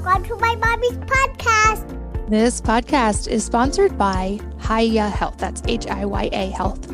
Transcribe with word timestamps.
Welcome 0.00 0.22
to 0.26 0.36
my 0.36 0.54
mommy's 0.54 0.92
podcast. 0.92 2.30
This 2.30 2.60
podcast 2.60 3.26
is 3.26 3.44
sponsored 3.44 3.98
by 3.98 4.38
Hiya 4.60 5.08
Health. 5.08 5.38
That's 5.38 5.60
H 5.66 5.88
I 5.88 6.04
Y 6.04 6.28
A 6.30 6.50
Health. 6.50 6.88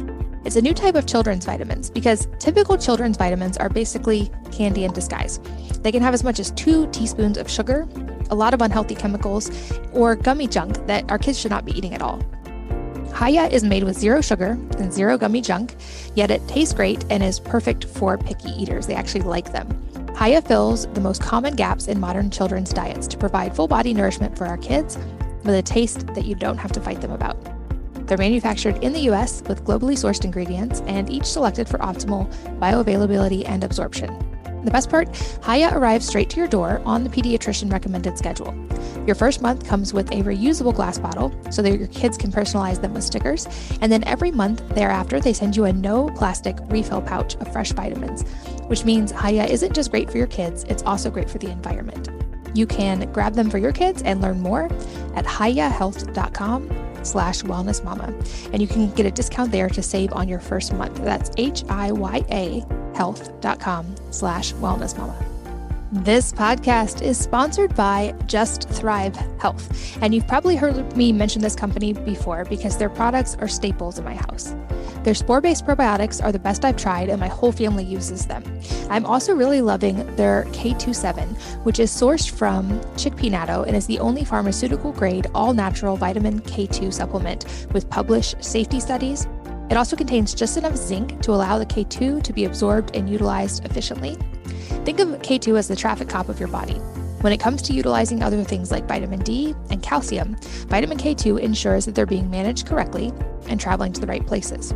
It's 0.46 0.56
a 0.56 0.62
new 0.62 0.72
type 0.72 0.94
of 0.94 1.04
children's 1.04 1.44
vitamins 1.44 1.90
because 1.90 2.26
typical 2.38 2.78
children's 2.78 3.18
vitamins 3.18 3.58
are 3.58 3.68
basically 3.68 4.30
candy 4.52 4.84
in 4.84 4.92
disguise. 4.94 5.38
They 5.82 5.92
can 5.92 6.00
have 6.00 6.14
as 6.14 6.24
much 6.24 6.40
as 6.40 6.50
two 6.52 6.86
teaspoons 6.92 7.36
of 7.36 7.50
sugar, 7.50 7.86
a 8.30 8.34
lot 8.34 8.54
of 8.54 8.62
unhealthy 8.62 8.94
chemicals, 8.94 9.50
or 9.92 10.16
gummy 10.16 10.46
junk 10.46 10.86
that 10.86 11.10
our 11.10 11.18
kids 11.18 11.38
should 11.38 11.50
not 11.50 11.66
be 11.66 11.76
eating 11.76 11.92
at 11.92 12.00
all. 12.00 12.22
Hiya 13.18 13.48
is 13.48 13.64
made 13.64 13.84
with 13.84 13.98
zero 13.98 14.22
sugar 14.22 14.52
and 14.78 14.90
zero 14.90 15.18
gummy 15.18 15.42
junk, 15.42 15.76
yet 16.14 16.30
it 16.30 16.40
tastes 16.48 16.72
great 16.72 17.04
and 17.10 17.22
is 17.22 17.38
perfect 17.38 17.84
for 17.84 18.16
picky 18.16 18.48
eaters. 18.52 18.86
They 18.86 18.94
actually 18.94 19.24
like 19.24 19.52
them. 19.52 19.83
Hiya 20.16 20.42
fills 20.42 20.86
the 20.94 21.00
most 21.00 21.20
common 21.20 21.56
gaps 21.56 21.88
in 21.88 21.98
modern 21.98 22.30
children's 22.30 22.72
diets 22.72 23.08
to 23.08 23.18
provide 23.18 23.54
full 23.54 23.66
body 23.66 23.92
nourishment 23.92 24.38
for 24.38 24.46
our 24.46 24.56
kids 24.56 24.96
with 25.42 25.56
a 25.56 25.62
taste 25.62 26.06
that 26.14 26.24
you 26.24 26.36
don't 26.36 26.56
have 26.56 26.70
to 26.72 26.80
fight 26.80 27.00
them 27.00 27.10
about. 27.10 27.36
They're 28.06 28.16
manufactured 28.16 28.82
in 28.84 28.92
the 28.92 29.00
US 29.10 29.42
with 29.48 29.64
globally 29.64 29.94
sourced 29.94 30.24
ingredients 30.24 30.82
and 30.86 31.10
each 31.10 31.24
selected 31.24 31.68
for 31.68 31.78
optimal 31.78 32.32
bioavailability 32.60 33.48
and 33.48 33.64
absorption. 33.64 34.33
The 34.64 34.70
best 34.70 34.88
part, 34.88 35.14
Hiya 35.44 35.76
arrives 35.76 36.06
straight 36.06 36.30
to 36.30 36.38
your 36.38 36.48
door 36.48 36.80
on 36.86 37.04
the 37.04 37.10
pediatrician 37.10 37.70
recommended 37.70 38.16
schedule. 38.16 38.54
Your 39.06 39.14
first 39.14 39.42
month 39.42 39.66
comes 39.66 39.92
with 39.92 40.10
a 40.10 40.22
reusable 40.22 40.74
glass 40.74 40.98
bottle 40.98 41.30
so 41.50 41.60
that 41.60 41.78
your 41.78 41.88
kids 41.88 42.16
can 42.16 42.32
personalize 42.32 42.80
them 42.80 42.94
with 42.94 43.04
stickers. 43.04 43.46
And 43.82 43.92
then 43.92 44.02
every 44.04 44.30
month 44.30 44.66
thereafter, 44.70 45.20
they 45.20 45.34
send 45.34 45.56
you 45.56 45.64
a 45.66 45.72
no 45.72 46.08
plastic 46.10 46.56
refill 46.68 47.02
pouch 47.02 47.36
of 47.36 47.52
fresh 47.52 47.72
vitamins, 47.72 48.22
which 48.68 48.84
means 48.84 49.12
Hiya 49.12 49.44
isn't 49.44 49.74
just 49.74 49.90
great 49.90 50.10
for 50.10 50.16
your 50.16 50.26
kids, 50.26 50.64
it's 50.64 50.82
also 50.84 51.10
great 51.10 51.28
for 51.28 51.36
the 51.36 51.50
environment. 51.50 52.08
You 52.54 52.66
can 52.66 53.12
grab 53.12 53.34
them 53.34 53.50
for 53.50 53.58
your 53.58 53.72
kids 53.72 54.00
and 54.02 54.22
learn 54.22 54.40
more 54.40 54.66
at 55.14 55.26
hiyahealth.com 55.26 56.70
slash 57.02 57.42
wellness 57.42 57.84
mama. 57.84 58.14
And 58.52 58.62
you 58.62 58.68
can 58.68 58.90
get 58.92 59.04
a 59.04 59.10
discount 59.10 59.52
there 59.52 59.68
to 59.68 59.82
save 59.82 60.12
on 60.14 60.28
your 60.28 60.40
first 60.40 60.72
month. 60.72 60.96
That's 61.04 61.30
H-I-Y-A 61.36 62.64
health.com 62.94 63.94
slash 64.10 64.52
wellness 64.54 64.96
mama. 64.96 65.16
This 65.92 66.32
podcast 66.32 67.02
is 67.02 67.16
sponsored 67.16 67.76
by 67.76 68.16
Just 68.26 68.68
Thrive 68.68 69.14
Health. 69.38 69.96
And 70.02 70.12
you've 70.12 70.26
probably 70.26 70.56
heard 70.56 70.96
me 70.96 71.12
mention 71.12 71.40
this 71.40 71.54
company 71.54 71.92
before 71.92 72.44
because 72.46 72.76
their 72.76 72.90
products 72.90 73.36
are 73.36 73.46
staples 73.46 73.96
in 73.96 74.04
my 74.04 74.14
house. 74.14 74.56
Their 75.04 75.14
spore 75.14 75.40
based 75.40 75.64
probiotics 75.64 76.20
are 76.24 76.32
the 76.32 76.38
best 76.40 76.64
I've 76.64 76.76
tried, 76.76 77.10
and 77.10 77.20
my 77.20 77.28
whole 77.28 77.52
family 77.52 77.84
uses 77.84 78.26
them. 78.26 78.42
I'm 78.90 79.06
also 79.06 79.34
really 79.36 79.60
loving 79.60 79.98
their 80.16 80.46
K27, 80.46 81.64
which 81.64 81.78
is 81.78 81.92
sourced 81.92 82.28
from 82.28 82.80
chickpea 82.96 83.30
natto 83.30 83.64
and 83.64 83.76
is 83.76 83.86
the 83.86 84.00
only 84.00 84.24
pharmaceutical 84.24 84.90
grade 84.92 85.28
all 85.32 85.54
natural 85.54 85.96
vitamin 85.96 86.40
K2 86.40 86.92
supplement 86.92 87.66
with 87.72 87.88
published 87.88 88.42
safety 88.42 88.80
studies. 88.80 89.28
It 89.70 89.76
also 89.76 89.96
contains 89.96 90.34
just 90.34 90.56
enough 90.56 90.76
zinc 90.76 91.20
to 91.22 91.32
allow 91.32 91.58
the 91.58 91.66
K2 91.66 92.22
to 92.22 92.32
be 92.32 92.44
absorbed 92.44 92.94
and 92.94 93.08
utilized 93.08 93.64
efficiently. 93.64 94.16
Think 94.84 95.00
of 95.00 95.08
K2 95.08 95.58
as 95.58 95.68
the 95.68 95.76
traffic 95.76 96.08
cop 96.08 96.28
of 96.28 96.38
your 96.38 96.48
body. 96.48 96.74
When 97.22 97.32
it 97.32 97.40
comes 97.40 97.62
to 97.62 97.72
utilizing 97.72 98.22
other 98.22 98.44
things 98.44 98.70
like 98.70 98.86
vitamin 98.86 99.20
D 99.20 99.54
and 99.70 99.82
calcium, 99.82 100.36
vitamin 100.68 100.98
K2 100.98 101.40
ensures 101.40 101.86
that 101.86 101.94
they're 101.94 102.04
being 102.04 102.30
managed 102.30 102.66
correctly 102.66 103.12
and 103.48 103.58
traveling 103.58 103.94
to 103.94 104.00
the 104.00 104.06
right 104.06 104.26
places. 104.26 104.74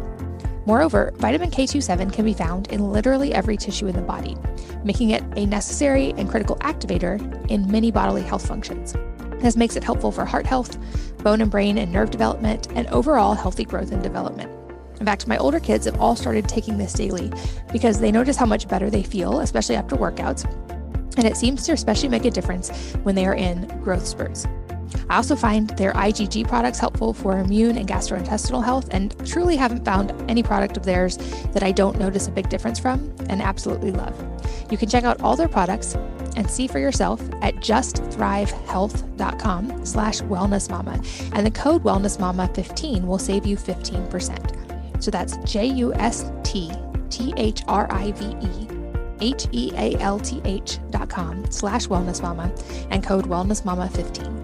Moreover, 0.65 1.13
vitamin 1.17 1.51
K27 1.51 2.13
can 2.13 2.25
be 2.25 2.35
found 2.35 2.69
in 2.69 2.93
literally 2.93 3.35
every 3.35 3.57
tissue 3.57 3.87
in 3.87 3.97
the 3.97 4.03
body, 4.03 4.37
making 4.85 5.11
it 5.11 5.23
a 5.37 5.47
necessary 5.47 6.13
and 6.17 6.29
critical 6.29 6.57
activator 6.57 7.19
in 7.51 7.71
many 7.71 7.91
bodily 7.91 8.23
health 8.23 8.47
functions. 8.47 8.95
This 9.41 9.57
makes 9.57 9.77
it 9.77 9.85
helpful 9.85 10.13
for 10.13 10.25
heart 10.25 10.47
health, 10.47 10.79
bone 11.23 11.41
and 11.41 11.51
brain 11.51 11.79
and 11.79 11.93
nerve 11.93 12.11
development, 12.11 12.69
and 12.75 12.87
overall 12.89 13.35
healthy 13.35 13.65
growth 13.65 13.93
and 13.93 14.03
development. 14.03 14.58
In 15.01 15.07
fact, 15.07 15.27
my 15.27 15.37
older 15.39 15.61
kids 15.61 15.87
have 15.87 16.01
all 16.01 16.17
started 16.17 16.49
taking 16.49 16.79
this 16.79 16.93
daily 16.93 17.33
because 17.73 18.01
they 18.01 18.11
notice 18.11 18.37
how 18.37 18.47
much 18.47 18.69
better 18.69 18.91
they 18.91 19.03
feel, 19.03 19.41
especially 19.41 19.77
after 19.77 19.97
workouts. 19.97 20.45
And 21.17 21.27
it 21.27 21.37
seems 21.37 21.65
to 21.65 21.73
especially 21.73 22.09
make 22.09 22.25
a 22.25 22.31
difference 22.31 22.71
when 23.03 23.15
they 23.15 23.27
are 23.27 23.35
in 23.35 23.67
growth 23.83 24.07
spurts. 24.07 24.47
I 25.11 25.17
also 25.17 25.37
find 25.37 25.69
their 25.71 25.93
IgG 25.93 26.49
products 26.49 26.79
helpful 26.79 27.13
for 27.13 27.39
immune 27.39 27.77
and 27.77 27.87
gastrointestinal 27.89 28.65
health, 28.65 28.89
and 28.91 29.15
truly 29.27 29.57
haven't 29.57 29.85
found 29.85 30.13
any 30.31 30.43
product 30.43 30.77
of 30.77 30.85
theirs 30.85 31.17
that 31.53 31.63
I 31.63 31.73
don't 31.73 31.99
notice 31.99 32.29
a 32.29 32.31
big 32.31 32.49
difference 32.49 32.79
from 32.79 33.15
and 33.29 33.43
absolutely 33.43 33.91
love. 33.91 34.15
You 34.71 34.79
can 34.79 34.89
check 34.89 35.05
out 35.05 35.21
all 35.21 35.37
their 35.37 35.49
products 35.49 35.95
and 36.37 36.51
see 36.51 36.69
for 36.69 36.79
yourself 36.79 37.21
at 37.43 37.57
justthrivehealth.com 37.57 39.87
slash 39.87 40.21
wellnessmama, 40.21 41.35
and 41.35 41.47
the 41.47 41.51
code 41.51 41.85
wellnessmama15 41.85 43.05
will 43.05 43.19
save 43.19 43.45
you 43.47 43.57
15%. 43.57 44.58
So 45.01 45.11
that's 45.11 45.37
J-U-S-T-T-H-R-I-V-E 45.39 46.79
H-E-A-L-T-H 49.21 50.79
dot 50.91 51.09
com 51.09 51.51
slash 51.51 51.89
wellness 51.89 52.23
mama 52.23 52.53
and 52.91 53.05
code 53.05 53.27
wellness 53.27 53.65
mama 53.65 53.89
15. 53.89 54.39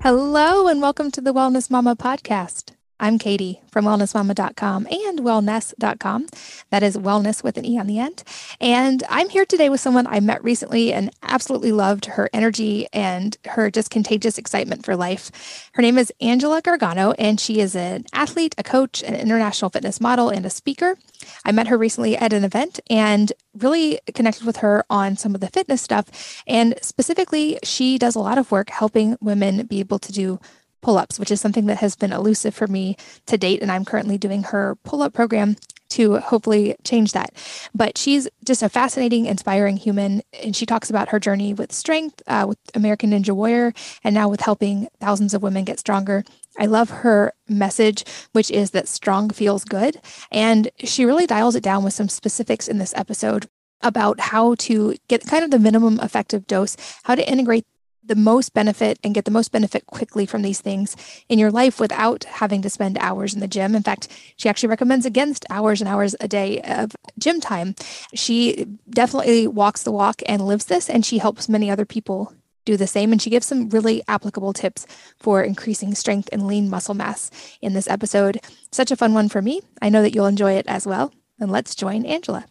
Hello 0.00 0.66
and 0.68 0.82
welcome 0.82 1.10
to 1.12 1.20
the 1.22 1.32
Wellness 1.32 1.70
Mama 1.70 1.96
podcast. 1.96 2.73
I'm 3.00 3.18
Katie 3.18 3.60
from 3.72 3.86
wellnessmama.com 3.86 4.86
and 4.86 5.20
wellnesse.com. 5.20 6.26
That 6.70 6.84
is 6.84 6.96
wellness 6.96 7.42
with 7.42 7.58
an 7.58 7.64
E 7.64 7.78
on 7.78 7.88
the 7.88 7.98
end. 7.98 8.22
And 8.60 9.02
I'm 9.08 9.28
here 9.28 9.44
today 9.44 9.68
with 9.68 9.80
someone 9.80 10.06
I 10.06 10.20
met 10.20 10.44
recently 10.44 10.92
and 10.92 11.10
absolutely 11.22 11.72
loved 11.72 12.06
her 12.06 12.30
energy 12.32 12.86
and 12.92 13.36
her 13.46 13.68
just 13.68 13.90
contagious 13.90 14.38
excitement 14.38 14.84
for 14.84 14.94
life. 14.94 15.70
Her 15.72 15.82
name 15.82 15.98
is 15.98 16.12
Angela 16.20 16.62
Gargano, 16.62 17.12
and 17.12 17.40
she 17.40 17.58
is 17.58 17.74
an 17.74 18.04
athlete, 18.12 18.54
a 18.58 18.62
coach, 18.62 19.02
an 19.02 19.16
international 19.16 19.70
fitness 19.70 20.00
model, 20.00 20.28
and 20.28 20.46
a 20.46 20.50
speaker. 20.50 20.96
I 21.44 21.50
met 21.50 21.66
her 21.66 21.76
recently 21.76 22.16
at 22.16 22.32
an 22.32 22.44
event 22.44 22.78
and 22.88 23.32
really 23.58 23.98
connected 24.14 24.46
with 24.46 24.58
her 24.58 24.84
on 24.88 25.16
some 25.16 25.34
of 25.34 25.40
the 25.40 25.48
fitness 25.48 25.82
stuff. 25.82 26.42
And 26.46 26.74
specifically, 26.80 27.58
she 27.64 27.98
does 27.98 28.14
a 28.14 28.20
lot 28.20 28.38
of 28.38 28.52
work 28.52 28.70
helping 28.70 29.16
women 29.20 29.66
be 29.66 29.80
able 29.80 29.98
to 29.98 30.12
do 30.12 30.38
pull 30.84 30.98
ups, 30.98 31.18
which 31.18 31.30
is 31.30 31.40
something 31.40 31.66
that 31.66 31.78
has 31.78 31.96
been 31.96 32.12
elusive 32.12 32.54
for 32.54 32.66
me 32.66 32.96
to 33.26 33.38
date. 33.38 33.62
And 33.62 33.72
I'm 33.72 33.84
currently 33.84 34.18
doing 34.18 34.44
her 34.44 34.76
pull 34.84 35.02
up 35.02 35.14
program 35.14 35.56
to 35.90 36.16
hopefully 36.16 36.76
change 36.84 37.12
that. 37.12 37.32
But 37.74 37.96
she's 37.96 38.28
just 38.44 38.62
a 38.62 38.68
fascinating, 38.68 39.26
inspiring 39.26 39.76
human. 39.76 40.22
And 40.42 40.54
she 40.54 40.66
talks 40.66 40.90
about 40.90 41.08
her 41.08 41.18
journey 41.18 41.54
with 41.54 41.72
strength, 41.72 42.22
uh, 42.26 42.46
with 42.48 42.58
American 42.74 43.10
Ninja 43.10 43.34
Warrior, 43.34 43.72
and 44.02 44.14
now 44.14 44.28
with 44.28 44.40
helping 44.40 44.88
thousands 45.00 45.34
of 45.34 45.42
women 45.42 45.64
get 45.64 45.80
stronger. 45.80 46.24
I 46.58 46.66
love 46.66 46.90
her 46.90 47.32
message, 47.48 48.04
which 48.32 48.50
is 48.50 48.72
that 48.72 48.88
strong 48.88 49.30
feels 49.30 49.64
good. 49.64 50.00
And 50.30 50.68
she 50.78 51.04
really 51.04 51.26
dials 51.26 51.56
it 51.56 51.62
down 51.62 51.82
with 51.82 51.94
some 51.94 52.08
specifics 52.08 52.68
in 52.68 52.78
this 52.78 52.94
episode 52.94 53.48
about 53.80 54.18
how 54.18 54.54
to 54.56 54.96
get 55.08 55.26
kind 55.26 55.44
of 55.44 55.50
the 55.50 55.58
minimum 55.58 56.00
effective 56.00 56.46
dose, 56.46 56.76
how 57.04 57.14
to 57.14 57.28
integrate 57.28 57.66
the 58.06 58.14
most 58.14 58.52
benefit 58.52 58.98
and 59.02 59.14
get 59.14 59.24
the 59.24 59.30
most 59.30 59.52
benefit 59.52 59.86
quickly 59.86 60.26
from 60.26 60.42
these 60.42 60.60
things 60.60 60.96
in 61.28 61.38
your 61.38 61.50
life 61.50 61.80
without 61.80 62.24
having 62.24 62.62
to 62.62 62.70
spend 62.70 62.98
hours 62.98 63.34
in 63.34 63.40
the 63.40 63.48
gym. 63.48 63.74
In 63.74 63.82
fact, 63.82 64.08
she 64.36 64.48
actually 64.48 64.68
recommends 64.68 65.06
against 65.06 65.46
hours 65.50 65.80
and 65.80 65.88
hours 65.88 66.14
a 66.20 66.28
day 66.28 66.60
of 66.62 66.92
gym 67.18 67.40
time. 67.40 67.74
She 68.14 68.66
definitely 68.88 69.46
walks 69.46 69.82
the 69.82 69.92
walk 69.92 70.22
and 70.26 70.46
lives 70.46 70.66
this, 70.66 70.90
and 70.90 71.04
she 71.04 71.18
helps 71.18 71.48
many 71.48 71.70
other 71.70 71.84
people 71.84 72.34
do 72.64 72.76
the 72.76 72.86
same. 72.86 73.12
And 73.12 73.20
she 73.20 73.30
gives 73.30 73.46
some 73.46 73.68
really 73.70 74.02
applicable 74.08 74.52
tips 74.52 74.86
for 75.18 75.42
increasing 75.42 75.94
strength 75.94 76.28
and 76.32 76.46
lean 76.46 76.70
muscle 76.70 76.94
mass 76.94 77.30
in 77.60 77.74
this 77.74 77.88
episode. 77.88 78.40
Such 78.72 78.90
a 78.90 78.96
fun 78.96 79.14
one 79.14 79.28
for 79.28 79.42
me. 79.42 79.60
I 79.82 79.88
know 79.88 80.02
that 80.02 80.14
you'll 80.14 80.26
enjoy 80.26 80.52
it 80.52 80.66
as 80.66 80.86
well. 80.86 81.12
And 81.38 81.50
let's 81.50 81.74
join 81.74 82.06
Angela. 82.06 82.46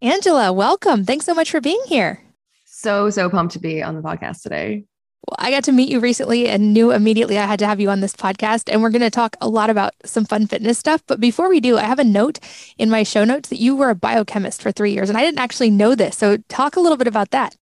Angela, 0.00 0.52
welcome. 0.52 1.04
Thanks 1.04 1.26
so 1.26 1.34
much 1.34 1.50
for 1.50 1.60
being 1.60 1.82
here 1.86 2.22
so, 2.78 3.10
so 3.10 3.28
pumped 3.28 3.54
to 3.54 3.58
be 3.58 3.82
on 3.82 3.96
the 3.96 4.02
podcast 4.02 4.42
today. 4.42 4.84
Well, 5.26 5.36
I 5.38 5.50
got 5.50 5.64
to 5.64 5.72
meet 5.72 5.88
you 5.88 5.98
recently 5.98 6.48
and 6.48 6.72
knew 6.72 6.92
immediately 6.92 7.36
I 7.36 7.44
had 7.44 7.58
to 7.58 7.66
have 7.66 7.80
you 7.80 7.90
on 7.90 8.00
this 8.00 8.14
podcast. 8.14 8.72
And 8.72 8.80
we're 8.80 8.90
going 8.90 9.02
to 9.02 9.10
talk 9.10 9.36
a 9.40 9.48
lot 9.48 9.68
about 9.68 9.94
some 10.04 10.24
fun 10.24 10.46
fitness 10.46 10.78
stuff. 10.78 11.02
But 11.08 11.18
before 11.18 11.48
we 11.48 11.58
do, 11.58 11.76
I 11.76 11.82
have 11.82 11.98
a 11.98 12.04
note 12.04 12.38
in 12.78 12.88
my 12.88 13.02
show 13.02 13.24
notes 13.24 13.48
that 13.48 13.58
you 13.58 13.74
were 13.74 13.90
a 13.90 13.96
biochemist 13.96 14.62
for 14.62 14.70
three 14.70 14.92
years. 14.92 15.08
And 15.08 15.18
I 15.18 15.22
didn't 15.22 15.40
actually 15.40 15.70
know 15.70 15.96
this. 15.96 16.16
So 16.16 16.36
talk 16.48 16.76
a 16.76 16.80
little 16.80 16.96
bit 16.96 17.08
about 17.08 17.32
that. 17.32 17.56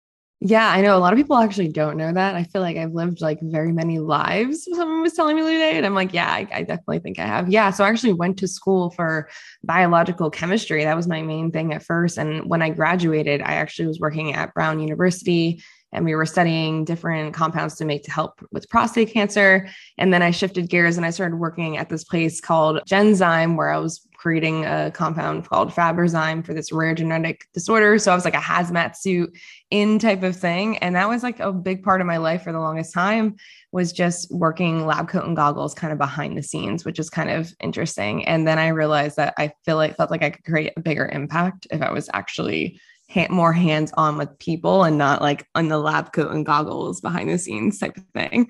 Yeah, 0.46 0.70
I 0.70 0.82
know 0.82 0.98
a 0.98 1.00
lot 1.00 1.14
of 1.14 1.18
people 1.18 1.38
actually 1.38 1.70
don't 1.70 1.96
know 1.96 2.12
that. 2.12 2.36
I 2.36 2.44
feel 2.44 2.62
like 2.62 2.76
I've 2.76 2.92
lived 2.92 3.22
like 3.22 3.40
very 3.42 3.72
many 3.72 4.00
lives. 4.00 4.68
Someone 4.70 5.02
was 5.02 5.14
telling 5.14 5.38
me 5.38 5.42
the 5.42 5.48
other 5.48 5.58
day, 5.58 5.78
and 5.78 5.86
I'm 5.86 5.96
like, 5.96 6.14
yeah, 6.14 6.30
I, 6.30 6.46
I, 6.54 6.64
definitely 6.64 7.00
think 7.00 7.18
I 7.18 7.26
have. 7.26 7.50
Yeah, 7.50 7.72
so 7.72 7.86
I 7.86 7.88
actually 7.88 8.12
went 8.12 8.38
to 8.40 8.48
school 8.50 8.90
for 8.90 9.30
biological 9.64 10.30
chemistry. 10.30 10.84
That 10.84 10.98
was 10.98 11.08
my 11.08 11.22
main 11.22 11.50
thing 11.50 11.72
at 11.74 11.82
first. 11.82 12.18
And 12.18 12.50
when 12.50 12.62
I 12.62 12.72
graduated, 12.72 13.42
I 13.42 13.54
actually 13.54 13.88
was 13.88 14.02
working 14.02 14.34
at 14.34 14.54
Brown 14.54 14.82
University 14.82 15.64
and 15.94 16.04
we 16.04 16.16
were 16.16 16.26
studying 16.26 16.84
different 16.84 17.34
compounds 17.34 17.76
to 17.76 17.86
make 17.86 18.04
to 18.04 18.12
help 18.12 18.46
with 18.52 18.68
prostate 18.68 19.14
cancer. 19.14 19.70
And 19.98 20.14
then 20.14 20.24
I 20.24 20.32
shifted 20.32 20.70
gears 20.70 20.98
and 20.98 21.06
I 21.06 21.12
started 21.12 21.38
working 21.38 21.78
at 21.78 21.88
this 21.88 22.04
place 22.04 22.42
called 22.42 22.82
Genzyme, 22.90 23.56
where 23.56 23.70
I 23.70 23.78
was 23.78 24.06
creating 24.24 24.66
a 24.66 24.90
compound 24.90 25.48
called 25.48 25.70
Fabrazyme 25.70 26.46
for 26.46 26.54
this 26.54 26.72
rare 26.72 26.96
genetic 26.96 27.46
disorder. 27.54 28.00
So 28.00 28.12
I 28.12 28.16
was 28.16 28.26
like 28.26 28.34
a 28.34 28.38
hazmat 28.38 28.96
suit 28.96 29.38
in 29.74 29.98
type 29.98 30.22
of 30.22 30.36
thing. 30.36 30.78
And 30.78 30.96
that 30.96 31.10
was 31.10 31.24
like 31.24 31.40
a 31.40 31.52
big 31.52 31.82
part 31.82 32.00
of 32.00 32.06
my 32.06 32.18
life 32.18 32.44
for 32.44 32.52
the 32.52 32.60
longest 32.60 32.94
time 32.94 33.38
was 33.72 33.92
just 33.92 34.32
working 34.32 34.86
lab 34.86 35.10
coat 35.10 35.26
and 35.26 35.36
goggles 35.36 35.74
kind 35.74 35.92
of 35.92 35.98
behind 35.98 36.38
the 36.38 36.44
scenes, 36.44 36.86
which 36.86 37.00
is 37.00 37.10
kind 37.10 37.32
of 37.32 37.52
interesting. 37.60 38.24
And 38.26 38.48
then 38.48 38.60
I 38.60 38.68
realized 38.68 39.16
that 39.18 39.34
I 39.40 39.52
feel 39.66 39.78
like 39.78 39.98
felt 39.98 40.12
like 40.12 40.22
I 40.22 40.30
could 40.30 40.46
create 40.46 40.74
a 40.78 40.80
bigger 40.80 41.10
impact 41.12 41.66
if 41.72 41.82
I 41.82 41.92
was 41.92 42.08
actually 42.14 42.80
ha- 43.10 43.26
more 43.32 43.52
hands 43.52 43.92
on 43.98 44.16
with 44.20 44.38
people 44.38 44.84
and 44.84 45.00
not 45.00 45.24
like 45.24 45.48
on 45.56 45.70
the 45.70 45.80
lab 45.80 46.14
coat 46.14 46.32
and 46.32 46.46
goggles 46.46 47.02
behind 47.02 47.32
the 47.32 47.40
scenes 47.40 47.80
type 47.80 47.98
of 47.98 48.06
thing. 48.14 48.50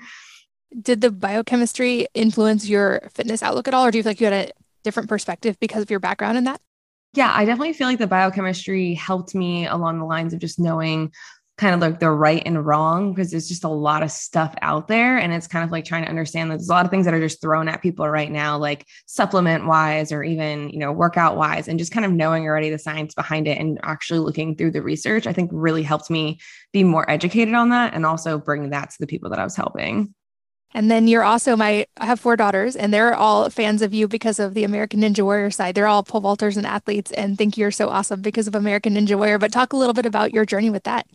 Did 0.81 1.00
the 1.00 1.10
biochemistry 1.10 2.06
influence 2.14 2.68
your 2.68 3.08
fitness 3.14 3.42
outlook 3.42 3.70
at 3.70 3.74
all, 3.74 3.86
or 3.86 3.92
do 3.92 3.98
you 3.98 4.04
feel 4.04 4.10
like 4.10 4.20
you 4.20 4.25
had 4.25 4.50
a 4.50 4.52
different 4.84 5.08
perspective 5.08 5.58
because 5.62 5.84
of 5.84 5.90
your 5.90 6.02
background 6.02 6.38
in 6.38 6.44
that? 6.44 6.60
Yeah, 7.13 7.31
I 7.33 7.45
definitely 7.45 7.74
feel 7.74 7.88
like 7.88 8.00
the 8.00 8.07
biochemistry 8.07 8.95
helped 8.95 9.36
me 9.36 9.68
along 9.68 10.00
the 10.00 10.06
lines 10.06 10.33
of 10.33 10.39
just 10.39 10.60
knowing 10.60 11.12
kind 11.57 11.75
of 11.75 11.81
like 11.81 12.00
the 12.00 12.10
right 12.10 12.42
and 12.48 12.65
wrong 12.65 13.13
because 13.13 13.30
there's 13.30 13.48
just 13.48 13.63
a 13.63 13.69
lot 13.69 14.01
of 14.01 14.10
stuff 14.10 14.56
out 14.63 14.88
there 14.88 15.19
and 15.19 15.31
it's 15.31 15.45
kind 15.45 15.63
of 15.63 15.71
like 15.71 15.86
trying 15.86 16.04
to 16.04 16.10
understand 16.10 16.50
that 16.50 16.56
there's 16.56 16.69
a 16.69 16.71
lot 16.71 16.83
of 16.83 16.89
things 16.89 17.06
that 17.06 17.13
are 17.13 17.19
just 17.19 17.42
thrown 17.42 17.68
at 17.68 17.80
people 17.80 18.10
right 18.10 18.31
now 18.31 18.57
like 18.57 18.88
supplement 19.06 19.68
wise 19.68 20.12
or 20.12 20.24
even 20.24 20.68
you 20.69 20.80
know 20.80 20.92
workout 20.92 21.38
wise 21.38 21.68
and 21.68 21.77
just 21.77 21.92
kind 21.92 22.07
of 22.07 22.12
knowing 22.12 22.45
already 22.48 22.71
the 22.71 22.80
science 22.80 23.13
behind 23.13 23.48
it 23.48 23.60
and 23.60 23.80
actually 23.83 24.19
looking 24.19 24.56
through 24.56 24.71
the 24.71 24.81
research 24.81 25.27
i 25.27 25.31
think 25.31 25.48
really 25.54 25.83
helped 25.83 26.10
me 26.10 26.39
be 26.71 26.83
more 26.83 27.10
educated 27.10 27.54
on 27.54 27.69
that 27.69 27.94
and 27.94 28.04
also 28.04 28.39
bring 28.39 28.71
that 28.71 28.89
to 28.89 28.98
the 29.00 29.07
people 29.07 29.30
that 29.30 29.38
i 29.39 29.44
was 29.44 29.56
helping 29.56 30.12
and 30.74 30.90
then 30.90 31.08
you're 31.08 31.24
also 31.24 31.56
my, 31.56 31.86
I 31.98 32.06
have 32.06 32.20
four 32.20 32.36
daughters, 32.36 32.75
and 32.75 32.94
they're 32.94 33.14
all 33.14 33.50
fans 33.50 33.81
of 33.81 33.94
you 33.94 34.08
because 34.08 34.40
of 34.40 34.54
the 34.54 34.64
American 34.64 35.02
Ninja 35.02 35.24
Warrior 35.24 35.52
side. 35.52 35.75
They're 35.75 35.88
all 35.88 36.04
pole 36.04 36.22
vaulters 36.22 36.58
and 36.58 36.66
athletes 36.66 37.12
and 37.12 37.38
think 37.38 37.58
you're 37.58 37.72
so 37.72 37.90
awesome 37.90 38.22
because 38.22 38.48
of 38.48 38.56
American 38.56 38.96
Ninja 38.96 39.16
Warrior. 39.16 39.40
But 39.40 39.52
talk 39.52 39.74
a 39.74 39.78
little 39.78 39.94
bit 39.94 40.06
about 40.06 40.34
your 40.34 40.46
journey 40.46 40.70
with 40.70 40.84
that. 40.84 41.08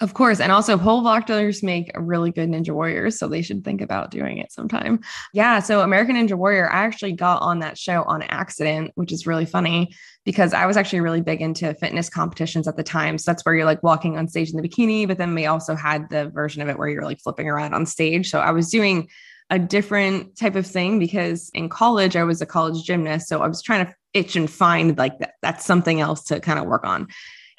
Of 0.00 0.14
course. 0.14 0.40
And 0.40 0.50
also, 0.50 0.78
pole 0.78 1.02
vaulters 1.02 1.62
make 1.62 1.92
really 1.94 2.30
good 2.30 2.48
Ninja 2.48 2.70
Warriors. 2.70 3.18
So 3.18 3.28
they 3.28 3.42
should 3.42 3.62
think 3.62 3.82
about 3.82 4.10
doing 4.10 4.38
it 4.38 4.50
sometime. 4.50 5.00
Yeah. 5.34 5.60
So, 5.60 5.82
American 5.82 6.16
Ninja 6.16 6.34
Warrior, 6.34 6.72
I 6.72 6.84
actually 6.84 7.12
got 7.12 7.42
on 7.42 7.58
that 7.58 7.76
show 7.76 8.02
on 8.04 8.22
accident, 8.22 8.92
which 8.94 9.12
is 9.12 9.26
really 9.26 9.44
funny 9.44 9.94
because 10.24 10.54
I 10.54 10.64
was 10.64 10.76
actually 10.76 11.00
really 11.00 11.20
big 11.20 11.42
into 11.42 11.74
fitness 11.74 12.08
competitions 12.08 12.66
at 12.66 12.76
the 12.76 12.82
time. 12.82 13.18
So, 13.18 13.30
that's 13.30 13.44
where 13.44 13.54
you're 13.54 13.66
like 13.66 13.82
walking 13.82 14.16
on 14.16 14.28
stage 14.28 14.50
in 14.50 14.60
the 14.60 14.66
bikini. 14.66 15.06
But 15.06 15.18
then 15.18 15.34
we 15.34 15.44
also 15.44 15.74
had 15.74 16.08
the 16.08 16.30
version 16.30 16.62
of 16.62 16.68
it 16.68 16.78
where 16.78 16.88
you're 16.88 17.04
like 17.04 17.20
flipping 17.20 17.48
around 17.48 17.74
on 17.74 17.84
stage. 17.84 18.30
So, 18.30 18.40
I 18.40 18.50
was 18.50 18.70
doing 18.70 19.08
a 19.50 19.58
different 19.58 20.36
type 20.38 20.56
of 20.56 20.66
thing 20.66 20.98
because 20.98 21.50
in 21.52 21.68
college, 21.68 22.16
I 22.16 22.24
was 22.24 22.40
a 22.40 22.46
college 22.46 22.82
gymnast. 22.82 23.28
So, 23.28 23.42
I 23.42 23.46
was 23.46 23.62
trying 23.62 23.86
to 23.86 23.94
itch 24.14 24.36
and 24.36 24.50
find 24.50 24.96
like 24.96 25.18
that, 25.18 25.34
that's 25.42 25.66
something 25.66 26.00
else 26.00 26.24
to 26.24 26.40
kind 26.40 26.58
of 26.58 26.64
work 26.64 26.84
on 26.84 27.08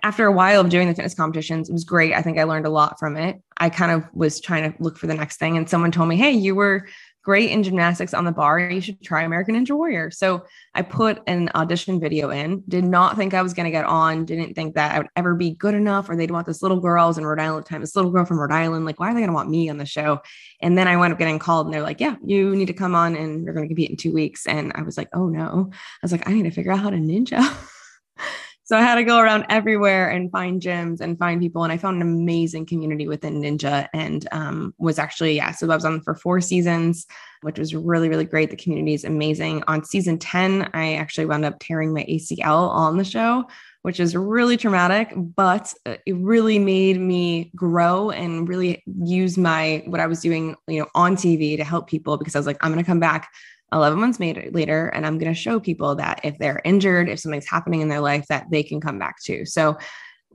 after 0.03 0.25
a 0.25 0.31
while 0.31 0.61
of 0.61 0.69
doing 0.69 0.87
the 0.87 0.93
fitness 0.93 1.15
competitions, 1.15 1.69
it 1.69 1.73
was 1.73 1.85
great. 1.85 2.13
I 2.13 2.21
think 2.21 2.37
I 2.37 2.43
learned 2.43 2.65
a 2.65 2.69
lot 2.69 2.99
from 2.99 3.15
it. 3.15 3.41
I 3.57 3.69
kind 3.69 3.91
of 3.91 4.03
was 4.13 4.41
trying 4.41 4.69
to 4.69 4.83
look 4.83 4.97
for 4.97 5.07
the 5.07 5.13
next 5.15 5.37
thing, 5.37 5.57
and 5.57 5.69
someone 5.69 5.91
told 5.91 6.09
me, 6.09 6.17
Hey, 6.17 6.31
you 6.31 6.55
were 6.55 6.85
great 7.23 7.51
in 7.51 7.63
gymnastics 7.63 8.13
on 8.13 8.25
the 8.25 8.31
bar. 8.33 8.59
You 8.59 8.81
should 8.81 9.01
try 9.01 9.23
American 9.23 9.55
Ninja 9.55 9.75
Warrior. 9.75 10.11
So 10.11 10.43
I 10.75 10.81
put 10.81 11.21
an 11.25 11.49
audition 11.55 11.99
video 11.99 12.29
in, 12.31 12.63
did 12.67 12.83
not 12.83 13.15
think 13.15 13.33
I 13.33 13.41
was 13.41 13.53
going 13.53 13.63
to 13.63 13.71
get 13.71 13.85
on, 13.85 14.25
didn't 14.25 14.55
think 14.55 14.75
that 14.75 14.93
I 14.93 14.97
would 14.99 15.07
ever 15.15 15.33
be 15.33 15.51
good 15.51 15.73
enough, 15.73 16.09
or 16.09 16.17
they'd 16.17 16.31
want 16.31 16.45
this 16.45 16.61
little 16.61 16.81
girl. 16.81 17.05
I 17.05 17.07
was 17.07 17.17
in 17.17 17.25
Rhode 17.25 17.39
Island 17.39 17.65
time, 17.65 17.79
this 17.79 17.95
little 17.95 18.11
girl 18.11 18.25
from 18.25 18.39
Rhode 18.39 18.51
Island. 18.51 18.85
Like, 18.85 18.99
why 18.99 19.09
are 19.09 19.13
they 19.13 19.21
going 19.21 19.29
to 19.29 19.33
want 19.33 19.49
me 19.49 19.69
on 19.69 19.77
the 19.77 19.85
show? 19.85 20.19
And 20.61 20.77
then 20.77 20.89
I 20.89 20.97
wound 20.97 21.13
up 21.13 21.19
getting 21.19 21.39
called 21.39 21.67
and 21.67 21.73
they're 21.73 21.81
like, 21.81 22.01
yeah, 22.01 22.17
you 22.25 22.53
need 22.57 22.67
to 22.67 22.73
come 22.73 22.93
on 22.93 23.15
and 23.15 23.45
you're 23.45 23.53
going 23.53 23.65
to 23.65 23.73
compete 23.73 23.89
in 23.89 23.95
two 23.95 24.11
weeks. 24.11 24.45
And 24.45 24.73
I 24.75 24.81
was 24.81 24.97
like, 24.97 25.07
oh 25.13 25.29
no. 25.29 25.69
I 25.71 25.75
was 26.01 26.11
like, 26.11 26.27
I 26.27 26.33
need 26.33 26.43
to 26.43 26.51
figure 26.51 26.73
out 26.73 26.79
how 26.79 26.89
to 26.89 26.97
ninja. 26.97 27.39
So 28.65 28.77
I 28.77 28.81
had 28.81 28.95
to 28.95 29.03
go 29.03 29.19
around 29.19 29.45
everywhere 29.49 30.09
and 30.09 30.31
find 30.31 30.61
gyms 30.61 31.01
and 31.01 31.19
find 31.19 31.41
people. 31.41 31.63
And 31.63 31.73
I 31.73 31.77
found 31.77 31.97
an 31.97 32.01
amazing 32.01 32.65
community 32.65 33.09
within 33.09 33.41
Ninja 33.41 33.89
and 33.93 34.25
um, 34.31 34.73
was 34.77 34.99
actually, 34.99 35.35
yeah, 35.35 35.51
so 35.51 35.69
I 35.69 35.75
was 35.75 35.83
on 35.83 36.01
for 36.01 36.15
four 36.15 36.39
seasons, 36.39 37.05
which 37.41 37.59
was 37.59 37.75
really, 37.75 38.07
really 38.07 38.23
great. 38.23 38.49
The 38.49 38.55
community 38.55 38.93
is 38.93 39.03
amazing. 39.03 39.63
On 39.67 39.83
season 39.83 40.17
10, 40.17 40.69
I 40.73 40.93
actually 40.93 41.25
wound 41.25 41.43
up 41.43 41.59
tearing 41.59 41.93
my 41.93 42.05
ACL 42.05 42.69
on 42.69 42.95
the 42.95 43.03
show, 43.03 43.43
which 43.81 43.99
is 43.99 44.15
really 44.15 44.55
traumatic, 44.55 45.11
but 45.13 45.73
it 45.85 46.15
really 46.15 46.57
made 46.57 47.01
me 47.01 47.51
grow 47.57 48.11
and 48.11 48.47
really 48.47 48.81
use 48.85 49.37
my 49.37 49.83
what 49.87 49.99
I 49.99 50.07
was 50.07 50.21
doing, 50.21 50.55
you 50.69 50.79
know, 50.79 50.87
on 50.95 51.17
TV 51.17 51.57
to 51.57 51.65
help 51.65 51.89
people 51.89 52.17
because 52.17 52.33
I 52.33 52.39
was 52.39 52.47
like, 52.47 52.57
I'm 52.61 52.71
going 52.71 52.83
to 52.83 52.89
come 52.89 53.01
back 53.01 53.29
11 53.73 53.99
months 53.99 54.19
later 54.19 54.87
and 54.87 55.05
i'm 55.05 55.17
going 55.17 55.33
to 55.33 55.39
show 55.39 55.59
people 55.59 55.95
that 55.95 56.21
if 56.23 56.37
they're 56.37 56.61
injured 56.63 57.09
if 57.09 57.19
something's 57.19 57.47
happening 57.47 57.81
in 57.81 57.89
their 57.89 57.99
life 57.99 58.25
that 58.27 58.45
they 58.49 58.63
can 58.63 58.79
come 58.79 58.99
back 58.99 59.21
to 59.23 59.45
so 59.45 59.77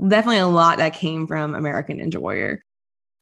definitely 0.09 0.39
a 0.39 0.47
lot 0.47 0.79
that 0.79 0.95
came 0.95 1.27
from 1.27 1.55
american 1.55 1.99
ninja 1.99 2.17
warrior 2.17 2.63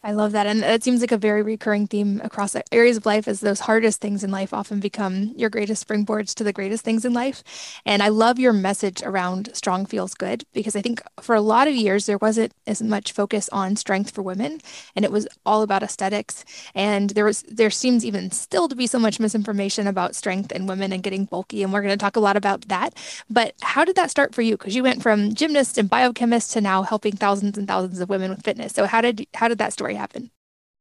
I 0.03 0.13
love 0.13 0.31
that. 0.33 0.47
And 0.47 0.63
it 0.63 0.85
seems 0.85 1.01
like 1.01 1.11
a 1.11 1.19
very 1.19 1.43
recurring 1.43 1.89
theme 1.89 2.21
across 2.23 2.55
areas 2.71 2.97
of 2.97 3.07
life 3.07 3.27
as 3.27 3.41
those 3.41 3.59
hardest 3.59 4.01
things 4.01 4.23
in 4.23 4.31
life 4.31 4.55
often 4.55 4.79
become 4.79 5.33
your 5.37 5.51
greatest 5.51 5.87
springboards 5.87 6.33
to 6.37 6.45
the 6.45 6.53
greatest 6.53 6.85
things 6.85 7.05
in 7.05 7.13
life. 7.13 7.43
And 7.85 8.01
I 8.01 8.09
love 8.09 8.39
your 8.39 8.53
message 8.53 9.03
around 9.03 9.51
strong 9.53 9.85
feels 9.85 10.15
good 10.15 10.45
because 10.53 10.77
I 10.77 10.81
think 10.81 11.03
for 11.21 11.35
a 11.35 11.41
lot 11.41 11.67
of 11.67 11.75
years 11.75 12.07
there 12.07 12.19
wasn't 12.19 12.53
as 12.69 12.81
much 12.81 13.11
focus 13.11 13.49
on 13.51 13.75
strength 13.75 14.13
for 14.15 14.23
women 14.23 14.61
and 14.95 15.05
it 15.05 15.11
was 15.11 15.27
all 15.45 15.63
about 15.63 15.83
aesthetics. 15.83 16.45
And 16.73 17.11
there 17.11 17.25
was 17.25 17.43
there 17.43 17.71
seems 17.71 18.05
even 18.05 18.31
still 18.31 18.69
to 18.69 18.77
be 18.77 18.87
so 18.87 19.01
much 19.01 19.19
misinformation 19.19 19.89
about 19.89 20.15
strength 20.15 20.53
in 20.53 20.69
women 20.69 20.93
and 20.93 21.03
getting 21.03 21.25
bulky. 21.25 21.65
And 21.65 21.73
we're 21.73 21.83
going 21.83 21.91
to 21.91 21.97
talk 21.97 22.15
a 22.15 22.21
lot 22.21 22.37
about 22.37 22.69
that. 22.69 22.95
But 23.29 23.55
how 23.61 23.85
did 23.85 23.97
that 23.97 24.11
start 24.13 24.37
for 24.37 24.43
you? 24.43 24.57
Because 24.57 24.77
you 24.77 24.85
went 24.85 25.03
from 25.03 25.35
gymnast 25.35 25.79
and 25.79 25.91
biochemist 25.91 26.53
to 26.53 26.61
now 26.61 26.83
helping 26.83 27.17
thousands 27.17 27.59
and 27.59 27.67
thousands 27.67 27.99
of 27.99 28.09
women 28.09 28.31
with 28.31 28.45
fitness. 28.45 28.73
So 28.73 28.87
how 28.87 29.01
did 29.01 29.27
how 29.35 29.49
did 29.49 29.59
that 29.59 29.73
story 29.73 29.86
happen? 29.95 30.31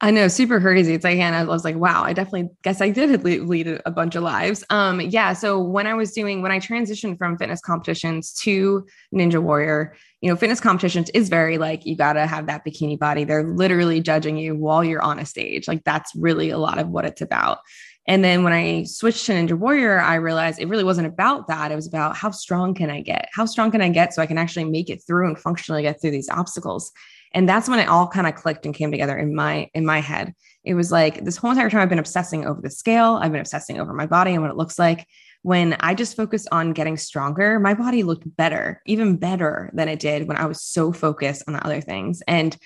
I 0.01 0.11
know, 0.11 0.27
super 0.27 0.59
crazy. 0.59 0.93
It's 0.93 1.05
like, 1.05 1.19
and 1.19 1.35
I 1.35 1.45
was 1.45 1.63
like, 1.63 1.77
wow, 1.77 2.03
I 2.03 2.11
definitely 2.11 2.49
guess 2.63 2.81
I 2.81 2.89
did 2.89 3.23
lead 3.47 3.81
a 3.85 3.91
bunch 3.91 4.15
of 4.15 4.23
lives. 4.23 4.63
Um, 4.69 4.99
yeah. 4.99 5.31
So 5.31 5.59
when 5.59 5.87
I 5.87 5.93
was 5.93 6.11
doing, 6.11 6.41
when 6.41 6.51
I 6.51 6.59
transitioned 6.59 7.17
from 7.17 7.37
fitness 7.37 7.61
competitions 7.61 8.33
to 8.41 8.85
Ninja 9.13 9.41
Warrior, 9.41 9.95
you 10.19 10.29
know, 10.29 10.35
fitness 10.35 10.59
competitions 10.59 11.09
is 11.11 11.29
very 11.29 11.57
like, 11.57 11.85
you 11.85 11.95
got 11.95 12.13
to 12.13 12.27
have 12.27 12.47
that 12.47 12.65
bikini 12.65 12.99
body. 12.99 13.23
They're 13.23 13.55
literally 13.55 14.01
judging 14.01 14.37
you 14.37 14.53
while 14.53 14.83
you're 14.83 15.01
on 15.01 15.17
a 15.17 15.25
stage. 15.25 15.67
Like, 15.67 15.83
that's 15.85 16.13
really 16.15 16.49
a 16.49 16.57
lot 16.57 16.77
of 16.77 16.89
what 16.89 17.05
it's 17.05 17.21
about. 17.21 17.59
And 18.07 18.23
then 18.23 18.43
when 18.43 18.53
I 18.53 18.83
switched 18.83 19.25
to 19.25 19.31
Ninja 19.31 19.57
Warrior, 19.57 19.99
I 19.99 20.15
realized 20.15 20.59
it 20.59 20.67
really 20.67 20.83
wasn't 20.83 21.07
about 21.07 21.47
that. 21.47 21.71
It 21.71 21.75
was 21.75 21.87
about 21.87 22.15
how 22.15 22.31
strong 22.31 22.75
can 22.75 22.91
I 22.91 23.01
get? 23.01 23.29
How 23.33 23.45
strong 23.45 23.71
can 23.71 23.81
I 23.81 23.89
get 23.89 24.13
so 24.13 24.21
I 24.21 24.27
can 24.27 24.37
actually 24.37 24.65
make 24.65 24.89
it 24.89 25.01
through 25.07 25.27
and 25.27 25.39
functionally 25.39 25.81
get 25.81 25.99
through 25.99 26.11
these 26.11 26.29
obstacles? 26.29 26.91
And 27.35 27.47
that's 27.47 27.67
when 27.67 27.79
it 27.79 27.89
all 27.89 28.07
kind 28.07 28.25
of 28.25 28.33
clicked 28.33 28.65
and 28.65 28.73
came 28.73 28.89
together 28.89 29.15
in 29.15 29.35
my 29.35 29.69
in 29.75 29.85
my 29.85 29.99
head. 29.99 30.33
It 30.63 30.73
was 30.73 30.91
like 30.91 31.23
this 31.23 31.37
whole 31.37 31.51
entire 31.51 31.69
time 31.69 31.81
i've 31.81 31.89
been 31.89 31.99
obsessing 31.99 32.45
over 32.47 32.61
the 32.61 32.71
scale 32.71 33.19
i've 33.21 33.31
been 33.31 33.41
obsessing 33.41 33.79
over 33.79 33.93
my 33.93 34.07
body 34.07 34.31
and 34.31 34.41
what 34.41 34.49
it 34.49 34.57
looks 34.57 34.79
like. 34.79 35.05
When 35.43 35.77
i 35.81 35.93
just 35.93 36.15
focused 36.15 36.47
on 36.51 36.73
getting 36.73 36.97
stronger 36.97 37.59
my 37.59 37.75
body 37.75 38.01
looked 38.01 38.35
better 38.35 38.81
even 38.87 39.17
better 39.17 39.69
than 39.73 39.89
it 39.89 39.99
did 39.99 40.27
when 40.27 40.37
i 40.37 40.45
was 40.45 40.61
so 40.61 40.91
focused 40.91 41.43
on 41.47 41.53
the 41.53 41.63
other 41.63 41.81
things. 41.81 42.23
And 42.27 42.57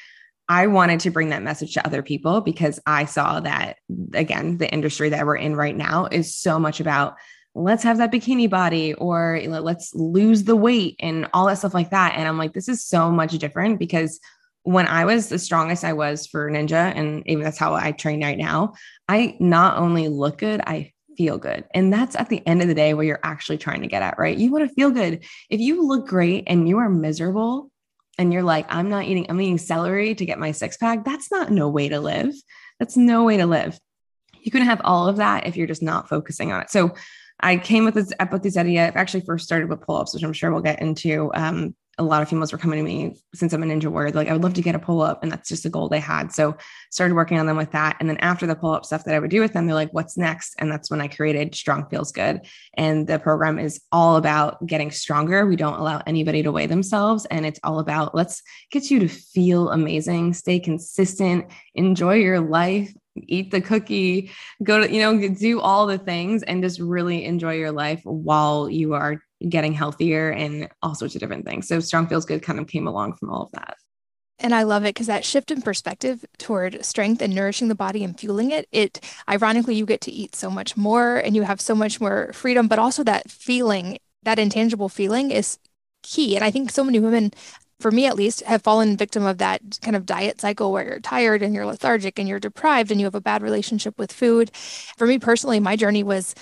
I 0.51 0.65
wanted 0.65 1.01
to 1.01 1.11
bring 1.11 1.29
that 1.29 1.43
message 1.43 1.75
to 1.75 1.85
other 1.85 2.01
people 2.01 2.41
because 2.41 2.79
I 2.87 3.05
saw 3.05 3.39
that, 3.39 3.77
again, 4.13 4.57
the 4.57 4.67
industry 4.67 5.09
that 5.09 5.23
we're 5.23 5.35
in 5.35 5.55
right 5.55 5.77
now 5.77 6.07
is 6.07 6.35
so 6.35 6.57
much 6.57 6.79
about 6.79 7.17
let's 7.53 7.83
have 7.83 7.99
that 7.99 8.11
bikini 8.11 8.49
body 8.49 8.95
or 8.95 9.39
let's 9.47 9.93
lose 9.93 10.45
the 10.45 10.55
weight 10.55 10.95
and 10.99 11.27
all 11.33 11.45
that 11.45 11.59
stuff 11.59 11.75
like 11.75 11.91
that. 11.91 12.15
And 12.15 12.27
I'm 12.27 12.39
like, 12.39 12.53
this 12.53 12.67
is 12.67 12.83
so 12.83 13.11
much 13.11 13.37
different 13.37 13.77
because 13.77 14.19
when 14.63 14.87
I 14.87 15.05
was 15.05 15.29
the 15.29 15.39
strongest 15.39 15.83
I 15.83 15.93
was 15.93 16.27
for 16.27 16.49
Ninja, 16.49 16.93
and 16.95 17.23
even 17.27 17.43
that's 17.43 17.57
how 17.57 17.73
I 17.73 17.91
train 17.91 18.23
right 18.23 18.37
now, 18.37 18.73
I 19.07 19.37
not 19.39 19.77
only 19.77 20.07
look 20.07 20.39
good, 20.39 20.61
I 20.61 20.93
feel 21.17 21.37
good. 21.37 21.65
And 21.73 21.91
that's 21.91 22.15
at 22.15 22.29
the 22.29 22.45
end 22.47 22.61
of 22.61 22.67
the 22.67 22.73
day 22.73 22.93
where 22.93 23.05
you're 23.05 23.19
actually 23.23 23.57
trying 23.57 23.81
to 23.81 23.87
get 23.87 24.01
at, 24.01 24.17
right? 24.17 24.37
You 24.37 24.51
want 24.51 24.67
to 24.67 24.73
feel 24.73 24.91
good. 24.91 25.25
If 25.49 25.59
you 25.59 25.85
look 25.85 26.07
great 26.07 26.45
and 26.47 26.67
you 26.67 26.77
are 26.77 26.89
miserable 26.89 27.71
and 28.17 28.31
you're 28.31 28.43
like, 28.43 28.65
I'm 28.69 28.89
not 28.89 29.05
eating, 29.05 29.25
I'm 29.29 29.41
eating 29.41 29.57
celery 29.57 30.15
to 30.15 30.25
get 30.25 30.39
my 30.39 30.51
six 30.51 30.77
pack, 30.77 31.03
that's 31.03 31.31
not 31.31 31.51
no 31.51 31.67
way 31.67 31.89
to 31.89 31.99
live. 31.99 32.33
That's 32.79 32.95
no 32.95 33.25
way 33.25 33.37
to 33.37 33.45
live. 33.45 33.79
You 34.41 34.51
can 34.51 34.61
have 34.61 34.81
all 34.83 35.07
of 35.07 35.17
that 35.17 35.45
if 35.45 35.57
you're 35.57 35.67
just 35.67 35.83
not 35.83 36.07
focusing 36.07 36.53
on 36.53 36.61
it. 36.61 36.69
So 36.69 36.95
I 37.41 37.57
came 37.57 37.85
with 37.85 37.95
this 37.95 38.13
with 38.31 38.43
this 38.43 38.57
idea. 38.57 38.87
I've 38.87 38.95
actually 38.95 39.21
first 39.21 39.45
started 39.45 39.69
with 39.69 39.81
pull-ups, 39.81 40.13
which 40.13 40.23
I'm 40.23 40.33
sure 40.33 40.51
we'll 40.51 40.61
get 40.61 40.81
into 40.81 41.31
um, 41.33 41.75
a 41.99 42.03
lot 42.03 42.21
of 42.21 42.29
females 42.29 42.51
were 42.51 42.57
coming 42.57 42.79
to 42.79 42.83
me 42.83 43.15
since 43.35 43.53
I'm 43.53 43.61
a 43.61 43.65
ninja 43.65 43.91
warrior. 43.91 44.11
Like, 44.11 44.29
I 44.29 44.33
would 44.33 44.41
love 44.41 44.53
to 44.53 44.61
get 44.61 44.73
a 44.73 44.79
pull 44.79 45.01
up. 45.01 45.21
And 45.21 45.31
that's 45.31 45.49
just 45.49 45.65
a 45.65 45.69
goal 45.69 45.89
they 45.89 45.99
had. 45.99 46.31
So 46.31 46.55
started 46.89 47.13
working 47.13 47.37
on 47.37 47.45
them 47.45 47.57
with 47.57 47.71
that. 47.71 47.97
And 47.99 48.09
then 48.09 48.17
after 48.17 48.47
the 48.47 48.55
pull 48.55 48.71
up 48.71 48.85
stuff 48.85 49.03
that 49.03 49.13
I 49.13 49.19
would 49.19 49.29
do 49.29 49.41
with 49.41 49.53
them, 49.53 49.67
they're 49.67 49.75
like, 49.75 49.91
what's 49.91 50.17
next? 50.17 50.55
And 50.59 50.71
that's 50.71 50.89
when 50.89 51.01
I 51.01 51.09
created 51.09 51.53
Strong 51.53 51.89
Feels 51.89 52.11
Good. 52.11 52.47
And 52.75 53.05
the 53.05 53.19
program 53.19 53.59
is 53.59 53.81
all 53.91 54.15
about 54.15 54.65
getting 54.65 54.91
stronger. 54.91 55.45
We 55.45 55.57
don't 55.57 55.79
allow 55.79 56.01
anybody 56.07 56.41
to 56.43 56.51
weigh 56.51 56.67
themselves. 56.67 57.25
And 57.25 57.45
it's 57.45 57.59
all 57.63 57.79
about 57.79 58.15
let's 58.15 58.41
get 58.71 58.89
you 58.89 58.99
to 58.99 59.07
feel 59.09 59.69
amazing, 59.69 60.33
stay 60.33 60.59
consistent, 60.59 61.51
enjoy 61.75 62.15
your 62.15 62.39
life, 62.39 62.93
eat 63.15 63.51
the 63.51 63.61
cookie, 63.61 64.31
go 64.63 64.79
to, 64.79 64.93
you 64.93 65.01
know, 65.01 65.29
do 65.29 65.59
all 65.59 65.87
the 65.87 65.97
things 65.97 66.43
and 66.43 66.63
just 66.63 66.79
really 66.79 67.25
enjoy 67.25 67.53
your 67.53 67.71
life 67.71 68.01
while 68.03 68.69
you 68.69 68.93
are 68.93 69.21
getting 69.47 69.73
healthier 69.73 70.31
and 70.31 70.69
all 70.81 70.95
sorts 70.95 71.15
of 71.15 71.21
different 71.21 71.45
things. 71.45 71.67
So 71.67 71.79
Strong 71.79 72.07
Feels 72.07 72.25
Good 72.25 72.41
kind 72.41 72.59
of 72.59 72.67
came 72.67 72.87
along 72.87 73.15
from 73.15 73.29
all 73.29 73.43
of 73.43 73.51
that. 73.53 73.75
And 74.41 74.55
I 74.55 74.63
love 74.63 74.83
it 74.85 74.95
because 74.95 75.07
that 75.07 75.25
shift 75.25 75.51
in 75.51 75.61
perspective 75.61 76.23
toward 76.37 76.85
strength 76.85 77.21
and 77.21 77.35
nourishing 77.35 77.67
the 77.67 77.75
body 77.75 78.03
and 78.05 78.17
fueling 78.17 78.51
it, 78.51 78.67
it 78.71 79.01
ironically, 79.27 79.75
you 79.75 79.85
get 79.85 79.99
to 80.01 80.11
eat 80.11 80.33
so 80.33 80.49
much 80.49 80.77
more 80.77 81.17
and 81.17 81.35
you 81.35 81.43
have 81.43 81.59
so 81.59 81.75
much 81.75 81.99
more 81.99 82.31
freedom, 82.33 82.69
but 82.69 82.79
also 82.79 83.03
that 83.03 83.29
feeling, 83.29 83.97
that 84.23 84.39
intangible 84.39 84.87
feeling 84.87 85.31
is 85.31 85.59
key. 86.03 86.35
And 86.35 86.45
I 86.45 86.51
think 86.51 86.71
so 86.71 86.85
many 86.85 86.99
women, 86.99 87.33
for 87.79 87.91
me 87.91 88.05
at 88.05 88.15
least, 88.15 88.41
have 88.43 88.61
fallen 88.61 88.97
victim 88.97 89.25
of 89.25 89.37
that 89.37 89.79
kind 89.81 89.95
of 89.95 90.05
diet 90.05 90.41
cycle 90.41 90.71
where 90.71 90.85
you're 90.85 90.99
tired 90.99 91.41
and 91.41 91.53
you're 91.53 91.65
lethargic 91.65 92.19
and 92.19 92.27
you're 92.27 92.39
deprived 92.39 92.91
and 92.91 92.99
you 92.99 93.05
have 93.05 93.15
a 93.15 93.21
bad 93.21 93.41
relationship 93.41 93.97
with 93.97 94.11
food. 94.11 94.51
For 94.97 95.07
me 95.07 95.17
personally, 95.19 95.59
my 95.59 95.75
journey 95.75 96.03
was 96.03 96.35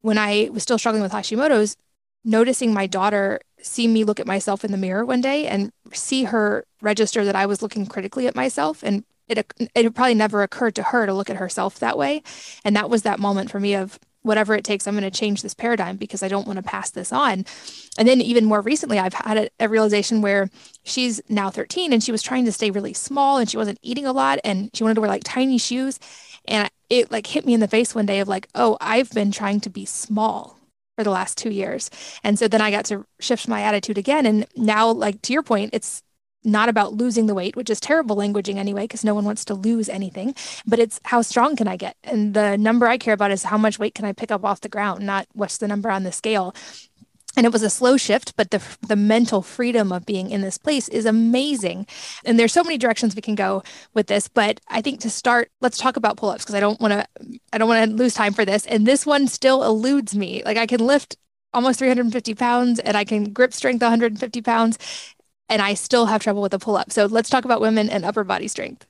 when 0.00 0.18
I 0.18 0.48
was 0.52 0.62
still 0.62 0.78
struggling 0.78 1.02
with 1.02 1.12
Hashimoto's, 1.12 1.76
noticing 2.24 2.72
my 2.72 2.86
daughter 2.86 3.40
see 3.62 3.86
me 3.86 4.04
look 4.04 4.20
at 4.20 4.26
myself 4.26 4.64
in 4.64 4.72
the 4.72 4.78
mirror 4.78 5.04
one 5.04 5.20
day 5.20 5.46
and 5.46 5.72
see 5.92 6.24
her 6.24 6.64
register 6.80 7.24
that 7.24 7.36
I 7.36 7.46
was 7.46 7.62
looking 7.62 7.86
critically 7.86 8.26
at 8.26 8.34
myself 8.34 8.82
and 8.82 9.04
it 9.28 9.52
it 9.74 9.94
probably 9.94 10.14
never 10.14 10.42
occurred 10.42 10.74
to 10.76 10.82
her 10.82 11.06
to 11.06 11.14
look 11.14 11.30
at 11.30 11.36
herself 11.36 11.78
that 11.78 11.98
way 11.98 12.22
and 12.64 12.74
that 12.74 12.90
was 12.90 13.02
that 13.02 13.20
moment 13.20 13.50
for 13.50 13.60
me 13.60 13.74
of 13.74 13.98
whatever 14.22 14.54
it 14.54 14.64
takes 14.64 14.86
i'm 14.86 14.94
going 14.94 15.08
to 15.08 15.10
change 15.10 15.42
this 15.42 15.54
paradigm 15.54 15.96
because 15.96 16.22
i 16.22 16.28
don't 16.28 16.46
want 16.46 16.56
to 16.56 16.62
pass 16.62 16.90
this 16.90 17.12
on 17.12 17.44
and 17.98 18.08
then 18.08 18.20
even 18.20 18.44
more 18.44 18.60
recently 18.60 18.98
i've 18.98 19.14
had 19.14 19.36
a, 19.36 19.50
a, 19.60 19.68
realization 19.68 20.22
where 20.22 20.50
she's 20.84 21.20
now 21.28 21.50
13 21.50 21.92
and 21.92 22.02
she 22.02 22.12
was 22.12 22.22
trying 22.22 22.44
to 22.44 22.52
stay 22.52 22.70
really 22.70 22.92
small 22.92 23.38
and 23.38 23.50
she 23.50 23.56
wasn't 23.56 23.78
eating 23.82 24.06
a 24.06 24.12
lot 24.12 24.38
and 24.44 24.70
she 24.74 24.82
wanted 24.82 24.94
to 24.94 25.00
wear 25.00 25.10
like 25.10 25.24
tiny 25.24 25.58
shoes 25.58 25.98
and 26.46 26.68
it 26.88 27.10
like 27.10 27.26
hit 27.26 27.46
me 27.46 27.54
in 27.54 27.60
the 27.60 27.68
face 27.68 27.94
one 27.94 28.06
day 28.06 28.20
of 28.20 28.28
like 28.28 28.48
oh 28.54 28.76
i've 28.80 29.10
been 29.10 29.30
trying 29.30 29.60
to 29.60 29.70
be 29.70 29.84
small 29.84 30.60
for 31.00 31.04
the 31.04 31.10
last 31.10 31.38
two 31.38 31.48
years. 31.48 31.88
And 32.22 32.38
so 32.38 32.46
then 32.46 32.60
I 32.60 32.70
got 32.70 32.84
to 32.86 33.06
shift 33.20 33.48
my 33.48 33.62
attitude 33.62 33.96
again. 33.96 34.26
And 34.26 34.46
now, 34.54 34.90
like 34.90 35.22
to 35.22 35.32
your 35.32 35.42
point, 35.42 35.70
it's 35.72 36.02
not 36.44 36.68
about 36.68 36.94
losing 36.94 37.26
the 37.26 37.34
weight, 37.34 37.56
which 37.56 37.70
is 37.70 37.80
terrible 37.80 38.16
languaging 38.16 38.56
anyway, 38.56 38.82
because 38.82 39.04
no 39.04 39.14
one 39.14 39.24
wants 39.24 39.44
to 39.46 39.54
lose 39.54 39.88
anything, 39.88 40.34
but 40.66 40.78
it's 40.78 41.00
how 41.04 41.22
strong 41.22 41.56
can 41.56 41.68
I 41.68 41.76
get? 41.76 41.96
And 42.04 42.34
the 42.34 42.56
number 42.56 42.86
I 42.86 42.98
care 42.98 43.14
about 43.14 43.30
is 43.30 43.44
how 43.44 43.58
much 43.58 43.78
weight 43.78 43.94
can 43.94 44.04
I 44.04 44.12
pick 44.12 44.30
up 44.30 44.44
off 44.44 44.60
the 44.60 44.68
ground, 44.68 45.04
not 45.04 45.26
what's 45.32 45.58
the 45.58 45.68
number 45.68 45.90
on 45.90 46.04
the 46.04 46.12
scale. 46.12 46.54
And 47.36 47.46
it 47.46 47.52
was 47.52 47.62
a 47.62 47.70
slow 47.70 47.96
shift 47.96 48.34
but 48.36 48.50
the 48.50 48.60
the 48.86 48.96
mental 48.96 49.40
freedom 49.40 49.92
of 49.92 50.04
being 50.04 50.30
in 50.30 50.40
this 50.40 50.58
place 50.58 50.88
is 50.88 51.06
amazing. 51.06 51.86
And 52.24 52.38
there's 52.38 52.52
so 52.52 52.64
many 52.64 52.76
directions 52.76 53.14
we 53.14 53.22
can 53.22 53.36
go 53.36 53.62
with 53.94 54.08
this 54.08 54.26
but 54.26 54.60
i 54.68 54.82
think 54.82 54.98
to 55.00 55.10
start 55.10 55.48
let's 55.60 55.78
talk 55.78 55.96
about 55.96 56.16
pull-ups 56.16 56.42
because 56.42 56.56
i 56.56 56.60
don't 56.60 56.80
want 56.80 56.92
to 56.92 57.06
i 57.52 57.58
don't 57.58 57.68
want 57.68 57.88
to 57.88 57.96
lose 57.96 58.14
time 58.14 58.32
for 58.32 58.44
this. 58.44 58.66
And 58.66 58.84
this 58.84 59.06
one 59.06 59.28
still 59.28 59.62
eludes 59.62 60.16
me. 60.16 60.42
Like 60.44 60.56
i 60.56 60.66
can 60.66 60.84
lift 60.84 61.16
almost 61.54 61.78
350 61.78 62.34
pounds 62.34 62.80
and 62.80 62.96
i 62.96 63.04
can 63.04 63.32
grip 63.32 63.52
strength 63.52 63.80
150 63.80 64.42
pounds 64.42 64.76
and 65.50 65.60
i 65.60 65.74
still 65.74 66.06
have 66.06 66.22
trouble 66.22 66.40
with 66.40 66.52
the 66.52 66.58
pull-up 66.58 66.90
so 66.90 67.04
let's 67.06 67.28
talk 67.28 67.44
about 67.44 67.60
women 67.60 67.90
and 67.90 68.04
upper 68.04 68.24
body 68.24 68.48
strength 68.48 68.86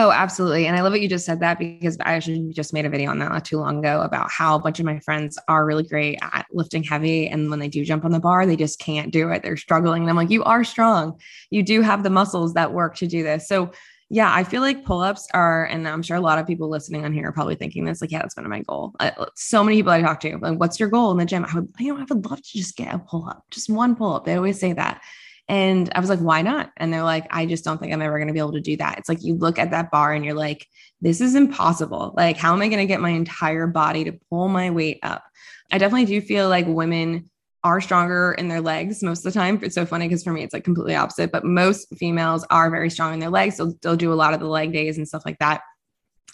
Oh, 0.00 0.12
absolutely. 0.12 0.68
And 0.68 0.76
I 0.76 0.82
love 0.82 0.92
that 0.92 1.00
you 1.00 1.08
just 1.08 1.26
said 1.26 1.40
that 1.40 1.58
because 1.58 1.96
I 1.98 2.12
actually 2.12 2.52
just 2.52 2.72
made 2.72 2.84
a 2.84 2.88
video 2.88 3.10
on 3.10 3.18
that 3.18 3.32
not 3.32 3.44
too 3.44 3.58
long 3.58 3.80
ago 3.80 4.00
about 4.02 4.30
how 4.30 4.54
a 4.54 4.60
bunch 4.60 4.78
of 4.78 4.86
my 4.86 5.00
friends 5.00 5.36
are 5.48 5.66
really 5.66 5.82
great 5.82 6.20
at 6.22 6.46
lifting 6.52 6.84
heavy. 6.84 7.26
And 7.26 7.50
when 7.50 7.58
they 7.58 7.66
do 7.66 7.84
jump 7.84 8.04
on 8.04 8.12
the 8.12 8.20
bar, 8.20 8.46
they 8.46 8.54
just 8.54 8.78
can't 8.78 9.12
do 9.12 9.28
it. 9.30 9.42
They're 9.42 9.56
struggling. 9.56 10.02
And 10.02 10.10
I'm 10.10 10.14
like, 10.14 10.30
you 10.30 10.44
are 10.44 10.62
strong. 10.62 11.18
You 11.50 11.64
do 11.64 11.82
have 11.82 12.04
the 12.04 12.10
muscles 12.10 12.54
that 12.54 12.72
work 12.72 12.94
to 12.98 13.08
do 13.08 13.24
this. 13.24 13.48
So, 13.48 13.72
yeah, 14.08 14.32
I 14.32 14.44
feel 14.44 14.62
like 14.62 14.84
pull 14.84 15.00
ups 15.00 15.26
are, 15.34 15.64
and 15.64 15.88
I'm 15.88 16.02
sure 16.02 16.16
a 16.16 16.20
lot 16.20 16.38
of 16.38 16.46
people 16.46 16.70
listening 16.70 17.04
on 17.04 17.12
here 17.12 17.26
are 17.26 17.32
probably 17.32 17.56
thinking 17.56 17.84
this, 17.84 18.00
like, 18.00 18.12
yeah, 18.12 18.20
that's 18.20 18.36
been 18.36 18.48
my 18.48 18.62
goal. 18.62 18.94
Uh, 19.00 19.10
uh, 19.18 19.26
so 19.34 19.64
many 19.64 19.78
people 19.78 19.90
I 19.90 20.00
talk 20.00 20.20
to, 20.20 20.38
like, 20.38 20.60
what's 20.60 20.78
your 20.78 20.90
goal 20.90 21.10
in 21.10 21.18
the 21.18 21.26
gym? 21.26 21.44
I 21.44 21.54
would, 21.56 21.74
you 21.80 21.92
know, 21.92 22.00
I 22.00 22.06
would 22.08 22.24
love 22.24 22.40
to 22.40 22.52
just 22.56 22.76
get 22.76 22.94
a 22.94 23.00
pull 23.00 23.28
up, 23.28 23.42
just 23.50 23.68
one 23.68 23.96
pull 23.96 24.14
up. 24.14 24.24
They 24.24 24.36
always 24.36 24.60
say 24.60 24.74
that. 24.74 25.02
And 25.48 25.90
I 25.94 26.00
was 26.00 26.10
like, 26.10 26.18
why 26.18 26.42
not? 26.42 26.70
And 26.76 26.92
they're 26.92 27.02
like, 27.02 27.26
I 27.30 27.46
just 27.46 27.64
don't 27.64 27.78
think 27.78 27.92
I'm 27.92 28.02
ever 28.02 28.18
going 28.18 28.28
to 28.28 28.34
be 28.34 28.38
able 28.38 28.52
to 28.52 28.60
do 28.60 28.76
that. 28.76 28.98
It's 28.98 29.08
like 29.08 29.22
you 29.22 29.34
look 29.34 29.58
at 29.58 29.70
that 29.70 29.90
bar 29.90 30.12
and 30.12 30.24
you're 30.24 30.34
like, 30.34 30.66
this 31.00 31.20
is 31.20 31.34
impossible. 31.34 32.12
Like, 32.16 32.36
how 32.36 32.52
am 32.52 32.60
I 32.60 32.68
going 32.68 32.80
to 32.80 32.86
get 32.86 33.00
my 33.00 33.10
entire 33.10 33.66
body 33.66 34.04
to 34.04 34.18
pull 34.28 34.48
my 34.48 34.70
weight 34.70 34.98
up? 35.02 35.24
I 35.70 35.78
definitely 35.78 36.06
do 36.06 36.20
feel 36.20 36.48
like 36.48 36.66
women 36.66 37.30
are 37.64 37.80
stronger 37.80 38.32
in 38.32 38.48
their 38.48 38.60
legs 38.60 39.02
most 39.02 39.24
of 39.24 39.32
the 39.32 39.38
time. 39.38 39.58
It's 39.62 39.74
so 39.74 39.86
funny 39.86 40.06
because 40.06 40.22
for 40.22 40.32
me, 40.32 40.42
it's 40.42 40.52
like 40.52 40.64
completely 40.64 40.94
opposite, 40.94 41.32
but 41.32 41.44
most 41.44 41.88
females 41.96 42.44
are 42.50 42.70
very 42.70 42.90
strong 42.90 43.14
in 43.14 43.18
their 43.18 43.30
legs. 43.30 43.56
So 43.56 43.72
they'll 43.82 43.96
do 43.96 44.12
a 44.12 44.14
lot 44.14 44.34
of 44.34 44.40
the 44.40 44.46
leg 44.46 44.72
days 44.72 44.98
and 44.98 45.08
stuff 45.08 45.22
like 45.24 45.38
that. 45.38 45.62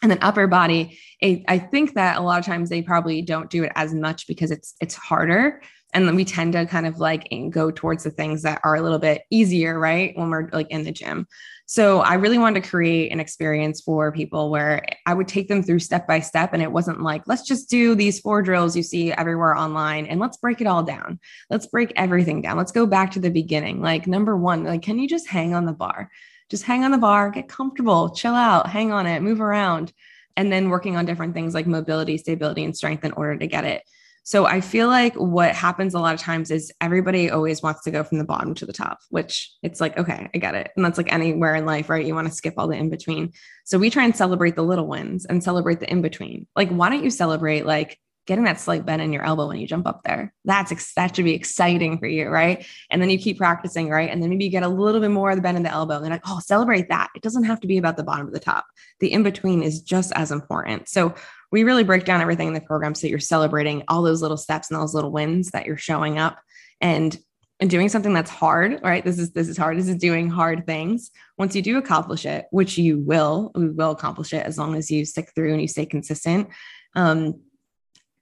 And 0.02 0.10
then 0.10 0.18
upper 0.22 0.46
body, 0.46 0.98
I 1.22 1.58
think 1.58 1.94
that 1.94 2.18
a 2.18 2.20
lot 2.20 2.38
of 2.38 2.44
times 2.44 2.68
they 2.68 2.82
probably 2.82 3.22
don't 3.22 3.48
do 3.48 3.64
it 3.64 3.72
as 3.74 3.94
much 3.94 4.26
because 4.26 4.50
it's 4.50 4.74
it's 4.80 4.94
harder 4.94 5.62
and 5.94 6.08
then 6.08 6.16
we 6.16 6.24
tend 6.24 6.52
to 6.52 6.66
kind 6.66 6.86
of 6.86 6.98
like 6.98 7.32
go 7.50 7.70
towards 7.70 8.02
the 8.02 8.10
things 8.10 8.42
that 8.42 8.60
are 8.64 8.74
a 8.74 8.82
little 8.82 8.98
bit 8.98 9.22
easier 9.30 9.78
right 9.78 10.12
when 10.16 10.28
we're 10.28 10.50
like 10.52 10.68
in 10.70 10.82
the 10.82 10.92
gym. 10.92 11.26
So 11.66 12.00
i 12.00 12.14
really 12.14 12.36
wanted 12.36 12.62
to 12.62 12.68
create 12.68 13.10
an 13.10 13.20
experience 13.20 13.80
for 13.80 14.12
people 14.12 14.50
where 14.50 14.84
i 15.06 15.14
would 15.14 15.28
take 15.28 15.48
them 15.48 15.62
through 15.62 15.78
step 15.78 16.06
by 16.06 16.20
step 16.20 16.52
and 16.52 16.62
it 16.62 16.70
wasn't 16.70 17.00
like 17.00 17.22
let's 17.26 17.46
just 17.46 17.70
do 17.70 17.94
these 17.94 18.20
four 18.20 18.42
drills 18.42 18.76
you 18.76 18.82
see 18.82 19.12
everywhere 19.12 19.56
online 19.56 20.04
and 20.06 20.20
let's 20.20 20.36
break 20.36 20.60
it 20.60 20.66
all 20.66 20.82
down. 20.82 21.18
Let's 21.48 21.66
break 21.66 21.92
everything 21.96 22.42
down. 22.42 22.58
Let's 22.58 22.72
go 22.72 22.84
back 22.84 23.12
to 23.12 23.20
the 23.20 23.30
beginning. 23.30 23.80
Like 23.80 24.06
number 24.06 24.36
one 24.36 24.64
like 24.64 24.82
can 24.82 24.98
you 24.98 25.08
just 25.08 25.28
hang 25.28 25.54
on 25.54 25.64
the 25.64 25.72
bar? 25.72 26.10
Just 26.50 26.64
hang 26.64 26.84
on 26.84 26.90
the 26.90 26.98
bar 26.98 27.30
get 27.30 27.48
comfortable 27.48 28.10
chill 28.10 28.34
out 28.34 28.68
hang 28.68 28.92
on 28.92 29.06
it 29.06 29.22
move 29.22 29.40
around. 29.40 29.92
And 30.36 30.50
then 30.50 30.68
working 30.68 30.96
on 30.96 31.06
different 31.06 31.32
things 31.32 31.54
like 31.54 31.66
mobility 31.66 32.18
stability 32.18 32.64
and 32.64 32.76
strength 32.76 33.04
in 33.04 33.12
order 33.12 33.38
to 33.38 33.46
get 33.46 33.64
it 33.64 33.84
so 34.26 34.46
I 34.46 34.62
feel 34.62 34.88
like 34.88 35.14
what 35.16 35.54
happens 35.54 35.92
a 35.92 36.00
lot 36.00 36.14
of 36.14 36.20
times 36.20 36.50
is 36.50 36.72
everybody 36.80 37.30
always 37.30 37.62
wants 37.62 37.82
to 37.82 37.90
go 37.90 38.02
from 38.02 38.16
the 38.16 38.24
bottom 38.24 38.54
to 38.54 38.64
the 38.64 38.72
top, 38.72 39.00
which 39.10 39.52
it's 39.62 39.82
like, 39.82 39.98
okay, 39.98 40.30
I 40.34 40.38
get 40.38 40.54
it. 40.54 40.70
And 40.74 40.84
that's 40.84 40.96
like 40.96 41.12
anywhere 41.12 41.54
in 41.54 41.66
life, 41.66 41.90
right? 41.90 42.04
You 42.04 42.14
want 42.14 42.28
to 42.28 42.34
skip 42.34 42.54
all 42.56 42.66
the 42.66 42.74
in 42.74 42.88
between. 42.88 43.32
So 43.66 43.78
we 43.78 43.90
try 43.90 44.04
and 44.04 44.16
celebrate 44.16 44.56
the 44.56 44.62
little 44.62 44.86
wins 44.88 45.26
and 45.26 45.44
celebrate 45.44 45.80
the 45.80 45.90
in 45.90 46.00
between. 46.00 46.46
Like, 46.56 46.70
why 46.70 46.88
don't 46.88 47.04
you 47.04 47.10
celebrate 47.10 47.66
like 47.66 47.98
getting 48.26 48.44
that 48.44 48.58
slight 48.58 48.86
bend 48.86 49.02
in 49.02 49.12
your 49.12 49.22
elbow 49.22 49.48
when 49.48 49.58
you 49.58 49.66
jump 49.66 49.86
up 49.86 50.00
there? 50.04 50.32
That's 50.46 50.72
ex- 50.72 50.94
that 50.94 51.14
should 51.14 51.26
be 51.26 51.34
exciting 51.34 51.98
for 51.98 52.06
you, 52.06 52.28
right? 52.28 52.66
And 52.90 53.02
then 53.02 53.10
you 53.10 53.18
keep 53.18 53.36
practicing, 53.36 53.90
right? 53.90 54.08
And 54.08 54.22
then 54.22 54.30
maybe 54.30 54.46
you 54.46 54.50
get 54.50 54.62
a 54.62 54.68
little 54.68 55.02
bit 55.02 55.10
more 55.10 55.30
of 55.30 55.36
the 55.36 55.42
bend 55.42 55.58
in 55.58 55.64
the 55.64 55.70
elbow. 55.70 55.96
And 55.96 56.04
they're 56.04 56.12
like, 56.12 56.22
oh, 56.26 56.40
celebrate 56.40 56.88
that. 56.88 57.10
It 57.14 57.20
doesn't 57.20 57.44
have 57.44 57.60
to 57.60 57.66
be 57.66 57.76
about 57.76 57.98
the 57.98 58.04
bottom 58.04 58.26
of 58.26 58.32
the 58.32 58.40
top. 58.40 58.64
The 59.00 59.12
in 59.12 59.22
between 59.22 59.62
is 59.62 59.82
just 59.82 60.12
as 60.12 60.32
important. 60.32 60.88
So 60.88 61.14
we 61.54 61.62
really 61.62 61.84
break 61.84 62.04
down 62.04 62.20
everything 62.20 62.48
in 62.48 62.52
the 62.52 62.60
program 62.60 62.96
so 62.96 63.06
you're 63.06 63.20
celebrating 63.20 63.84
all 63.86 64.02
those 64.02 64.20
little 64.20 64.36
steps 64.36 64.72
and 64.72 64.80
those 64.80 64.92
little 64.92 65.12
wins 65.12 65.52
that 65.52 65.66
you're 65.66 65.76
showing 65.76 66.18
up 66.18 66.36
and 66.80 67.16
and 67.60 67.70
doing 67.70 67.88
something 67.88 68.12
that's 68.12 68.28
hard 68.30 68.80
right? 68.82 69.04
This 69.04 69.20
is 69.20 69.30
this 69.30 69.46
is 69.48 69.56
hard. 69.56 69.78
This 69.78 69.86
is 69.86 69.94
doing 69.94 70.28
hard 70.28 70.66
things. 70.66 71.12
Once 71.38 71.54
you 71.54 71.62
do 71.62 71.78
accomplish 71.78 72.26
it 72.26 72.46
which 72.50 72.76
you 72.76 72.98
will 72.98 73.52
we 73.54 73.68
will 73.70 73.92
accomplish 73.92 74.32
it 74.32 74.44
as 74.44 74.58
long 74.58 74.74
as 74.74 74.90
you 74.90 75.04
stick 75.04 75.30
through 75.32 75.52
and 75.52 75.62
you 75.62 75.68
stay 75.68 75.86
consistent 75.86 76.48
um, 76.96 77.40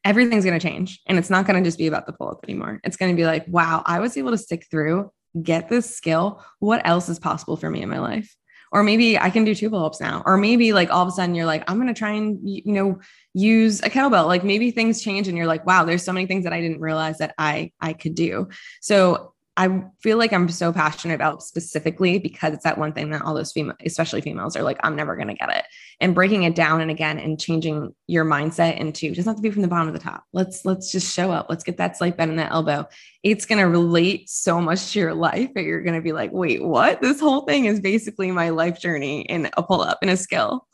everything's 0.04 0.44
going 0.44 0.58
to 0.58 0.68
change. 0.68 1.00
And 1.06 1.16
it's 1.16 1.30
not 1.30 1.46
going 1.46 1.62
to 1.62 1.66
just 1.66 1.78
be 1.78 1.86
about 1.86 2.04
the 2.04 2.12
pull 2.12 2.28
up 2.28 2.40
anymore. 2.44 2.80
It's 2.84 2.98
going 2.98 3.12
to 3.12 3.16
be 3.16 3.24
like 3.24 3.46
wow 3.48 3.82
i 3.86 3.98
was 3.98 4.18
able 4.18 4.32
to 4.32 4.38
stick 4.38 4.66
through 4.70 5.10
get 5.42 5.70
this 5.70 5.96
skill. 5.96 6.44
What 6.58 6.86
else 6.86 7.08
is 7.08 7.18
possible 7.18 7.56
for 7.56 7.70
me 7.70 7.80
in 7.80 7.88
my 7.88 8.00
life 8.00 8.36
or 8.72 8.82
maybe 8.82 9.18
I 9.18 9.28
can 9.28 9.44
do 9.44 9.54
two 9.54 9.68
pull 9.68 9.84
ups 9.84 10.00
now. 10.00 10.22
Or 10.24 10.38
maybe 10.38 10.72
like 10.72 10.90
all 10.90 11.02
of 11.02 11.08
a 11.08 11.10
sudden 11.12 11.34
you're 11.34 11.46
like, 11.46 11.62
I'm 11.70 11.76
going 11.76 11.92
to 11.92 11.98
try 11.98 12.12
and, 12.12 12.38
you 12.42 12.72
know, 12.72 13.00
use 13.34 13.80
a 13.82 13.90
kettlebell. 13.90 14.26
Like 14.26 14.44
maybe 14.44 14.70
things 14.70 15.02
change 15.02 15.28
and 15.28 15.36
you're 15.36 15.46
like, 15.46 15.66
wow, 15.66 15.84
there's 15.84 16.02
so 16.02 16.12
many 16.12 16.26
things 16.26 16.44
that 16.44 16.54
I 16.54 16.60
didn't 16.62 16.80
realize 16.80 17.18
that 17.18 17.34
I, 17.36 17.72
I 17.80 17.92
could 17.92 18.14
do. 18.14 18.48
So 18.80 19.31
I 19.56 19.84
feel 20.00 20.16
like 20.16 20.32
I'm 20.32 20.48
so 20.48 20.72
passionate 20.72 21.14
about 21.14 21.42
specifically 21.42 22.18
because 22.18 22.54
it's 22.54 22.64
that 22.64 22.78
one 22.78 22.94
thing 22.94 23.10
that 23.10 23.20
all 23.20 23.34
those 23.34 23.52
female, 23.52 23.76
especially 23.84 24.22
females, 24.22 24.56
are 24.56 24.62
like, 24.62 24.78
I'm 24.82 24.96
never 24.96 25.14
going 25.14 25.28
to 25.28 25.34
get 25.34 25.54
it. 25.54 25.64
And 26.00 26.14
breaking 26.14 26.44
it 26.44 26.54
down 26.54 26.80
and 26.80 26.90
again 26.90 27.18
and 27.18 27.38
changing 27.38 27.94
your 28.06 28.24
mindset 28.24 28.78
into 28.78 29.12
just 29.12 29.26
not 29.26 29.36
to 29.36 29.42
be 29.42 29.50
from 29.50 29.60
the 29.60 29.68
bottom 29.68 29.88
of 29.88 29.94
the 29.94 30.00
top. 30.00 30.24
Let's 30.32 30.64
let's 30.64 30.90
just 30.90 31.14
show 31.14 31.30
up. 31.30 31.46
Let's 31.50 31.64
get 31.64 31.76
that 31.76 31.98
slight 31.98 32.16
bend 32.16 32.30
in 32.30 32.38
the 32.38 32.50
elbow. 32.50 32.88
It's 33.22 33.44
going 33.44 33.58
to 33.58 33.68
relate 33.68 34.30
so 34.30 34.58
much 34.58 34.92
to 34.92 35.00
your 35.00 35.14
life 35.14 35.52
that 35.54 35.64
you're 35.64 35.82
going 35.82 35.96
to 35.96 36.02
be 36.02 36.12
like, 36.12 36.32
wait, 36.32 36.64
what? 36.64 37.02
This 37.02 37.20
whole 37.20 37.42
thing 37.42 37.66
is 37.66 37.78
basically 37.78 38.30
my 38.30 38.48
life 38.48 38.80
journey 38.80 39.20
in 39.22 39.50
a 39.56 39.62
pull 39.62 39.82
up 39.82 39.98
and 40.00 40.10
a 40.10 40.16
skill. 40.16 40.66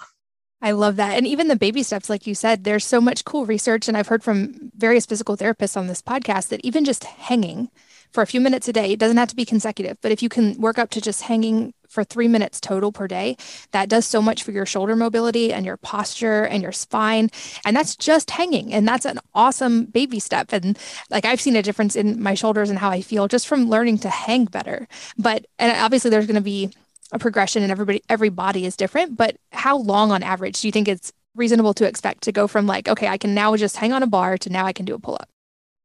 I 0.63 0.73
love 0.73 0.97
that. 0.97 1.17
And 1.17 1.27
even 1.27 1.49
the 1.49 1.57
baby 1.57 1.83
steps, 1.83 2.09
like 2.09 2.27
you 2.27 2.35
said, 2.35 2.65
there's 2.65 2.85
so 2.85 3.01
much 3.01 3.25
cool 3.25 3.47
research. 3.47 3.89
And 3.89 3.97
I've 3.97 4.09
heard 4.09 4.25
from 4.25 4.71
various 4.77 5.07
physical 5.07 5.37
therapists 5.37 5.77
on 5.77 5.87
this 5.87 6.03
podcast 6.03 6.49
that 6.49 6.65
even 6.65 6.85
just 6.85 7.05
hanging 7.05 7.71
for 8.13 8.23
a 8.23 8.27
few 8.27 8.41
minutes 8.41 8.69
a 8.69 8.73
day. 8.73 8.93
It 8.93 8.99
doesn't 8.99 9.17
have 9.17 9.29
to 9.29 9.37
be 9.37 9.45
consecutive, 9.45 9.99
but 10.01 10.13
if 10.13 10.23
you 10.23 10.29
can 10.29 10.61
work 10.61 10.79
up 10.79 10.91
to 10.91 11.01
just 11.01 11.23
hanging 11.23 11.75
for 11.89 12.05
three 12.05 12.29
minutes 12.29 12.61
total 12.61 12.93
per 12.93 13.09
day, 13.09 13.37
that 13.73 13.89
does 13.89 14.07
so 14.07 14.21
much 14.21 14.43
for 14.43 14.53
your 14.53 14.67
shoulder 14.67 14.95
mobility 14.95 15.53
and 15.53 15.65
your 15.65 15.77
posture 15.79 16.45
and 16.45 16.63
your 16.63 16.73
spine. 16.73 17.31
And 17.65 17.75
that's 17.75 17.97
just 17.97 18.31
hanging. 18.31 18.73
And 18.73 18.87
that's 18.87 19.07
an 19.07 19.19
awesome 19.35 19.87
baby 19.87 20.21
step. 20.21 20.53
And 20.53 20.79
like 21.11 21.25
I've 21.25 21.41
seen 21.41 21.57
a 21.57 21.63
difference 21.63 21.97
in 21.97 22.23
my 22.23 22.35
shoulders 22.35 22.71
and 22.71 22.79
how 22.79 22.91
I 22.91 23.01
feel 23.01 23.29
just 23.29 23.49
from 23.49 23.69
learning 23.69 23.99
to 24.01 24.11
hang 24.11 24.45
better. 24.45 24.87
But, 25.17 25.47
and 25.59 25.77
obviously 25.79 26.11
there's 26.11 26.27
going 26.27 26.35
to 26.37 26.41
be 26.41 26.71
a 27.11 27.19
progression 27.19 27.63
and 27.63 27.73
everybody, 27.73 28.03
every 28.09 28.29
body 28.29 28.67
is 28.67 28.77
different. 28.77 29.17
But 29.17 29.37
how 29.53 29.79
long 29.79 30.13
on 30.13 30.23
average 30.23 30.61
do 30.61 30.69
you 30.69 30.73
think 30.73 30.89
it's 30.89 31.13
reasonable 31.35 31.73
to 31.75 31.87
expect 31.87 32.23
to 32.25 32.33
go 32.33 32.47
from 32.47 32.67
like, 32.67 32.89
okay, 32.89 33.09
I 33.09 33.17
can 33.17 33.35
now 33.35 33.57
just 33.57 33.77
hang 33.77 33.93
on 33.93 34.03
a 34.03 34.07
bar 34.07 34.37
to 34.39 34.51
now 34.51 34.67
I 34.67 34.73
can 34.73 34.85
do 34.85 34.95
a 34.95 34.99
pull 34.99 35.15
up? 35.15 35.29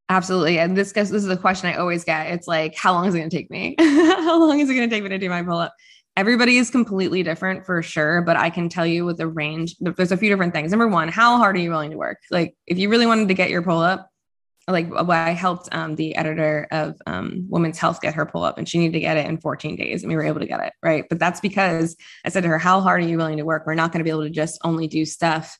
Absolutely. 0.10 0.60
And 0.60 0.76
this 0.76 0.92
this 0.92 1.12
is 1.12 1.30
a 1.30 1.38
question 1.38 1.70
I 1.70 1.76
always 1.76 2.04
get. 2.04 2.28
It's 2.32 2.48
like, 2.48 2.76
how 2.76 2.94
long 2.94 3.08
is 3.08 3.16
it 3.16 3.20
going 3.20 3.30
to 3.30 3.36
take 3.36 3.50
me? 3.50 3.76
how 3.80 4.40
long 4.40 4.60
is 4.60 4.70
it 4.70 4.76
going 4.76 4.90
to 4.90 4.94
take 4.94 5.04
me 5.04 5.10
to 5.10 5.18
do 5.18 5.30
my 5.30 5.44
pull 5.44 5.58
up? 5.58 5.74
Everybody 6.16 6.58
is 6.58 6.70
completely 6.70 7.24
different 7.24 7.66
for 7.66 7.82
sure, 7.82 8.22
but 8.22 8.38
I 8.38 8.52
can 8.52 8.70
tell 8.70 8.86
you 8.86 9.06
with 9.06 9.18
the 9.18 9.28
range, 9.28 9.76
there's 9.80 10.12
a 10.12 10.18
few 10.18 10.30
different 10.30 10.54
things. 10.54 10.70
Number 10.70 10.88
one, 10.88 11.08
how 11.08 11.38
hard 11.38 11.56
are 11.56 11.60
you 11.60 11.72
willing 11.72 11.90
to 11.90 11.98
work? 11.98 12.20
Like, 12.30 12.56
if 12.68 12.78
you 12.78 12.90
really 12.90 13.08
wanted 13.08 13.30
to 13.30 13.34
get 13.34 13.50
your 13.50 13.64
pull 13.64 13.80
up, 13.80 14.08
like 14.68 14.94
I 14.94 15.32
helped 15.32 15.70
um, 15.72 15.96
the 15.96 16.16
editor 16.16 16.68
of 16.72 16.96
um, 17.08 17.48
Women's 17.50 17.80
Health 17.80 18.00
get 18.00 18.14
her 18.14 18.26
pull 18.26 18.44
up, 18.44 18.58
and 18.58 18.70
she 18.70 18.78
needed 18.78 18.94
to 18.94 19.00
get 19.00 19.18
it 19.18 19.26
in 19.26 19.38
14 19.38 19.76
days, 19.76 20.04
and 20.04 20.10
we 20.10 20.16
were 20.16 20.24
able 20.24 20.40
to 20.40 20.46
get 20.46 20.62
it 20.62 20.74
right. 20.84 21.06
But 21.10 21.20
that's 21.20 21.40
because 21.40 21.98
I 22.24 22.30
said 22.30 22.44
to 22.44 22.50
her, 22.50 22.60
"How 22.60 22.80
hard 22.80 23.04
are 23.04 23.08
you 23.08 23.18
willing 23.18 23.38
to 23.38 23.46
work? 23.46 23.64
We're 23.66 23.74
not 23.74 23.92
going 23.92 24.00
to 24.00 24.04
be 24.04 24.10
able 24.10 24.24
to 24.24 24.30
just 24.30 24.60
only 24.64 24.88
do 24.88 25.04
stuff 25.06 25.58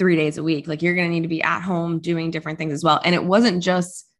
three 0.00 0.16
days 0.16 0.36
a 0.36 0.42
week. 0.42 0.66
Like 0.66 0.82
you're 0.82 0.96
going 0.96 1.06
to 1.06 1.14
need 1.14 1.22
to 1.22 1.28
be 1.28 1.42
at 1.42 1.60
home 1.60 2.00
doing 2.00 2.32
different 2.32 2.58
things 2.58 2.72
as 2.72 2.82
well." 2.82 3.00
And 3.04 3.14
it 3.14 3.22
wasn't 3.22 3.62
just 3.62 4.10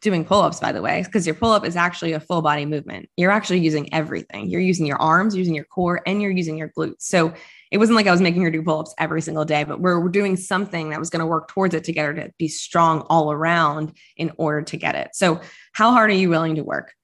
doing 0.00 0.24
pull-ups 0.24 0.60
by 0.60 0.72
the 0.72 0.82
way 0.82 1.02
because 1.02 1.26
your 1.26 1.34
pull-up 1.34 1.64
is 1.64 1.76
actually 1.76 2.12
a 2.12 2.20
full 2.20 2.42
body 2.42 2.64
movement. 2.64 3.08
You're 3.16 3.30
actually 3.30 3.60
using 3.60 3.92
everything. 3.92 4.48
You're 4.48 4.60
using 4.60 4.86
your 4.86 5.00
arms 5.00 5.34
using 5.34 5.54
your 5.54 5.64
core 5.64 6.02
and 6.06 6.22
you're 6.22 6.30
using 6.30 6.56
your 6.56 6.68
glutes. 6.68 7.02
So 7.02 7.32
it 7.70 7.78
wasn't 7.78 7.96
like 7.96 8.06
i 8.06 8.10
was 8.10 8.20
making 8.20 8.42
her 8.42 8.50
do 8.50 8.62
pull-ups 8.62 8.94
every 8.98 9.20
single 9.20 9.44
day 9.44 9.62
but 9.64 9.78
we're, 9.78 10.00
we're 10.00 10.08
doing 10.08 10.36
something 10.36 10.90
that 10.90 10.98
was 10.98 11.10
going 11.10 11.20
to 11.20 11.26
work 11.26 11.48
towards 11.48 11.74
it 11.74 11.84
to 11.84 11.92
get 11.92 12.06
her 12.06 12.14
to 12.14 12.32
be 12.38 12.48
strong 12.48 13.02
all 13.10 13.30
around 13.30 13.92
in 14.16 14.32
order 14.36 14.62
to 14.62 14.76
get 14.76 14.94
it. 14.94 15.10
So 15.14 15.40
how 15.72 15.92
hard 15.92 16.10
are 16.10 16.14
you 16.14 16.30
willing 16.30 16.54
to 16.56 16.64
work? 16.64 16.94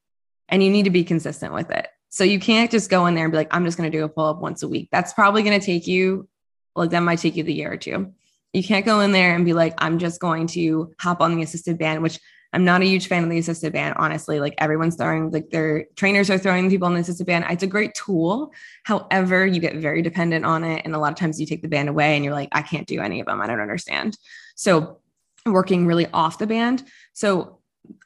And 0.49 0.63
you 0.63 0.71
need 0.71 0.85
to 0.85 0.91
be 0.91 1.05
consistent 1.05 1.53
with 1.53 1.71
it. 1.71 1.89
So 2.11 2.23
you 2.23 2.39
can't 2.39 2.71
just 2.71 2.91
go 2.91 3.07
in 3.07 3.15
there 3.15 3.25
and 3.25 3.33
be 3.33 3.39
like 3.39 3.53
i'm 3.53 3.65
just 3.65 3.77
going 3.77 3.91
to 3.91 3.99
do 3.99 4.05
a 4.05 4.09
pull-up 4.09 4.41
once 4.41 4.63
a 4.63 4.69
week. 4.69 4.89
That's 4.93 5.13
probably 5.13 5.43
going 5.43 5.59
to 5.59 5.67
take 5.67 5.87
you 5.87 6.29
like 6.77 6.91
that 6.91 7.01
might 7.01 7.19
take 7.19 7.37
you 7.37 7.43
the 7.43 7.55
year 7.55 7.73
or 7.73 7.77
two 7.77 8.13
you 8.55 8.63
can't 8.63 8.87
go 8.87 9.01
in 9.01 9.13
there 9.13 9.35
and 9.35 9.45
be 9.45 9.53
like 9.53 9.75
i'm 9.79 9.99
just 9.99 10.21
going 10.21 10.47
to 10.47 10.93
hop 11.01 11.21
on 11.21 11.37
the 11.37 11.43
assisted 11.43 11.79
band 11.79 12.03
which 12.03 12.19
I'm 12.55 12.65
not 12.65 12.83
a 12.83 12.87
huge 12.87 13.09
fan 13.09 13.25
of 13.25 13.31
the 13.31 13.39
assisted 13.39 13.73
band, 13.73 13.97
honestly. 13.99 14.39
Like 14.39 14.55
everyone's 14.59 14.95
throwing, 14.95 15.33
like 15.33 15.51
their 15.51 15.87
trainers 15.97 16.31
are 16.31 16.39
throwing 16.39 16.71
people 16.71 16.87
on 16.87 16.95
the 16.95 17.01
assisted 17.01 17.27
band. 17.27 17.45
It's 17.51 17.65
a 17.65 17.67
great 17.67 17.95
tool. 17.95 18.53
However, 18.85 19.45
you 19.45 19.61
get 19.61 19.75
very 19.75 20.03
dependent 20.03 20.45
on 20.45 20.63
it. 20.63 20.83
And 20.85 20.95
a 20.95 20.99
lot 20.99 21.11
of 21.11 21.19
times 21.19 21.41
you 21.41 21.47
take 21.47 21.63
the 21.63 21.69
band 21.69 21.89
away 21.89 22.15
and 22.15 22.25
you're 22.25 22.33
like, 22.33 22.51
I 22.53 22.63
can't 22.63 22.87
do 22.87 23.01
any 23.01 23.19
of 23.19 23.27
them. 23.27 23.41
I 23.41 23.49
don't 23.49 23.61
understand. 23.61 24.17
So 24.55 25.01
working 25.45 25.85
really 25.85 26.07
off 26.13 26.39
the 26.39 26.47
band. 26.47 26.85
So 27.13 27.59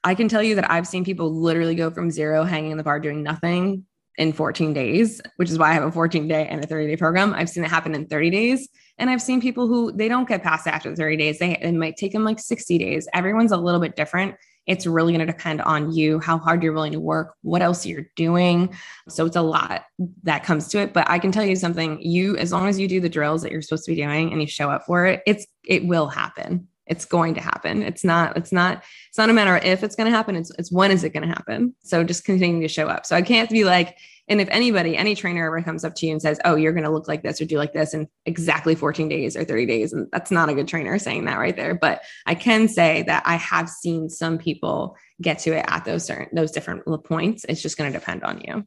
I 0.03 0.15
can 0.15 0.29
tell 0.29 0.43
you 0.43 0.55
that 0.55 0.71
I've 0.71 0.89
seen 0.89 1.05
people 1.05 1.31
literally 1.31 1.75
go 1.75 1.91
from 1.91 2.11
zero 2.11 2.45
hanging 2.45 2.71
in 2.71 2.79
the 2.79 2.85
bar 2.85 3.01
doing 3.01 3.23
nothing 3.23 3.85
in 4.17 4.33
14 4.33 4.73
days, 4.73 5.21
which 5.37 5.51
is 5.51 5.59
why 5.59 5.71
I 5.71 5.75
have 5.75 5.85
a 5.85 5.93
14 5.93 6.27
day 6.27 6.49
and 6.49 6.65
a 6.65 6.67
30 6.67 6.87
day 6.87 6.97
program. 6.97 7.35
I've 7.35 7.51
seen 7.51 7.65
it 7.65 7.71
happen 7.71 7.95
in 7.95 8.07
30 8.07 8.31
days. 8.31 8.69
And 8.99 9.09
I've 9.09 9.23
seen 9.23 9.41
people 9.41 9.69
who 9.69 9.93
they 9.93 10.09
don't 10.09 10.29
get 10.29 10.43
past 10.43 10.67
after 10.67 10.95
30 10.95 11.17
days. 11.17 11.39
They 11.39 11.57
it 11.57 11.73
might 11.73 11.97
take 11.97 12.13
them 12.13 12.25
like 12.25 12.39
60 12.39 12.79
days. 12.79 13.09
Everyone's 13.15 13.53
a 13.53 13.57
little 13.57 13.81
bit 13.81 13.97
different. 13.97 14.35
It's 14.67 14.87
really 14.87 15.15
going 15.15 15.27
to 15.27 15.33
depend 15.33 15.63
on 15.63 15.93
you, 15.93 16.21
how 16.21 16.37
hard 16.37 16.63
you're 16.63 16.75
willing 16.75 16.93
to 16.93 17.01
work, 17.01 17.35
what 17.41 17.63
else 17.63 17.87
you're 17.87 18.07
doing. 18.17 18.77
So 19.09 19.25
it's 19.25 19.37
a 19.37 19.43
lot 19.43 19.85
that 20.25 20.45
comes 20.45 20.69
to 20.69 20.79
it. 20.81 20.93
But 20.93 21.09
I 21.09 21.19
can 21.19 21.33
tell 21.33 21.45
you 21.45 21.57
something, 21.57 21.99
you 22.03 22.37
as 22.37 22.53
long 22.53 22.69
as 22.69 22.79
you 22.79 22.87
do 22.87 23.01
the 23.01 23.09
drills 23.09 23.43
that 23.43 23.53
you're 23.53 23.63
supposed 23.63 23.87
to 23.87 23.93
be 23.93 24.03
doing 24.03 24.31
and 24.31 24.43
you 24.43 24.47
show 24.47 24.69
up 24.71 24.85
for 24.85 25.07
it, 25.07 25.23
it's 25.27 25.47
it 25.65 25.87
will 25.87 26.09
happen. 26.09 26.69
It's 26.87 27.05
going 27.05 27.35
to 27.35 27.41
happen. 27.41 27.83
It's 27.83 28.03
not, 28.03 28.37
it's 28.37 28.51
not, 28.51 28.83
it's 29.09 29.19
not 29.19 29.29
a 29.29 29.35
matter 29.35 29.57
of 29.57 29.63
if 29.63 29.83
it's 29.83 29.95
going 29.95 30.11
to 30.11 30.17
happen. 30.17 30.37
It's 30.37 30.51
it's 30.59 30.73
when 30.73 30.91
is 30.91 31.05
it 31.05 31.13
going 31.13 31.27
to 31.27 31.35
happen. 31.35 31.75
So 31.81 32.03
just 32.05 32.25
continue 32.25 32.63
to 32.63 32.69
show 32.69 32.89
up. 32.89 33.07
So 33.07 33.15
I 33.17 33.23
can't 33.23 33.51
be 33.51 33.65
like, 33.65 33.97
and 34.29 34.41
if 34.41 34.49
anybody, 34.51 34.97
any 34.97 35.15
trainer 35.15 35.47
ever 35.47 35.63
comes 35.63 35.85
up 35.85 35.95
to 35.97 36.07
you 36.07 36.13
and 36.13 36.23
says, 36.23 36.39
Oh, 36.45 36.55
you're 36.55 36.73
going 36.73 36.85
to 36.85 36.91
look 36.91 37.09
like 37.09 37.23
this 37.23 37.41
or 37.41 37.45
do 37.45 37.57
like 37.57 37.73
this 37.73 37.95
in 37.95 38.09
exactly 38.27 38.75
14 38.75 39.09
days 39.09 39.37
or 39.37 39.45
30 39.45 39.67
days, 39.67 39.93
and 39.93 40.09
that's 40.13 40.31
not 40.31 40.49
a 40.49 40.55
good 40.55 40.69
trainer 40.69 40.99
saying 40.99 41.25
that 41.25 41.39
right 41.39 41.57
there. 41.57 41.75
But 41.75 42.03
I 42.27 42.35
can 42.35 42.69
say 42.69 43.03
that 43.05 43.23
I 43.27 43.37
have 43.37 43.69
seen 43.69 44.09
some 44.09 44.39
people 44.39 44.97
get 45.21 45.39
to 45.41 45.53
it 45.53 45.65
at 45.69 45.85
those 45.85 46.05
certain, 46.05 46.29
those 46.33 46.53
different 46.53 46.85
points. 47.05 47.45
It's 47.49 47.63
just 47.63 47.79
going 47.79 47.93
to 47.93 47.99
depend 47.99 48.23
on 48.25 48.41
you. 48.41 48.65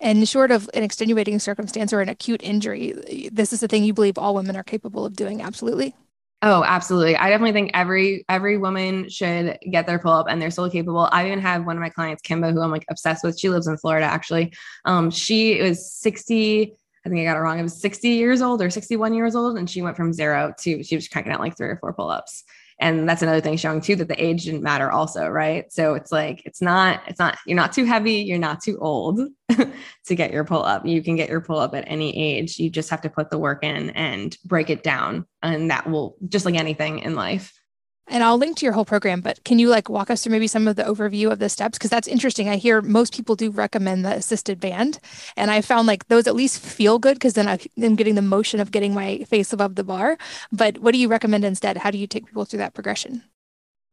And 0.00 0.26
short 0.26 0.50
of 0.50 0.68
an 0.72 0.82
extenuating 0.82 1.38
circumstance 1.40 1.92
or 1.92 2.00
an 2.00 2.08
acute 2.08 2.42
injury, 2.42 3.28
this 3.30 3.52
is 3.52 3.60
the 3.60 3.68
thing 3.68 3.84
you 3.84 3.92
believe 3.92 4.16
all 4.16 4.34
women 4.34 4.56
are 4.56 4.62
capable 4.62 5.04
of 5.04 5.14
doing. 5.14 5.42
Absolutely. 5.42 5.94
Oh, 6.42 6.64
absolutely. 6.64 7.16
I 7.16 7.28
definitely 7.28 7.52
think 7.52 7.70
every 7.74 8.24
every 8.28 8.56
woman 8.56 9.10
should 9.10 9.58
get 9.70 9.86
their 9.86 9.98
pull 9.98 10.12
up 10.12 10.26
and 10.28 10.40
they're 10.40 10.50
so 10.50 10.70
capable. 10.70 11.06
I 11.12 11.26
even 11.26 11.38
have 11.40 11.66
one 11.66 11.76
of 11.76 11.82
my 11.82 11.90
clients, 11.90 12.22
Kimba, 12.22 12.52
who 12.52 12.62
I'm 12.62 12.70
like 12.70 12.86
obsessed 12.88 13.22
with. 13.22 13.38
She 13.38 13.50
lives 13.50 13.66
in 13.66 13.76
Florida 13.76 14.06
actually. 14.06 14.54
Um, 14.86 15.10
she 15.10 15.60
was 15.60 15.92
60, 15.92 16.74
I 17.04 17.08
think 17.08 17.20
I 17.20 17.24
got 17.24 17.36
it 17.36 17.40
wrong. 17.40 17.58
It 17.58 17.62
was 17.62 17.78
60 17.80 18.08
years 18.08 18.40
old 18.40 18.62
or 18.62 18.70
61 18.70 19.12
years 19.12 19.36
old, 19.36 19.58
and 19.58 19.68
she 19.68 19.82
went 19.82 19.96
from 19.96 20.14
zero 20.14 20.54
to 20.60 20.82
she 20.82 20.94
was 20.94 21.08
cranking 21.08 21.32
out 21.32 21.40
like 21.40 21.58
three 21.58 21.68
or 21.68 21.76
four 21.76 21.92
pull-ups 21.92 22.44
and 22.80 23.08
that's 23.08 23.22
another 23.22 23.40
thing 23.40 23.56
showing 23.56 23.80
too 23.80 23.96
that 23.96 24.08
the 24.08 24.22
age 24.22 24.44
didn't 24.44 24.62
matter 24.62 24.90
also 24.90 25.28
right? 25.28 25.72
So 25.72 25.94
it's 25.94 26.10
like 26.10 26.42
it's 26.44 26.62
not 26.62 27.02
it's 27.06 27.18
not 27.18 27.38
you're 27.46 27.56
not 27.56 27.72
too 27.72 27.84
heavy 27.84 28.14
you're 28.14 28.38
not 28.38 28.62
too 28.62 28.78
old 28.80 29.20
to 30.06 30.14
get 30.14 30.32
your 30.32 30.44
pull 30.44 30.62
up. 30.62 30.86
You 30.86 31.02
can 31.02 31.16
get 31.16 31.28
your 31.28 31.40
pull 31.40 31.58
up 31.58 31.74
at 31.74 31.84
any 31.86 32.16
age. 32.16 32.58
You 32.58 32.70
just 32.70 32.90
have 32.90 33.02
to 33.02 33.10
put 33.10 33.30
the 33.30 33.38
work 33.38 33.62
in 33.64 33.90
and 33.90 34.36
break 34.44 34.70
it 34.70 34.82
down. 34.82 35.26
And 35.42 35.70
that 35.70 35.88
will 35.88 36.16
just 36.28 36.46
like 36.46 36.54
anything 36.54 37.00
in 37.00 37.14
life 37.14 37.59
and 38.08 38.24
I'll 38.24 38.38
link 38.38 38.56
to 38.56 38.66
your 38.66 38.72
whole 38.72 38.84
program, 38.84 39.20
but 39.20 39.42
can 39.44 39.58
you 39.58 39.68
like 39.68 39.88
walk 39.88 40.10
us 40.10 40.22
through 40.22 40.32
maybe 40.32 40.48
some 40.48 40.66
of 40.66 40.76
the 40.76 40.82
overview 40.82 41.30
of 41.30 41.38
the 41.38 41.48
steps? 41.48 41.78
Because 41.78 41.90
that's 41.90 42.08
interesting. 42.08 42.48
I 42.48 42.56
hear 42.56 42.82
most 42.82 43.14
people 43.14 43.36
do 43.36 43.50
recommend 43.50 44.04
the 44.04 44.14
assisted 44.14 44.58
band. 44.58 44.98
And 45.36 45.50
I 45.50 45.60
found 45.60 45.86
like 45.86 46.08
those 46.08 46.26
at 46.26 46.34
least 46.34 46.60
feel 46.60 46.98
good 46.98 47.14
because 47.14 47.34
then 47.34 47.48
I'm 47.48 47.96
getting 47.96 48.16
the 48.16 48.22
motion 48.22 48.58
of 48.58 48.72
getting 48.72 48.94
my 48.94 49.18
face 49.24 49.52
above 49.52 49.76
the 49.76 49.84
bar. 49.84 50.18
But 50.50 50.78
what 50.78 50.92
do 50.92 50.98
you 50.98 51.08
recommend 51.08 51.44
instead? 51.44 51.76
How 51.76 51.90
do 51.92 51.98
you 51.98 52.08
take 52.08 52.26
people 52.26 52.44
through 52.44 52.58
that 52.58 52.74
progression? 52.74 53.22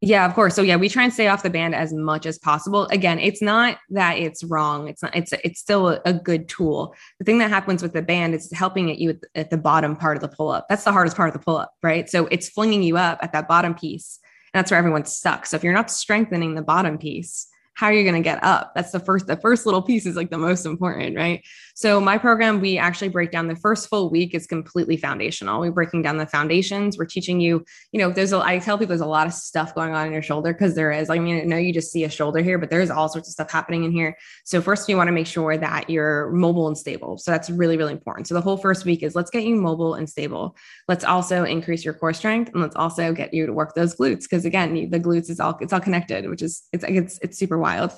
Yeah, 0.02 0.28
of 0.28 0.36
course. 0.36 0.54
So 0.54 0.62
yeah, 0.62 0.76
we 0.76 0.90
try 0.90 1.04
and 1.04 1.14
stay 1.14 1.28
off 1.28 1.42
the 1.42 1.50
band 1.50 1.74
as 1.74 1.92
much 1.92 2.28
as 2.28 2.38
possible. 2.38 2.86
Again, 2.92 3.18
it's 3.18 3.42
not 3.42 3.80
that 3.90 4.20
it's 4.20 4.44
wrong. 4.44 4.88
It's 4.88 5.02
not. 5.02 5.16
It's 5.16 5.34
it's 5.44 5.60
still 5.60 6.00
a, 6.06 6.14
good 6.14 6.48
tool. 6.48 6.94
The 7.18 7.26
thing 7.26 7.40
that 7.40 7.50
happens 7.50 7.82
with 7.82 7.94
the 7.94 8.04
band 8.04 8.36
is 8.36 8.52
helping 8.52 8.92
at 8.92 9.00
you 9.00 9.12
at, 9.12 9.18
at 9.34 9.50
the 9.50 9.58
bottom 9.58 9.96
part 9.96 10.16
of 10.16 10.22
the 10.22 10.28
pull 10.28 10.50
up. 10.50 10.68
That's 10.70 10.84
the 10.84 10.92
hardest 10.92 11.18
part 11.18 11.30
of 11.30 11.34
the 11.34 11.44
pull 11.44 11.58
up, 11.58 11.74
right? 11.82 12.08
So 12.10 12.28
it's 12.28 12.48
flinging 12.48 12.84
you 12.84 12.96
up 12.98 13.18
at 13.24 13.34
that 13.34 13.48
bottom 13.48 13.74
piece, 13.74 14.20
and 14.54 14.60
that's 14.60 14.70
where 14.70 14.78
everyone 14.78 15.06
sucks. 15.06 15.50
So 15.50 15.58
if 15.58 15.64
you're 15.64 15.74
not 15.74 15.90
strengthening 15.90 16.54
the 16.54 16.62
bottom 16.62 17.00
piece, 17.00 17.48
how 17.74 17.88
are 17.88 17.94
you 17.94 18.04
going 18.04 18.16
to 18.16 18.22
get 18.22 18.44
up 18.44 18.74
that's 18.76 18.92
the 18.92 19.00
first 19.00 19.28
the 19.28 19.38
first 19.38 19.66
little 19.66 19.84
piece 19.84 20.08
is 20.08 20.16
like 20.16 20.32
the 20.32 20.38
most 20.38 20.66
important 20.66 21.16
right 21.16 21.44
so 21.78 22.02
my 22.02 22.18
program 22.18 22.60
we 22.60 22.80
actually 22.80 23.10
break 23.10 23.30
down 23.30 23.48
the 23.48 23.56
first 23.56 23.88
full 23.88 24.10
week 24.10 24.34
is 24.34 24.48
completely 24.48 24.98
foundational. 24.98 25.60
We're 25.60 25.70
breaking 25.70 26.02
down 26.02 26.18
the 26.18 26.26
foundations. 26.26 26.98
We're 26.98 27.06
teaching 27.06 27.40
you 27.40 27.64
you 27.92 28.00
know 28.00 28.10
there's 28.10 28.34
a 28.34 28.40
i 28.40 28.58
tell 28.58 28.80
people 28.80 28.88
there's 28.88 29.02
a 29.02 29.06
lot 29.06 29.28
of 29.28 29.34
stuff 29.34 29.76
going 29.76 29.94
on 29.94 30.08
in 30.08 30.12
your 30.12 30.24
shoulder 30.24 30.54
because 30.54 30.74
there 30.74 30.92
is. 30.92 31.12
I 31.12 31.20
mean 31.20 31.40
i 31.40 31.44
know 31.44 31.58
you 31.58 31.72
just 31.72 31.92
see 31.92 32.04
a 32.04 32.10
shoulder 32.10 32.40
here 32.40 32.58
but 32.58 32.72
there's 32.72 32.90
all 32.90 33.08
sorts 33.10 33.28
of 33.30 33.34
stuff 33.34 33.52
happening 33.52 33.84
in 33.84 33.92
here. 33.92 34.18
So 34.44 34.60
first 34.60 34.90
you 34.90 34.98
want 34.98 35.10
to 35.10 35.12
make 35.12 35.28
sure 35.28 35.56
that 35.56 35.88
you're 35.88 36.32
mobile 36.32 36.68
and 36.68 36.76
stable. 36.76 37.20
So 37.20 37.30
that's 37.30 37.52
really 37.52 37.78
really 37.78 37.94
important. 37.94 38.26
So 38.26 38.34
the 38.34 38.42
whole 38.42 38.58
first 38.58 38.84
week 38.84 39.04
is 39.04 39.14
let's 39.14 39.30
get 39.30 39.44
you 39.44 39.56
mobile 39.56 39.94
and 39.94 40.10
stable. 40.10 40.56
Let's 40.88 41.04
also 41.04 41.44
increase 41.44 41.86
your 41.86 41.94
core 41.94 42.14
strength 42.14 42.52
and 42.54 42.60
let's 42.64 42.76
also 42.76 43.14
get 43.14 43.36
you 43.36 43.46
to 43.46 43.54
work 43.54 43.76
those 43.76 43.96
glutes 43.96 44.24
because 44.24 44.46
again 44.46 44.90
the 44.90 45.00
glutes 45.00 45.30
is 45.30 45.40
all 45.40 45.56
it's 45.62 45.74
all 45.74 45.80
connected 45.80 46.28
which 46.28 46.42
is 46.42 46.64
it's 46.74 46.84
it's 46.88 47.20
it's 47.22 47.38
super 47.38 47.60
wild. 47.60 47.92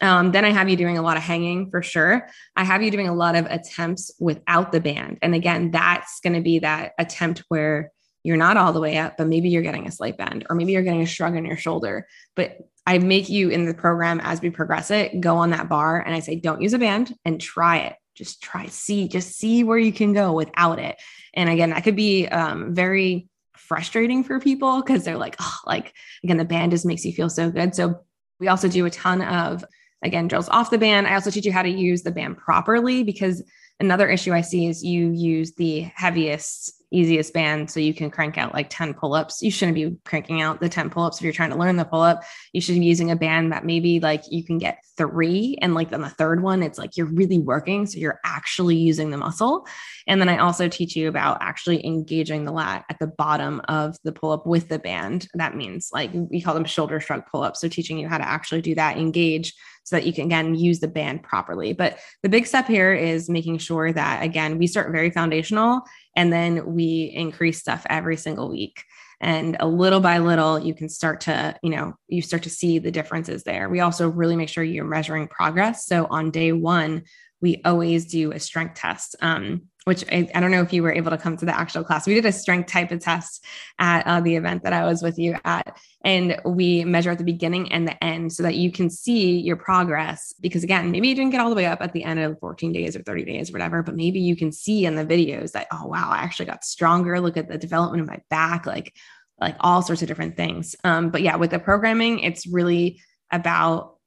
Um, 0.00 0.30
then 0.30 0.44
I 0.44 0.50
have 0.50 0.68
you 0.68 0.76
doing 0.76 0.98
a 0.98 1.02
lot 1.02 1.16
of 1.16 1.22
hanging 1.22 1.70
for 1.70 1.82
sure. 1.82 2.28
I 2.54 2.64
have 2.64 2.82
you 2.82 2.90
doing 2.90 3.08
a 3.08 3.14
lot 3.14 3.34
of 3.34 3.46
attempts 3.46 4.12
without 4.20 4.72
the 4.72 4.80
band. 4.80 5.18
And 5.22 5.34
again, 5.34 5.70
that's 5.70 6.20
going 6.20 6.34
to 6.34 6.40
be 6.40 6.60
that 6.60 6.92
attempt 6.98 7.42
where 7.48 7.90
you're 8.22 8.36
not 8.36 8.56
all 8.56 8.72
the 8.72 8.80
way 8.80 8.98
up, 8.98 9.16
but 9.16 9.26
maybe 9.26 9.48
you're 9.48 9.62
getting 9.62 9.86
a 9.86 9.92
slight 9.92 10.16
bend 10.16 10.46
or 10.48 10.56
maybe 10.56 10.72
you're 10.72 10.82
getting 10.82 11.02
a 11.02 11.06
shrug 11.06 11.36
on 11.36 11.44
your 11.44 11.56
shoulder. 11.56 12.06
But 12.36 12.58
I 12.86 12.98
make 12.98 13.28
you 13.28 13.48
in 13.50 13.66
the 13.66 13.74
program 13.74 14.20
as 14.20 14.40
we 14.40 14.50
progress 14.50 14.90
it, 14.90 15.20
go 15.20 15.36
on 15.36 15.50
that 15.50 15.68
bar 15.68 16.00
and 16.00 16.14
I 16.14 16.20
say, 16.20 16.36
don't 16.36 16.62
use 16.62 16.72
a 16.72 16.78
band 16.78 17.14
and 17.24 17.40
try 17.40 17.78
it. 17.78 17.96
Just 18.14 18.42
try, 18.42 18.66
see, 18.66 19.08
just 19.08 19.38
see 19.38 19.62
where 19.62 19.78
you 19.78 19.92
can 19.92 20.12
go 20.12 20.32
without 20.32 20.78
it. 20.78 20.96
And 21.34 21.48
again, 21.48 21.70
that 21.70 21.84
could 21.84 21.96
be 21.96 22.26
um, 22.26 22.74
very 22.74 23.28
frustrating 23.56 24.24
for 24.24 24.40
people 24.40 24.80
because 24.80 25.04
they're 25.04 25.18
like, 25.18 25.36
oh, 25.38 25.58
like, 25.66 25.92
again, 26.24 26.36
the 26.36 26.44
band 26.44 26.72
just 26.72 26.86
makes 26.86 27.04
you 27.04 27.12
feel 27.12 27.28
so 27.28 27.50
good. 27.50 27.74
So 27.74 28.00
we 28.40 28.48
also 28.48 28.68
do 28.68 28.86
a 28.86 28.90
ton 28.90 29.22
of, 29.22 29.64
again, 30.02 30.28
drills 30.28 30.48
off 30.48 30.70
the 30.70 30.78
band. 30.78 31.06
I 31.06 31.14
also 31.14 31.30
teach 31.30 31.44
you 31.44 31.52
how 31.52 31.62
to 31.62 31.68
use 31.68 32.02
the 32.02 32.10
band 32.10 32.38
properly 32.38 33.02
because 33.02 33.42
another 33.80 34.08
issue 34.08 34.32
I 34.32 34.40
see 34.40 34.66
is 34.66 34.84
you 34.84 35.10
use 35.10 35.54
the 35.54 35.80
heaviest 35.94 36.78
easiest 36.90 37.34
band 37.34 37.70
so 37.70 37.80
you 37.80 37.92
can 37.92 38.10
crank 38.10 38.38
out 38.38 38.54
like 38.54 38.70
10 38.70 38.94
pull-ups. 38.94 39.42
You 39.42 39.50
shouldn't 39.50 39.74
be 39.74 39.96
cranking 40.04 40.40
out 40.40 40.60
the 40.60 40.68
10 40.68 40.90
pull-ups 40.90 41.18
if 41.18 41.22
you're 41.22 41.32
trying 41.32 41.50
to 41.50 41.56
learn 41.56 41.76
the 41.76 41.84
pull-up. 41.84 42.22
You 42.52 42.60
should 42.60 42.78
be 42.78 42.86
using 42.86 43.10
a 43.10 43.16
band 43.16 43.52
that 43.52 43.64
maybe 43.64 44.00
like 44.00 44.24
you 44.30 44.42
can 44.44 44.58
get 44.58 44.82
three 44.96 45.58
and 45.60 45.74
like 45.74 45.92
on 45.92 46.00
the 46.00 46.08
third 46.08 46.42
one 46.42 46.62
it's 46.62 46.78
like 46.78 46.96
you're 46.96 47.06
really 47.06 47.38
working 47.38 47.86
so 47.86 47.98
you're 47.98 48.20
actually 48.24 48.76
using 48.76 49.10
the 49.10 49.16
muscle. 49.16 49.66
And 50.06 50.20
then 50.20 50.28
i 50.28 50.38
also 50.38 50.68
teach 50.68 50.96
you 50.96 51.08
about 51.08 51.38
actually 51.40 51.84
engaging 51.84 52.44
the 52.44 52.52
lat 52.52 52.84
at 52.88 52.98
the 52.98 53.06
bottom 53.06 53.60
of 53.68 53.96
the 54.04 54.12
pull-up 54.12 54.46
with 54.46 54.68
the 54.68 54.78
band. 54.78 55.28
That 55.34 55.56
means 55.56 55.90
like 55.92 56.10
we 56.14 56.40
call 56.40 56.54
them 56.54 56.64
shoulder 56.64 57.00
shrug 57.00 57.26
pull-ups. 57.30 57.60
So 57.60 57.68
teaching 57.68 57.98
you 57.98 58.08
how 58.08 58.18
to 58.18 58.26
actually 58.26 58.62
do 58.62 58.74
that 58.76 58.96
engage 58.96 59.54
so 59.88 59.96
that 59.96 60.06
you 60.06 60.12
can 60.12 60.26
again 60.26 60.54
use 60.54 60.80
the 60.80 60.88
band 60.88 61.22
properly. 61.22 61.72
But 61.72 61.98
the 62.22 62.28
big 62.28 62.46
step 62.46 62.66
here 62.66 62.92
is 62.92 63.30
making 63.30 63.58
sure 63.58 63.92
that 63.92 64.22
again, 64.22 64.58
we 64.58 64.66
start 64.66 64.92
very 64.92 65.10
foundational 65.10 65.82
and 66.14 66.32
then 66.32 66.74
we 66.74 67.12
increase 67.14 67.58
stuff 67.58 67.86
every 67.88 68.16
single 68.16 68.50
week. 68.50 68.84
And 69.20 69.56
a 69.58 69.66
little 69.66 70.00
by 70.00 70.18
little 70.18 70.58
you 70.58 70.74
can 70.74 70.88
start 70.88 71.22
to 71.22 71.56
you 71.62 71.70
know 71.70 71.94
you 72.06 72.22
start 72.22 72.44
to 72.44 72.50
see 72.50 72.78
the 72.78 72.90
differences 72.90 73.42
there. 73.42 73.68
We 73.68 73.80
also 73.80 74.08
really 74.08 74.36
make 74.36 74.48
sure 74.48 74.62
you're 74.62 74.84
measuring 74.84 75.26
progress. 75.28 75.86
So 75.86 76.06
on 76.10 76.30
day 76.30 76.52
one 76.52 77.04
we 77.40 77.60
always 77.64 78.06
do 78.06 78.32
a 78.32 78.40
strength 78.40 78.74
test 78.74 79.16
um, 79.20 79.62
which 79.88 80.04
I, 80.12 80.28
I, 80.34 80.40
don't 80.40 80.50
know 80.50 80.60
if 80.60 80.72
you 80.74 80.82
were 80.82 80.92
able 80.92 81.10
to 81.10 81.16
come 81.16 81.38
to 81.38 81.46
the 81.46 81.58
actual 81.58 81.82
class. 81.82 82.06
We 82.06 82.12
did 82.12 82.26
a 82.26 82.32
strength 82.32 82.70
type 82.70 82.92
of 82.92 83.00
test 83.00 83.42
at 83.78 84.06
uh, 84.06 84.20
the 84.20 84.36
event 84.36 84.62
that 84.64 84.74
I 84.74 84.84
was 84.84 85.02
with 85.02 85.18
you 85.18 85.34
at. 85.46 85.78
And 86.04 86.38
we 86.44 86.84
measure 86.84 87.10
at 87.10 87.16
the 87.16 87.24
beginning 87.24 87.72
and 87.72 87.88
the 87.88 88.04
end 88.04 88.34
so 88.34 88.42
that 88.42 88.56
you 88.56 88.70
can 88.70 88.90
see 88.90 89.40
your 89.40 89.56
progress. 89.56 90.34
Because 90.40 90.62
again, 90.62 90.90
maybe 90.90 91.08
you 91.08 91.14
didn't 91.14 91.30
get 91.30 91.40
all 91.40 91.48
the 91.48 91.56
way 91.56 91.64
up 91.64 91.80
at 91.80 91.94
the 91.94 92.04
end 92.04 92.20
of 92.20 92.38
14 92.38 92.70
days 92.70 92.96
or 92.96 93.02
30 93.02 93.24
days 93.24 93.48
or 93.48 93.54
whatever, 93.54 93.82
but 93.82 93.96
maybe 93.96 94.20
you 94.20 94.36
can 94.36 94.52
see 94.52 94.84
in 94.84 94.94
the 94.94 95.06
videos 95.06 95.52
that, 95.52 95.68
oh, 95.72 95.86
wow, 95.86 96.10
I 96.10 96.18
actually 96.18 96.46
got 96.46 96.64
stronger. 96.64 97.18
Look 97.18 97.38
at 97.38 97.48
the 97.48 97.56
development 97.56 98.02
of 98.02 98.08
my 98.08 98.20
back, 98.28 98.66
like, 98.66 98.94
like 99.40 99.56
all 99.60 99.80
sorts 99.80 100.02
of 100.02 100.08
different 100.08 100.36
things. 100.36 100.76
Um, 100.84 101.08
but 101.08 101.22
yeah, 101.22 101.36
with 101.36 101.50
the 101.50 101.58
programming, 101.58 102.20
it's 102.20 102.46
really 102.46 103.00
about 103.32 103.97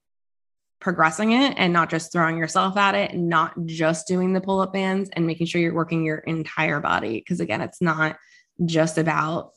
progressing 0.81 1.31
it 1.31 1.53
and 1.57 1.71
not 1.71 1.89
just 1.89 2.11
throwing 2.11 2.37
yourself 2.37 2.75
at 2.75 2.95
it 2.95 3.15
not 3.15 3.53
just 3.65 4.07
doing 4.07 4.33
the 4.33 4.41
pull 4.41 4.59
up 4.59 4.73
bands 4.73 5.09
and 5.13 5.25
making 5.25 5.47
sure 5.47 5.61
you're 5.61 5.73
working 5.73 6.03
your 6.03 6.17
entire 6.17 6.79
body. 6.79 7.19
Because 7.19 7.39
again, 7.39 7.61
it's 7.61 7.81
not 7.81 8.17
just 8.65 8.97
about 8.97 9.51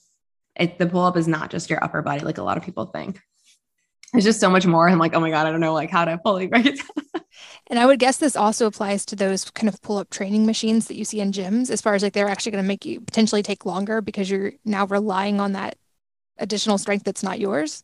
it. 0.55 0.79
The 0.79 0.87
pull 0.87 1.05
up 1.05 1.17
is 1.17 1.27
not 1.27 1.51
just 1.51 1.71
your 1.71 1.83
upper 1.83 2.03
body, 2.03 2.21
like 2.21 2.39
a 2.39 2.43
lot 2.43 2.59
of 2.59 2.63
people 2.63 2.87
think. 2.87 3.21
It's 4.13 4.25
just 4.25 4.39
so 4.39 4.51
much 4.51 4.65
more. 4.65 4.89
I'm 4.89 4.99
like, 4.99 5.15
oh 5.15 5.21
my 5.21 5.31
God, 5.31 5.47
I 5.47 5.51
don't 5.51 5.61
know 5.61 5.75
like 5.75 5.91
how 5.91 6.05
to 6.05 6.21
fully 6.23 6.47
break 6.47 6.67
it 6.67 6.81
And 7.69 7.79
I 7.79 7.87
would 7.87 7.99
guess 7.99 8.19
this 8.19 8.37
also 8.37 8.67
applies 8.67 9.07
to 9.07 9.17
those 9.17 9.51
kind 9.51 9.69
of 9.69 9.81
pull 9.81 9.97
up 9.99 10.11
training 10.11 10.47
machines 10.47 10.87
that 10.89 10.97
you 10.97 11.05
see 11.05 11.21
in 11.21 11.33
gyms, 11.33 11.71
as 11.71 11.81
far 11.81 11.95
as 11.95 12.03
like 12.03 12.13
they're 12.13 12.29
actually 12.29 12.53
going 12.53 12.65
to 12.65 12.69
make 12.69 12.85
you 12.85 13.01
potentially 13.01 13.43
take 13.43 13.65
longer 13.65 14.01
because 14.01 14.31
you're 14.31 14.53
now 14.65 14.87
relying 14.87 15.41
on 15.41 15.53
that 15.53 15.77
additional 16.39 16.79
strength 16.79 17.05
that's 17.05 17.23
not 17.23 17.41
yours. 17.41 17.83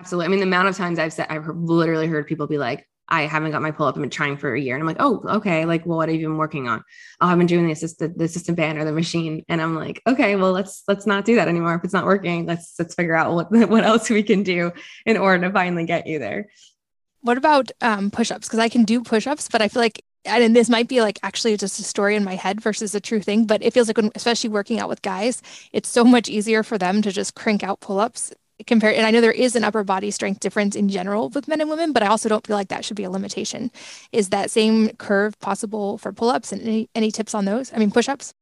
Absolutely. 0.00 0.26
I 0.26 0.28
mean, 0.28 0.40
the 0.40 0.46
amount 0.46 0.68
of 0.68 0.76
times 0.76 0.98
I've 0.98 1.12
said, 1.12 1.26
I've 1.28 1.46
literally 1.46 2.06
heard 2.06 2.26
people 2.26 2.46
be 2.46 2.56
like, 2.56 2.88
I 3.06 3.22
haven't 3.22 3.50
got 3.50 3.60
my 3.60 3.70
pull 3.70 3.86
up. 3.86 3.96
I've 3.96 4.00
been 4.00 4.08
trying 4.08 4.36
for 4.36 4.54
a 4.54 4.60
year. 4.60 4.74
And 4.74 4.82
I'm 4.82 4.86
like, 4.86 4.96
oh, 5.00 5.22
okay. 5.36 5.64
Like, 5.66 5.84
well, 5.84 5.98
what 5.98 6.08
have 6.08 6.18
you 6.18 6.28
been 6.28 6.38
working 6.38 6.68
on? 6.68 6.82
Oh, 7.20 7.26
I've 7.26 7.36
been 7.36 7.46
doing 7.46 7.66
the 7.66 7.72
assistant, 7.72 8.16
the 8.16 8.24
assistant 8.24 8.56
band 8.56 8.78
or 8.78 8.84
the 8.84 8.92
machine. 8.92 9.44
And 9.48 9.60
I'm 9.60 9.74
like, 9.74 10.00
okay, 10.06 10.36
well, 10.36 10.52
let's, 10.52 10.84
let's 10.88 11.06
not 11.06 11.24
do 11.24 11.34
that 11.34 11.48
anymore. 11.48 11.74
If 11.74 11.84
it's 11.84 11.92
not 11.92 12.06
working, 12.06 12.46
let's, 12.46 12.74
let's 12.78 12.94
figure 12.94 13.14
out 13.14 13.34
what, 13.34 13.50
what 13.68 13.84
else 13.84 14.08
we 14.08 14.22
can 14.22 14.42
do 14.42 14.72
in 15.04 15.16
order 15.16 15.46
to 15.46 15.52
finally 15.52 15.84
get 15.84 16.06
you 16.06 16.18
there. 16.18 16.48
What 17.20 17.36
about 17.36 17.70
um, 17.82 18.10
push-ups? 18.10 18.48
Because 18.48 18.60
I 18.60 18.70
can 18.70 18.84
do 18.84 19.02
push-ups, 19.02 19.48
but 19.50 19.60
I 19.60 19.68
feel 19.68 19.82
like 19.82 20.02
and 20.26 20.54
this 20.54 20.68
might 20.68 20.86
be 20.86 21.00
like 21.00 21.18
actually 21.22 21.56
just 21.56 21.80
a 21.80 21.82
story 21.82 22.14
in 22.14 22.24
my 22.24 22.34
head 22.34 22.60
versus 22.60 22.94
a 22.94 23.00
true 23.00 23.20
thing, 23.20 23.46
but 23.46 23.62
it 23.62 23.72
feels 23.72 23.88
like 23.88 23.96
when, 23.96 24.10
especially 24.14 24.50
working 24.50 24.78
out 24.78 24.88
with 24.88 25.00
guys, 25.00 25.40
it's 25.72 25.88
so 25.88 26.04
much 26.04 26.28
easier 26.28 26.62
for 26.62 26.76
them 26.76 27.00
to 27.00 27.10
just 27.10 27.34
crank 27.34 27.62
out 27.62 27.80
pull-ups 27.80 28.32
compared 28.66 28.94
and 28.94 29.06
i 29.06 29.10
know 29.10 29.20
there 29.20 29.32
is 29.32 29.56
an 29.56 29.64
upper 29.64 29.84
body 29.84 30.10
strength 30.10 30.40
difference 30.40 30.76
in 30.76 30.88
general 30.88 31.28
with 31.30 31.48
men 31.48 31.60
and 31.60 31.70
women 31.70 31.92
but 31.92 32.02
i 32.02 32.06
also 32.06 32.28
don't 32.28 32.46
feel 32.46 32.56
like 32.56 32.68
that 32.68 32.84
should 32.84 32.96
be 32.96 33.04
a 33.04 33.10
limitation. 33.10 33.70
Is 34.12 34.30
that 34.30 34.50
same 34.50 34.90
curve 34.96 35.38
possible 35.40 35.98
for 35.98 36.12
pull-ups 36.12 36.52
and 36.52 36.62
any, 36.62 36.88
any 36.94 37.10
tips 37.10 37.34
on 37.34 37.44
those? 37.44 37.72
I 37.72 37.78
mean 37.78 37.90
push-ups? 37.90 38.34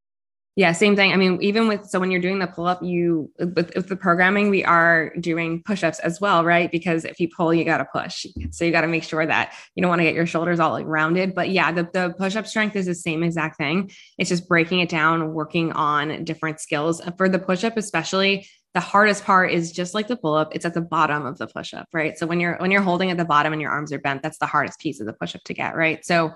Yeah 0.57 0.73
same 0.73 0.97
thing. 0.97 1.13
I 1.13 1.17
mean 1.17 1.41
even 1.41 1.69
with 1.69 1.87
so 1.89 2.01
when 2.01 2.11
you're 2.11 2.21
doing 2.21 2.39
the 2.39 2.47
pull-up 2.47 2.83
you 2.83 3.31
with, 3.39 3.71
with 3.77 3.89
the 3.89 3.97
programming 3.97 4.51
we 4.51 4.65
are 4.65 5.13
doing 5.21 5.63
push-ups 5.63 6.01
as 6.01 6.21
well 6.21 6.45
right? 6.45 6.71
Because 6.71 7.05
if 7.05 7.21
you 7.21 7.29
pull 7.29 7.55
you 7.55 7.65
got 7.65 7.79
to 7.79 7.85
push. 7.85 8.27
So 8.51 8.65
you 8.65 8.73
got 8.73 8.81
to 8.81 8.89
make 8.89 9.05
sure 9.05 9.25
that 9.25 9.53
you 9.75 9.83
don't 9.83 9.89
want 9.89 10.01
to 10.01 10.05
get 10.05 10.15
your 10.15 10.27
shoulders 10.27 10.59
all 10.59 10.73
like 10.73 10.87
rounded. 10.87 11.35
But 11.35 11.51
yeah 11.51 11.71
the, 11.71 11.89
the 11.93 12.15
push-up 12.19 12.47
strength 12.47 12.75
is 12.77 12.87
the 12.87 12.95
same 12.95 13.23
exact 13.23 13.57
thing. 13.57 13.91
It's 14.17 14.31
just 14.31 14.49
breaking 14.49 14.81
it 14.81 14.89
down 14.89 15.33
working 15.33 15.73
on 15.73 16.25
different 16.25 16.61
skills. 16.61 17.01
For 17.17 17.29
the 17.29 17.39
push-up 17.39 17.77
especially 17.77 18.49
the 18.79 18.83
hardest 18.83 19.25
part 19.25 19.51
is 19.51 19.73
just 19.73 19.93
like 19.93 20.07
the 20.07 20.15
pull 20.15 20.35
up 20.35 20.55
it's 20.55 20.65
at 20.65 20.73
the 20.73 20.81
bottom 20.81 21.27
of 21.27 21.37
the 21.37 21.49
push 21.49 21.75
up 21.75 21.89
right? 21.93 22.17
So 22.17 22.29
when 22.29 22.39
you're 22.39 22.57
when 22.59 22.71
you're 22.71 22.81
holding 22.81 23.11
at 23.11 23.17
the 23.17 23.25
bottom 23.25 23.53
and 23.53 23.61
your 23.61 23.73
arms 23.73 23.93
are 23.93 23.99
bent 23.99 24.23
that's 24.23 24.39
the 24.39 24.47
hardest 24.47 24.79
piece 24.79 25.01
of 25.01 25.07
the 25.07 25.13
push 25.15 25.35
up 25.35 25.43
to 25.47 25.53
get 25.53 25.75
right? 25.75 26.05
So 26.05 26.33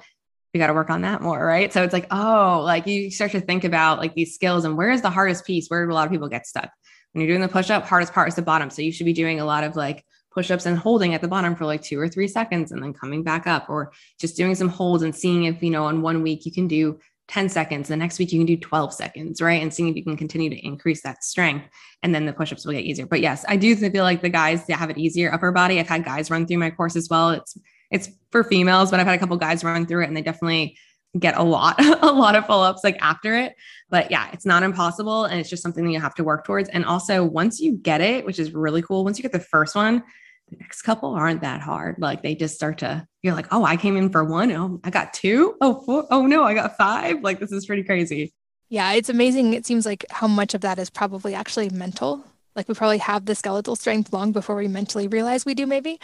we 0.53 0.59
got 0.59 0.67
to 0.67 0.75
work 0.75 0.91
on 0.91 1.03
that 1.03 1.23
more 1.23 1.47
right? 1.47 1.73
So 1.73 1.85
it's 1.85 1.93
like 1.93 2.09
oh 2.11 2.63
like 2.65 2.89
you 2.89 3.13
start 3.13 3.31
to 3.31 3.41
think 3.41 3.63
about 3.63 4.01
like 4.01 4.15
these 4.15 4.35
skills 4.35 4.65
and 4.65 4.77
where 4.77 4.91
is 4.91 5.03
the 5.03 5.09
hardest 5.09 5.47
piece? 5.47 5.69
Where 5.69 5.87
do 5.87 5.93
a 5.93 5.95
lot 5.95 6.07
of 6.07 6.11
people 6.11 6.27
get 6.27 6.49
stuck? 6.49 6.69
When 7.13 7.23
you're 7.23 7.31
doing 7.31 7.43
the 7.43 7.47
push 7.47 7.71
up 7.71 7.87
hardest 7.87 8.13
part 8.13 8.27
is 8.27 8.35
the 8.35 8.43
bottom. 8.43 8.71
So 8.71 8.83
you 8.83 8.91
should 8.91 9.07
be 9.07 9.13
doing 9.13 9.39
a 9.39 9.45
lot 9.45 9.63
of 9.63 9.77
like 9.77 10.05
push 10.33 10.51
ups 10.51 10.67
and 10.67 10.77
holding 10.77 11.15
at 11.15 11.21
the 11.21 11.29
bottom 11.29 11.55
for 11.55 11.65
like 11.65 11.83
two 11.83 12.01
or 12.01 12.09
three 12.09 12.27
seconds 12.27 12.73
and 12.73 12.83
then 12.83 12.93
coming 12.93 13.23
back 13.23 13.47
up 13.47 13.71
or 13.71 13.93
just 14.19 14.37
doing 14.37 14.57
some 14.57 14.69
holds 14.69 15.05
and 15.05 15.15
seeing 15.15 15.45
if 15.45 15.63
you 15.63 15.71
know 15.71 15.85
on 15.85 16.03
one 16.03 16.23
week 16.23 16.45
you 16.45 16.51
can 16.51 16.67
do 16.67 16.99
10 17.33 17.49
seconds. 17.49 17.89
The 17.89 17.97
next 17.97 18.19
week 18.19 18.31
you 18.31 18.39
can 18.39 18.47
do 18.47 18.59
12 18.59 18.93
seconds, 18.93 19.41
right? 19.41 19.63
And 19.63 19.73
seeing 19.73 19.89
if 19.89 19.97
you 19.97 20.05
can 20.05 20.19
continue 20.19 20.51
to 20.51 20.67
increase 20.67 21.03
that 21.03 21.25
strength. 21.25 21.67
And 22.03 22.15
then 22.15 22.27
the 22.27 22.33
push-ups 22.35 22.67
will 22.67 22.75
get 22.75 22.85
easier. 22.85 23.07
But 23.07 23.23
yes, 23.23 23.43
I 23.49 23.57
do 23.57 23.75
feel 23.75 24.05
like 24.05 24.21
the 24.21 24.29
guys 24.29 24.67
they 24.67 24.75
have 24.75 24.91
it 24.91 24.99
easier 24.99 25.33
upper 25.33 25.51
body. 25.51 25.81
I've 25.81 25.89
had 25.89 26.05
guys 26.05 26.31
run 26.31 26.47
through 26.47 26.59
my 26.59 26.71
course 26.71 26.95
as 26.95 27.09
well. 27.09 27.31
It's 27.31 27.57
it's 27.91 28.11
for 28.31 28.45
females, 28.45 28.91
but 28.91 29.01
I've 29.01 29.07
had 29.07 29.17
a 29.17 29.19
couple 29.19 29.37
guys 29.39 29.65
run 29.65 29.87
through 29.87 30.05
it 30.05 30.09
and 30.09 30.17
they 30.17 30.23
definitely 30.23 30.77
get 31.19 31.37
a 31.37 31.43
lot, 31.43 31.77
a 32.03 32.13
lot 32.13 32.37
of 32.37 32.47
pull-ups 32.47 32.85
like 32.85 32.99
after 33.01 33.35
it. 33.35 33.55
But 33.89 34.11
yeah, 34.11 34.29
it's 34.33 34.45
not 34.45 34.63
impossible. 34.63 35.25
And 35.25 35.41
it's 35.41 35.49
just 35.49 35.63
something 35.63 35.85
that 35.85 35.91
you 35.91 36.01
have 36.01 36.15
to 36.17 36.25
work 36.25 36.45
towards. 36.45 36.69
And 36.69 36.85
also 36.85 37.25
once 37.25 37.61
you 37.61 37.73
get 37.77 38.03
it, 38.03 38.27
which 38.27 38.39
is 38.39 38.53
really 38.53 38.83
cool, 38.83 39.05
once 39.05 39.19
you 39.19 39.23
get 39.23 39.33
the 39.33 39.41
first 39.41 39.75
one, 39.75 40.03
the 40.49 40.57
next 40.57 40.83
couple 40.83 41.15
aren't 41.15 41.43
that 41.43 41.61
hard. 41.61 41.97
Like 41.99 42.23
they 42.23 42.35
just 42.35 42.55
start 42.55 42.79
to, 42.79 43.07
you're 43.23 43.35
like, 43.35 43.47
oh, 43.51 43.65
I 43.65 43.77
came 43.77 43.97
in 43.97 44.11
for 44.11 44.25
one. 44.25 44.53
Oh, 44.53 44.81
I 44.85 44.91
got 44.91 45.13
two. 45.13 45.57
Oh, 45.61 45.83
four. 45.83 46.07
Oh 46.11 46.27
no, 46.27 46.45
I 46.45 46.55
got 46.55 46.77
five. 46.77 47.23
Like 47.23 47.41
this 47.41 47.53
is 47.53 47.67
pretty 47.67 47.85
crazy. 47.85 48.33
Yeah, 48.69 48.93
it's 48.93 49.09
amazing. 49.09 49.55
It 49.55 49.67
seems 49.67 49.85
like 49.85 50.05
how 50.11 50.27
much 50.27 50.55
of 50.55 50.63
that 50.63 50.79
is 50.79 50.91
probably 50.91 51.35
actually 51.35 51.69
mental. 51.71 52.25
Like 52.57 52.69
we 52.69 52.75
probably 52.75 52.99
have 52.99 53.25
the 53.25 53.35
skeletal 53.35 53.77
strength 53.77 54.13
long 54.13 54.33
before 54.33 54.57
we 54.57 54.69
mentally 54.69 55.09
realize 55.09 55.45
we 55.45 55.55
do, 55.55 55.67
maybe. 55.67 56.01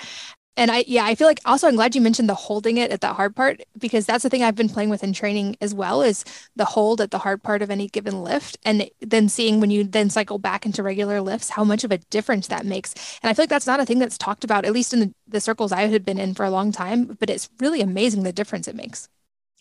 And 0.58 0.72
I, 0.72 0.84
yeah, 0.88 1.04
I 1.04 1.14
feel 1.14 1.28
like 1.28 1.40
also 1.44 1.68
I'm 1.68 1.76
glad 1.76 1.94
you 1.94 2.00
mentioned 2.00 2.28
the 2.28 2.34
holding 2.34 2.78
it 2.78 2.90
at 2.90 3.00
that 3.02 3.14
hard 3.14 3.36
part 3.36 3.62
because 3.78 4.06
that's 4.06 4.24
the 4.24 4.28
thing 4.28 4.42
I've 4.42 4.56
been 4.56 4.68
playing 4.68 4.90
with 4.90 5.04
in 5.04 5.12
training 5.12 5.56
as 5.60 5.72
well 5.72 6.02
is 6.02 6.24
the 6.56 6.64
hold 6.64 7.00
at 7.00 7.12
the 7.12 7.18
hard 7.18 7.44
part 7.44 7.62
of 7.62 7.70
any 7.70 7.86
given 7.86 8.24
lift. 8.24 8.58
And 8.64 8.90
then 9.00 9.28
seeing 9.28 9.60
when 9.60 9.70
you 9.70 9.84
then 9.84 10.10
cycle 10.10 10.38
back 10.38 10.66
into 10.66 10.82
regular 10.82 11.20
lifts, 11.20 11.50
how 11.50 11.62
much 11.62 11.84
of 11.84 11.92
a 11.92 11.98
difference 11.98 12.48
that 12.48 12.66
makes. 12.66 12.92
And 13.22 13.30
I 13.30 13.34
feel 13.34 13.44
like 13.44 13.50
that's 13.50 13.68
not 13.68 13.78
a 13.78 13.86
thing 13.86 14.00
that's 14.00 14.18
talked 14.18 14.42
about, 14.42 14.64
at 14.64 14.72
least 14.72 14.92
in 14.92 14.98
the, 14.98 15.14
the 15.28 15.40
circles 15.40 15.70
I 15.70 15.82
had 15.82 16.04
been 16.04 16.18
in 16.18 16.34
for 16.34 16.44
a 16.44 16.50
long 16.50 16.72
time, 16.72 17.16
but 17.20 17.30
it's 17.30 17.48
really 17.60 17.80
amazing 17.80 18.24
the 18.24 18.32
difference 18.32 18.66
it 18.66 18.74
makes. 18.74 19.08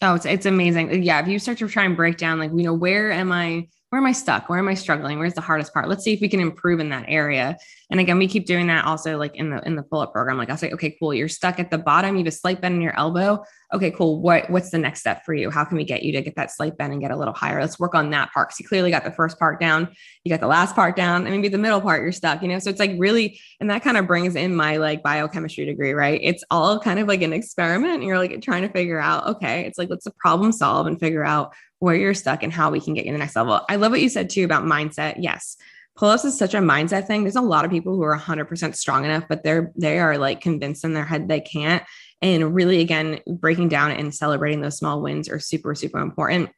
Oh, 0.02 0.16
it's, 0.16 0.26
it's 0.26 0.48
amazing. 0.48 1.04
Yeah. 1.04 1.22
If 1.22 1.28
you 1.28 1.38
start 1.38 1.60
to 1.60 1.68
try 1.68 1.86
and 1.86 1.96
break 1.96 2.18
down, 2.18 2.40
like, 2.40 2.52
you 2.56 2.64
know, 2.64 2.74
where 2.74 3.12
am 3.12 3.32
I 3.32 3.68
where 3.90 4.02
am 4.02 4.06
I 4.06 4.12
stuck? 4.12 4.50
Where 4.50 4.60
am 4.60 4.68
I 4.68 4.74
struggling? 4.74 5.18
Where's 5.18 5.34
the 5.34 5.42
hardest 5.42 5.74
part? 5.74 5.88
Let's 5.88 6.04
see 6.04 6.12
if 6.12 6.20
we 6.20 6.28
can 6.28 6.42
improve 6.42 6.82
in 6.82 6.90
that 6.90 7.06
area. 7.08 7.58
And 7.90 8.02
again, 8.02 8.18
we 8.18 8.28
keep 8.28 8.46
doing 8.46 8.68
that 8.68 8.84
also 8.84 9.18
like 9.18 9.34
in 9.36 9.50
the 9.50 9.66
in 9.66 9.78
the 9.78 9.84
pull-up 9.84 10.12
program. 10.12 10.38
Like 10.38 10.50
I'll 10.50 10.58
say, 10.58 10.72
okay, 10.72 10.98
cool, 11.00 11.14
you're 11.14 11.30
stuck 11.30 11.58
at 11.58 11.72
the 11.72 11.78
bottom, 11.78 12.16
you 12.16 12.20
have 12.20 12.28
a 12.28 12.32
slight 12.32 12.60
bend 12.60 12.76
in 12.76 12.82
your 12.82 12.98
elbow. 12.98 13.46
Okay, 13.74 13.92
cool. 13.92 14.22
What 14.22 14.50
what's 14.50 14.72
the 14.72 14.78
next 14.78 15.00
step 15.00 15.24
for 15.26 15.34
you? 15.34 15.50
How 15.50 15.64
can 15.64 15.78
we 15.78 15.86
get 15.86 16.04
you 16.04 16.12
to 16.14 16.22
get 16.22 16.36
that 16.36 16.52
slight 16.52 16.78
bend 16.78 16.92
and 16.92 17.02
get 17.02 17.12
a 17.12 17.16
little 17.16 17.34
higher? 17.34 17.62
Let's 17.62 17.80
work 17.80 17.96
on 17.96 18.10
that 18.10 18.34
part. 18.34 18.50
Because 18.50 18.60
you 18.60 18.68
clearly 18.68 18.92
got 18.92 19.06
the 19.06 19.12
first 19.12 19.40
part 19.40 19.62
down, 19.62 19.88
you 20.26 20.30
got 20.30 20.42
the 20.42 20.48
last 20.48 20.76
part 20.76 20.98
down, 20.98 21.26
and 21.26 21.34
maybe 21.34 21.48
the 21.48 21.58
middle 21.58 21.80
part 21.80 22.02
you're 22.02 22.12
stuck, 22.12 22.42
you 22.42 22.50
know. 22.50 22.60
So 22.60 22.70
it's 22.70 22.80
like 22.82 22.96
really, 22.98 23.40
and 23.62 23.70
that 23.70 23.84
kind 23.84 23.96
of 23.96 24.06
brings 24.06 24.36
in 24.36 24.54
my 24.54 24.78
like 24.78 25.02
biochemistry 25.02 25.64
degree, 25.64 25.94
right? 25.94 26.20
It's 26.22 26.44
all 26.52 26.78
kind 26.78 27.00
of 27.00 27.08
like 27.08 27.22
an 27.22 27.32
experiment. 27.32 28.04
You're 28.04 28.18
like 28.18 28.42
trying 28.42 28.64
to 28.64 28.70
figure 28.70 29.00
out, 29.00 29.28
okay, 29.28 29.62
it's 29.62 29.78
like 29.78 29.90
let's 29.90 30.08
problem 30.20 30.52
solve 30.52 30.88
and 30.88 31.00
figure 31.00 31.24
out 31.24 31.54
where 31.80 31.96
you're 31.96 32.14
stuck 32.14 32.44
and 32.44 32.52
how 32.52 32.72
we 32.72 32.80
can 32.80 32.94
get 32.94 33.06
you 33.06 33.12
to 33.12 33.18
the 33.18 33.24
next 33.24 33.36
level. 33.36 33.62
I 33.70 33.76
love 33.76 33.92
what 33.92 34.02
you 34.02 34.10
said 34.10 34.30
too 34.30 34.44
about 34.44 34.64
mindset. 34.64 35.16
Yes. 35.20 35.58
Pull 35.96 36.10
ups 36.10 36.26
is 36.26 36.38
such 36.38 36.54
a 36.54 36.60
mindset 36.60 37.08
thing. 37.08 37.24
There's 37.24 37.36
a 37.36 37.42
lot 37.42 37.66
of 37.66 37.72
people 37.72 37.96
who 37.96 38.04
are 38.04 38.18
100% 38.18 38.76
strong 38.76 39.04
enough, 39.04 39.26
but 39.28 39.44
they're, 39.44 39.72
they 39.76 40.00
are 40.00 40.18
like 40.18 40.42
convinced 40.42 40.84
in 40.84 40.94
their 40.94 41.06
head 41.06 41.28
they 41.28 41.42
can't. 41.42 41.84
And 42.22 42.54
really, 42.54 42.82
again, 42.82 43.20
breaking 43.28 43.70
down 43.70 43.92
and 43.92 44.14
celebrating 44.14 44.62
those 44.62 44.78
small 44.78 45.02
wins 45.02 45.30
are 45.30 45.40
super, 45.40 45.74
super 45.76 46.00
important 46.00 46.52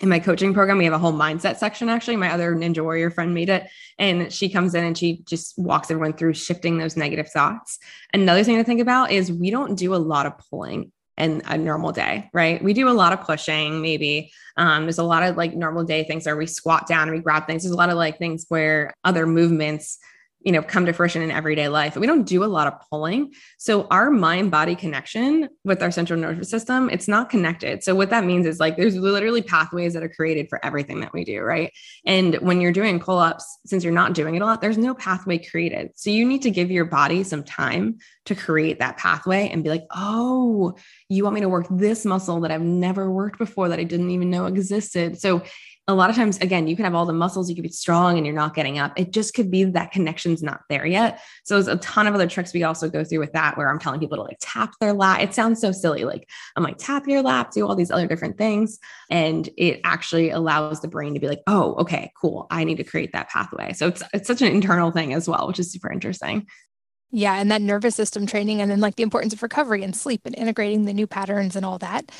in 0.00 0.08
my 0.08 0.18
coaching 0.18 0.54
program, 0.54 0.78
we 0.78 0.84
have 0.84 0.94
a 0.94 0.98
whole 0.98 1.12
mindset 1.12 1.56
section. 1.56 1.88
Actually, 1.88 2.16
my 2.16 2.32
other 2.32 2.54
Ninja 2.54 2.82
Warrior 2.82 3.10
friend 3.10 3.34
made 3.34 3.48
it, 3.48 3.68
and 3.98 4.32
she 4.32 4.48
comes 4.48 4.74
in 4.74 4.84
and 4.84 4.96
she 4.96 5.22
just 5.28 5.58
walks 5.58 5.90
everyone 5.90 6.12
through 6.12 6.34
shifting 6.34 6.78
those 6.78 6.96
negative 6.96 7.28
thoughts. 7.28 7.78
Another 8.14 8.44
thing 8.44 8.56
to 8.56 8.64
think 8.64 8.80
about 8.80 9.10
is 9.10 9.32
we 9.32 9.50
don't 9.50 9.74
do 9.74 9.94
a 9.94 9.96
lot 9.96 10.26
of 10.26 10.34
pulling 10.50 10.92
in 11.18 11.42
a 11.46 11.58
normal 11.58 11.92
day, 11.92 12.30
right? 12.32 12.62
We 12.62 12.72
do 12.72 12.88
a 12.88 12.90
lot 12.90 13.12
of 13.12 13.22
pushing, 13.22 13.82
maybe. 13.82 14.30
Um, 14.56 14.84
there's 14.84 14.98
a 14.98 15.02
lot 15.04 15.22
of 15.22 15.36
like 15.36 15.54
normal 15.54 15.84
day 15.84 16.04
things 16.04 16.24
where 16.26 16.36
we 16.36 16.46
squat 16.46 16.86
down 16.86 17.08
and 17.08 17.16
we 17.16 17.22
grab 17.22 17.46
things. 17.46 17.62
There's 17.62 17.74
a 17.74 17.76
lot 17.76 17.90
of 17.90 17.96
like 17.96 18.18
things 18.18 18.46
where 18.48 18.94
other 19.04 19.26
movements 19.26 19.98
you 20.40 20.52
know 20.52 20.62
come 20.62 20.86
to 20.86 20.92
fruition 20.92 21.22
in 21.22 21.30
everyday 21.30 21.68
life. 21.68 21.96
We 21.96 22.06
don't 22.06 22.24
do 22.24 22.44
a 22.44 22.46
lot 22.46 22.66
of 22.66 22.74
pulling. 22.90 23.32
So 23.58 23.86
our 23.90 24.10
mind 24.10 24.50
body 24.50 24.74
connection 24.74 25.48
with 25.64 25.82
our 25.82 25.90
central 25.90 26.20
nervous 26.20 26.50
system 26.50 26.90
it's 26.90 27.08
not 27.08 27.30
connected. 27.30 27.82
So 27.82 27.94
what 27.94 28.10
that 28.10 28.24
means 28.24 28.46
is 28.46 28.60
like 28.60 28.76
there's 28.76 28.96
literally 28.96 29.42
pathways 29.42 29.94
that 29.94 30.02
are 30.02 30.08
created 30.08 30.48
for 30.48 30.64
everything 30.64 31.00
that 31.00 31.12
we 31.12 31.24
do 31.24 31.40
right? 31.40 31.72
And 32.04 32.34
when 32.36 32.60
you're 32.60 32.72
doing 32.72 33.00
pull-ups 33.00 33.58
since 33.66 33.84
you're 33.84 33.92
not 33.92 34.14
doing 34.14 34.34
it 34.34 34.42
a 34.42 34.46
lot 34.46 34.60
there's 34.60 34.78
no 34.78 34.94
pathway 34.94 35.38
created. 35.38 35.90
So 35.94 36.10
you 36.10 36.24
need 36.24 36.42
to 36.42 36.50
give 36.50 36.70
your 36.70 36.84
body 36.84 37.24
some 37.24 37.44
time 37.44 37.98
to 38.26 38.34
create 38.34 38.78
that 38.78 38.96
pathway 38.96 39.48
and 39.48 39.64
be 39.64 39.70
like 39.70 39.86
oh 39.90 40.74
you 41.08 41.24
want 41.24 41.34
me 41.34 41.40
to 41.40 41.48
work 41.48 41.66
this 41.70 42.04
muscle 42.04 42.40
that 42.40 42.50
i've 42.50 42.60
never 42.60 43.10
worked 43.10 43.38
before 43.38 43.70
that 43.70 43.78
i 43.78 43.84
didn't 43.84 44.10
even 44.10 44.30
know 44.30 44.46
existed. 44.46 45.20
So 45.20 45.42
a 45.88 45.94
lot 45.94 46.10
of 46.10 46.16
times 46.16 46.36
again 46.38 46.68
you 46.68 46.76
can 46.76 46.84
have 46.84 46.94
all 46.94 47.06
the 47.06 47.12
muscles 47.12 47.48
you 47.48 47.56
could 47.56 47.62
be 47.62 47.70
strong 47.70 48.18
and 48.18 48.26
you're 48.26 48.34
not 48.34 48.54
getting 48.54 48.78
up. 48.78 48.92
It 48.96 49.10
just 49.10 49.34
could 49.34 49.50
be 49.50 49.64
that 49.64 49.90
connection's 49.90 50.42
not 50.42 50.60
there 50.68 50.86
yet. 50.86 51.20
So 51.44 51.54
there's 51.54 51.66
a 51.66 51.76
ton 51.78 52.06
of 52.06 52.14
other 52.14 52.28
tricks 52.28 52.52
we 52.52 52.62
also 52.62 52.88
go 52.90 53.02
through 53.02 53.20
with 53.20 53.32
that 53.32 53.56
where 53.56 53.70
i'm 53.70 53.78
telling 53.78 53.98
people 53.98 54.18
to 54.18 54.22
like 54.22 54.36
tap 54.40 54.74
their 54.80 54.92
lap. 54.92 55.22
It 55.22 55.34
sounds 55.34 55.60
so 55.60 55.72
silly 55.72 56.04
like 56.04 56.28
i'm 56.54 56.62
like 56.62 56.76
tap 56.78 57.08
your 57.08 57.22
lap 57.22 57.50
do 57.50 57.66
all 57.66 57.74
these 57.74 57.90
other 57.90 58.06
different 58.06 58.38
things. 58.38 58.78
And 59.10 59.48
it 59.56 59.80
actually 59.82 60.30
allows 60.30 60.80
the 60.80 60.88
brain 60.88 61.14
to 61.14 61.20
be 61.20 61.28
like 61.28 61.42
oh 61.46 61.74
okay 61.76 62.12
cool. 62.20 62.46
I 62.50 62.64
need 62.64 62.76
to 62.76 62.84
create 62.84 63.12
that 63.12 63.30
pathway. 63.30 63.72
So 63.72 63.88
it's, 63.88 64.02
it's 64.12 64.26
such 64.28 64.42
an 64.42 64.52
internal 64.52 64.90
thing 64.90 65.14
as 65.14 65.26
well 65.26 65.48
which 65.48 65.58
is 65.58 65.72
super 65.72 65.90
interesting. 65.90 66.46
Yeah, 67.10 67.36
and 67.36 67.50
that 67.50 67.62
nervous 67.62 67.94
system 67.94 68.26
training, 68.26 68.60
and 68.60 68.70
then 68.70 68.80
like 68.80 68.96
the 68.96 69.02
importance 69.02 69.32
of 69.32 69.42
recovery 69.42 69.82
and 69.82 69.96
sleep 69.96 70.22
and 70.26 70.34
integrating 70.36 70.84
the 70.84 70.92
new 70.92 71.06
patterns 71.06 71.56
and 71.56 71.64
all 71.64 71.78
that. 71.78 72.12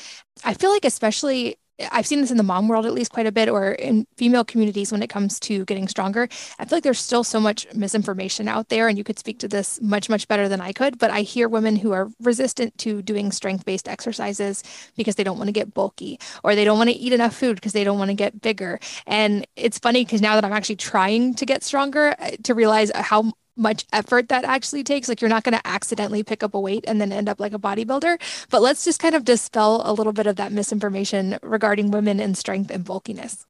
I 0.43 0.55
feel 0.55 0.71
like, 0.71 0.83
especially 0.83 1.59
I've 1.91 2.07
seen 2.07 2.21
this 2.21 2.31
in 2.31 2.37
the 2.37 2.43
mom 2.43 2.67
world 2.67 2.85
at 2.85 2.93
least 2.93 3.11
quite 3.11 3.27
a 3.27 3.31
bit, 3.31 3.49
or 3.49 3.71
in 3.71 4.05
female 4.17 4.43
communities 4.43 4.91
when 4.91 5.03
it 5.03 5.09
comes 5.09 5.39
to 5.41 5.65
getting 5.65 5.87
stronger. 5.87 6.27
I 6.59 6.65
feel 6.65 6.77
like 6.77 6.83
there's 6.83 6.99
still 6.99 7.23
so 7.23 7.39
much 7.39 7.67
misinformation 7.73 8.47
out 8.47 8.69
there, 8.69 8.87
and 8.87 8.97
you 8.97 9.03
could 9.03 9.19
speak 9.19 9.39
to 9.39 9.47
this 9.47 9.79
much, 9.81 10.09
much 10.09 10.27
better 10.27 10.49
than 10.49 10.61
I 10.61 10.73
could. 10.73 10.97
But 10.97 11.11
I 11.11 11.21
hear 11.21 11.47
women 11.47 11.75
who 11.75 11.91
are 11.91 12.09
resistant 12.21 12.77
to 12.79 13.01
doing 13.01 13.31
strength 13.31 13.65
based 13.65 13.87
exercises 13.87 14.63
because 14.95 15.15
they 15.15 15.23
don't 15.23 15.37
want 15.37 15.47
to 15.47 15.53
get 15.53 15.73
bulky 15.73 16.19
or 16.43 16.55
they 16.55 16.65
don't 16.65 16.77
want 16.77 16.89
to 16.89 16.95
eat 16.95 17.13
enough 17.13 17.35
food 17.35 17.55
because 17.55 17.73
they 17.73 17.83
don't 17.83 17.99
want 17.99 18.09
to 18.09 18.15
get 18.15 18.41
bigger. 18.41 18.79
And 19.07 19.45
it's 19.55 19.79
funny 19.79 20.05
because 20.05 20.21
now 20.21 20.35
that 20.35 20.45
I'm 20.45 20.53
actually 20.53 20.77
trying 20.77 21.33
to 21.35 21.45
get 21.45 21.63
stronger, 21.63 22.15
uh, 22.19 22.31
to 22.43 22.53
realize 22.53 22.91
how 22.95 23.33
much 23.59 23.85
effort 23.93 24.29
that 24.29 24.43
actually 24.43 24.83
takes. 24.83 25.09
Like 25.09 25.21
you're 25.21 25.29
not 25.29 25.43
going 25.43 25.57
to 25.57 25.67
accidentally 25.67 26.23
pick 26.23 26.41
up 26.43 26.53
a 26.53 26.59
weight 26.59 26.85
and 26.87 26.99
then 26.99 27.11
end 27.11 27.29
up 27.29 27.39
like 27.39 27.53
a 27.53 27.59
bodybuilder. 27.59 28.47
But 28.49 28.61
let's 28.61 28.85
just 28.85 28.99
kind 28.99 29.15
of 29.15 29.25
dispel 29.25 29.81
a 29.85 29.93
little 29.93 30.13
bit 30.13 30.27
of 30.27 30.37
that 30.37 30.51
misinformation 30.51 31.37
regarding 31.43 31.91
women 31.91 32.19
and 32.19 32.37
strength 32.37 32.71
and 32.71 32.83
bulkiness. 32.83 33.45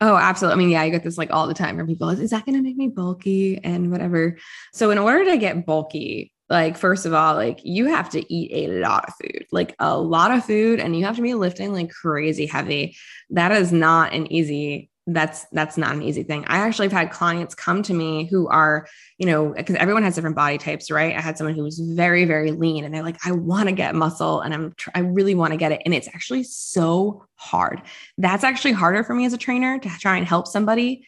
Oh, 0.00 0.16
absolutely. 0.16 0.54
I 0.54 0.58
mean, 0.58 0.70
yeah, 0.70 0.80
I 0.80 0.88
get 0.88 1.04
this 1.04 1.18
like 1.18 1.30
all 1.30 1.46
the 1.46 1.54
time 1.54 1.76
from 1.76 1.86
people. 1.86 2.08
Is 2.08 2.30
that 2.30 2.46
going 2.46 2.56
to 2.56 2.62
make 2.62 2.76
me 2.76 2.88
bulky 2.88 3.60
and 3.62 3.90
whatever? 3.90 4.38
So, 4.72 4.90
in 4.90 4.96
order 4.96 5.26
to 5.26 5.36
get 5.36 5.66
bulky, 5.66 6.32
like 6.48 6.76
first 6.76 7.06
of 7.06 7.12
all, 7.12 7.34
like 7.34 7.60
you 7.62 7.86
have 7.86 8.10
to 8.10 8.34
eat 8.34 8.50
a 8.52 8.80
lot 8.80 9.06
of 9.06 9.14
food, 9.14 9.46
like 9.52 9.74
a 9.78 9.96
lot 9.96 10.32
of 10.32 10.44
food, 10.44 10.80
and 10.80 10.96
you 10.96 11.04
have 11.04 11.16
to 11.16 11.22
be 11.22 11.34
lifting 11.34 11.72
like 11.72 11.90
crazy 11.90 12.46
heavy. 12.46 12.96
That 13.30 13.52
is 13.52 13.72
not 13.72 14.14
an 14.14 14.32
easy 14.32 14.89
that's 15.14 15.46
that's 15.52 15.76
not 15.76 15.94
an 15.94 16.02
easy 16.02 16.22
thing. 16.22 16.44
I 16.46 16.58
actually 16.58 16.86
have 16.86 16.92
had 16.92 17.10
clients 17.10 17.54
come 17.54 17.82
to 17.84 17.94
me 17.94 18.24
who 18.24 18.48
are, 18.48 18.86
you 19.18 19.26
know, 19.26 19.52
because 19.56 19.76
everyone 19.76 20.02
has 20.02 20.14
different 20.14 20.36
body 20.36 20.58
types, 20.58 20.90
right? 20.90 21.16
I 21.16 21.20
had 21.20 21.36
someone 21.36 21.54
who 21.54 21.62
was 21.62 21.78
very 21.78 22.24
very 22.24 22.52
lean 22.52 22.84
and 22.84 22.94
they're 22.94 23.02
like 23.02 23.18
I 23.24 23.32
want 23.32 23.68
to 23.68 23.74
get 23.74 23.94
muscle 23.94 24.40
and 24.40 24.54
I'm 24.54 24.72
tr- 24.76 24.90
I 24.94 25.00
really 25.00 25.34
want 25.34 25.52
to 25.52 25.56
get 25.56 25.72
it 25.72 25.82
and 25.84 25.94
it's 25.94 26.08
actually 26.08 26.44
so 26.44 27.26
hard. 27.34 27.82
That's 28.18 28.44
actually 28.44 28.72
harder 28.72 29.04
for 29.04 29.14
me 29.14 29.24
as 29.24 29.32
a 29.32 29.38
trainer 29.38 29.78
to 29.78 29.88
try 29.98 30.16
and 30.16 30.26
help 30.26 30.46
somebody 30.46 31.06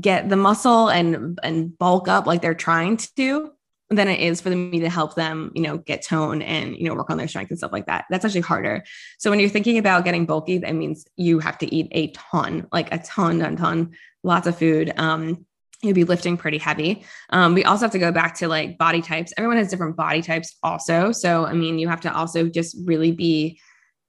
get 0.00 0.28
the 0.28 0.36
muscle 0.36 0.88
and 0.88 1.38
and 1.42 1.76
bulk 1.76 2.06
up 2.08 2.26
like 2.26 2.42
they're 2.42 2.54
trying 2.54 2.96
to 2.96 3.08
do 3.16 3.50
than 3.90 4.06
it 4.06 4.20
is 4.20 4.40
for 4.40 4.50
me 4.50 4.78
to 4.78 4.88
help 4.88 5.16
them, 5.16 5.50
you 5.54 5.62
know, 5.62 5.78
get 5.78 6.02
tone 6.02 6.42
and, 6.42 6.76
you 6.76 6.84
know, 6.84 6.94
work 6.94 7.10
on 7.10 7.18
their 7.18 7.26
strength 7.26 7.50
and 7.50 7.58
stuff 7.58 7.72
like 7.72 7.86
that. 7.86 8.04
That's 8.08 8.24
actually 8.24 8.42
harder. 8.42 8.84
So 9.18 9.30
when 9.30 9.40
you're 9.40 9.48
thinking 9.48 9.78
about 9.78 10.04
getting 10.04 10.26
bulky, 10.26 10.58
that 10.58 10.74
means 10.76 11.06
you 11.16 11.40
have 11.40 11.58
to 11.58 11.74
eat 11.74 11.88
a 11.90 12.12
ton, 12.12 12.68
like 12.70 12.94
a 12.94 12.98
ton, 12.98 13.40
ton, 13.40 13.56
ton, 13.56 13.90
lots 14.22 14.46
of 14.46 14.56
food. 14.56 14.92
Um, 14.96 15.44
you'll 15.82 15.94
be 15.94 16.04
lifting 16.04 16.36
pretty 16.36 16.58
heavy. 16.58 17.04
Um, 17.30 17.54
we 17.54 17.64
also 17.64 17.86
have 17.86 17.92
to 17.92 17.98
go 17.98 18.12
back 18.12 18.36
to 18.36 18.48
like 18.48 18.78
body 18.78 19.02
types. 19.02 19.32
Everyone 19.36 19.56
has 19.56 19.70
different 19.70 19.96
body 19.96 20.22
types 20.22 20.56
also. 20.62 21.10
So, 21.10 21.46
I 21.46 21.52
mean, 21.54 21.78
you 21.78 21.88
have 21.88 22.02
to 22.02 22.14
also 22.14 22.48
just 22.48 22.76
really 22.84 23.10
be 23.10 23.60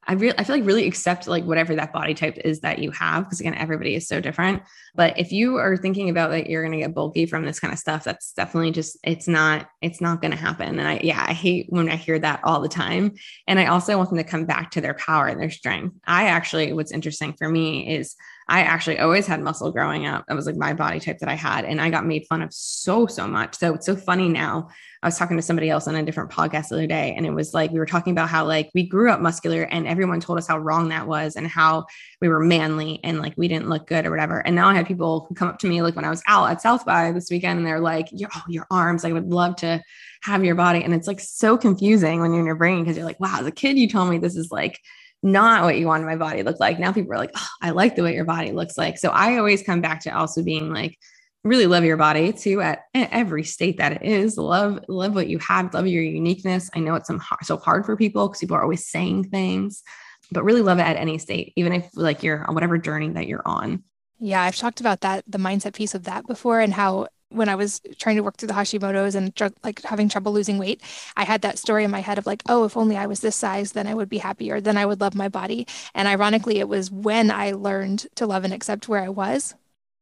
I 0.08 0.14
really 0.14 0.38
I 0.38 0.44
feel 0.44 0.56
like 0.56 0.66
really 0.66 0.88
accept 0.88 1.28
like 1.28 1.44
whatever 1.44 1.76
that 1.76 1.94
body 1.94 2.14
type 2.14 2.38
is 2.44 2.62
that 2.62 2.80
you 2.80 2.92
have 2.92 3.26
because 3.26 3.40
again 3.40 3.54
everybody 3.54 3.96
is 3.96 4.08
so 4.08 4.20
different. 4.20 4.64
But 4.96 5.18
if 5.20 5.32
you 5.32 5.58
are 5.58 5.78
thinking 5.78 6.10
about 6.10 6.32
that 6.32 6.50
you're 6.50 6.64
going 6.64 6.74
to 6.74 6.80
get 6.80 6.96
bulky 6.96 7.26
from 7.26 7.46
this 7.46 7.60
kind 7.60 7.72
of 7.72 7.80
stuff, 7.80 8.04
that's 8.04 8.34
definitely 8.34 8.72
just 8.72 8.98
it's 9.04 9.28
not 9.28 9.70
it's 9.82 10.02
not 10.02 10.22
going 10.22 10.32
to 10.32 10.38
happen. 10.38 10.80
And 10.80 10.88
I 10.88 11.00
yeah 11.04 11.24
I 11.28 11.34
hate 11.34 11.68
when 11.70 11.90
I 11.90 11.96
hear 11.96 12.18
that 12.20 12.42
all 12.44 12.62
the 12.62 12.68
time. 12.68 13.14
And 13.48 13.60
I 13.60 13.68
also 13.68 13.98
want 13.98 14.10
them 14.10 14.18
to 14.18 14.24
come 14.24 14.46
back 14.46 14.72
to 14.72 14.82
their 14.82 14.96
power 14.96 15.28
and 15.28 15.40
their 15.40 15.52
strength. 15.52 15.96
I 16.06 16.28
actually 16.28 16.74
what's 16.74 16.92
interesting 16.92 17.34
for 17.34 17.48
me 17.48 17.96
is 17.96 18.16
I 18.52 18.64
actually 18.64 19.00
always 19.00 19.26
had 19.26 19.42
muscle 19.42 19.72
growing 19.72 20.06
up. 20.06 20.26
That 20.28 20.36
was 20.36 20.46
like 20.46 20.58
my 20.58 20.74
body 20.74 21.00
type 21.00 21.20
that 21.20 21.30
I 21.30 21.36
had. 21.36 21.64
And 21.64 21.80
I 21.80 21.90
got 21.90 22.06
made 22.06 22.28
fun 22.28 22.42
of 22.42 22.54
so, 22.54 23.08
so 23.08 23.26
much. 23.26 23.58
So 23.58 23.76
it's 23.76 23.86
so 23.86 23.96
funny 23.96 24.28
now. 24.28 24.68
I 25.02 25.08
was 25.08 25.18
talking 25.18 25.38
to 25.38 25.42
somebody 25.42 25.70
else 25.70 25.88
on 25.88 25.96
a 25.96 26.04
different 26.04 26.30
podcast 26.30 26.68
the 26.68 26.76
other 26.76 26.86
day, 26.86 27.16
and 27.18 27.26
it 27.26 27.32
was 27.32 27.56
like 27.56 27.72
we 27.72 27.80
were 27.80 27.88
talking 27.88 28.12
about 28.12 28.30
how 28.30 28.46
like 28.46 28.70
we 28.76 28.86
grew 28.86 29.10
up 29.10 29.20
muscular 29.20 29.64
and 29.64 29.88
everyone 29.88 30.20
told 30.20 30.38
us 30.38 30.48
how 30.48 30.60
wrong 30.60 30.90
that 30.90 31.08
was 31.08 31.36
and 31.38 31.48
how 31.48 31.86
we 32.20 32.28
were 32.28 32.42
manly 32.42 33.00
and 33.04 33.20
like 33.20 33.34
we 33.36 33.48
didn't 33.48 33.70
look 33.70 33.88
good 33.88 34.06
or 34.06 34.12
whatever. 34.12 34.46
And 34.46 34.56
now 34.56 34.68
I 34.68 34.76
have 34.76 34.86
people 34.86 35.26
who 35.28 35.34
come 35.34 35.48
up 35.48 35.58
to 35.60 35.68
me 35.68 35.82
like 35.82 35.96
when 35.96 36.06
I 36.06 36.12
was 36.12 36.22
out 36.28 36.52
at 36.52 36.62
South 36.62 36.86
by 36.86 37.12
this 37.14 37.32
weekend 37.32 37.58
and 37.58 37.66
they're 37.66 37.80
like, 37.80 38.10
oh, 38.36 38.44
your 38.48 38.68
arms, 38.70 39.06
I 39.06 39.12
would 39.12 39.32
love 39.32 39.56
to 39.58 39.82
have 40.22 40.44
your 40.44 40.56
body. 40.56 40.84
And 40.84 40.94
it's 40.94 41.08
like 41.08 41.22
so 41.22 41.58
confusing 41.58 42.20
when 42.20 42.32
you're 42.32 42.42
in 42.42 42.46
your 42.46 42.56
brain 42.56 42.84
because 42.84 42.98
you're 42.98 43.06
like, 43.06 43.20
wow, 43.20 43.38
as 43.40 43.48
a 43.48 43.52
kid, 43.52 43.80
you 43.80 43.88
told 43.88 44.10
me 44.10 44.20
this 44.20 44.36
is 44.36 44.52
like 44.52 44.80
not 45.24 45.64
what 45.64 45.78
you 45.78 45.88
wanted 45.88 46.06
my 46.06 46.16
body 46.16 46.40
to 46.40 46.44
look 46.44 46.60
like. 46.60 46.80
Now 46.80 46.92
people 46.92 47.14
are 47.14 47.18
like, 47.18 47.32
oh, 47.36 47.48
I 47.62 47.72
like 47.72 47.96
the 47.96 48.04
way 48.04 48.16
your 48.16 48.26
body 48.26 48.52
looks 48.52 48.78
like. 48.78 48.98
So 48.98 49.10
I 49.10 49.38
always 49.38 49.64
come 49.64 49.82
back 49.82 50.02
to 50.02 50.10
also 50.10 50.44
being 50.44 50.74
like, 50.74 50.98
really 51.44 51.68
love 51.68 51.84
your 51.84 51.98
body 51.98 52.34
too 52.34 52.62
at 52.62 52.84
every 52.94 53.44
state 53.44 53.78
that 53.78 53.94
it 53.94 54.04
is. 54.04 54.38
Love, 54.38 54.80
love 54.88 55.16
what 55.16 55.28
you 55.28 55.40
have, 55.40 55.74
love 55.74 55.88
your 55.88 56.04
uniqueness. 56.04 56.70
I 56.76 56.80
know 56.80 56.96
it's 56.96 57.08
some 57.08 57.22
so 57.44 57.58
hard 57.58 57.86
for 57.86 57.98
people 57.98 58.28
because 58.28 58.42
people 58.42 58.58
are 58.58 58.64
always 58.64 58.88
saying 58.88 59.26
things, 59.26 59.84
but 60.32 60.44
really 60.44 60.62
love 60.62 60.80
it 60.80 60.84
at 60.84 60.98
any 60.98 61.18
state, 61.18 61.54
even 61.56 61.74
if 61.74 61.90
like 61.96 62.24
you're 62.24 62.46
on 62.48 62.54
whatever 62.54 62.78
journey 62.78 63.10
that 63.10 63.28
you're 63.28 63.46
on. 63.46 63.84
Yeah, 64.20 64.44
I've 64.44 64.56
talked 64.56 64.82
about 64.82 65.02
that, 65.02 65.24
the 65.28 65.40
mindset 65.40 65.74
piece 65.74 65.96
of 65.96 66.04
that 66.04 66.28
before, 66.28 66.60
and 66.60 66.74
how 66.74 67.08
when 67.32 67.50
I 67.50 67.56
was 67.56 67.82
trying 67.98 68.18
to 68.18 68.24
work 68.24 68.38
through 68.38 68.48
the 68.48 68.54
Hashimoto's 68.54 69.16
and 69.16 69.34
like 69.64 69.82
having 69.84 70.10
trouble 70.10 70.34
losing 70.34 70.58
weight, 70.58 70.82
I 71.16 71.24
had 71.24 71.42
that 71.42 71.58
story 71.58 71.84
in 71.84 71.92
my 71.92 72.02
head 72.02 72.18
of 72.18 72.26
like, 72.26 72.44
oh, 72.48 72.66
if 72.66 72.78
only 72.78 72.98
I 72.98 73.08
was 73.08 73.22
this 73.22 73.36
size, 73.36 73.72
then 73.72 73.88
I 73.88 73.94
would 73.94 74.10
be 74.10 74.18
happier, 74.20 74.62
then 74.62 74.78
I 74.78 74.86
would 74.86 75.02
love 75.02 75.16
my 75.16 75.30
body. 75.30 75.68
And 75.94 76.08
ironically, 76.08 76.60
it 76.60 76.68
was 76.68 76.92
when 76.92 77.32
I 77.32 77.52
learned 77.52 78.08
to 78.16 78.28
love 78.28 78.44
and 78.44 78.54
accept 78.54 78.88
where 78.88 79.02
I 79.02 79.10
was 79.10 79.56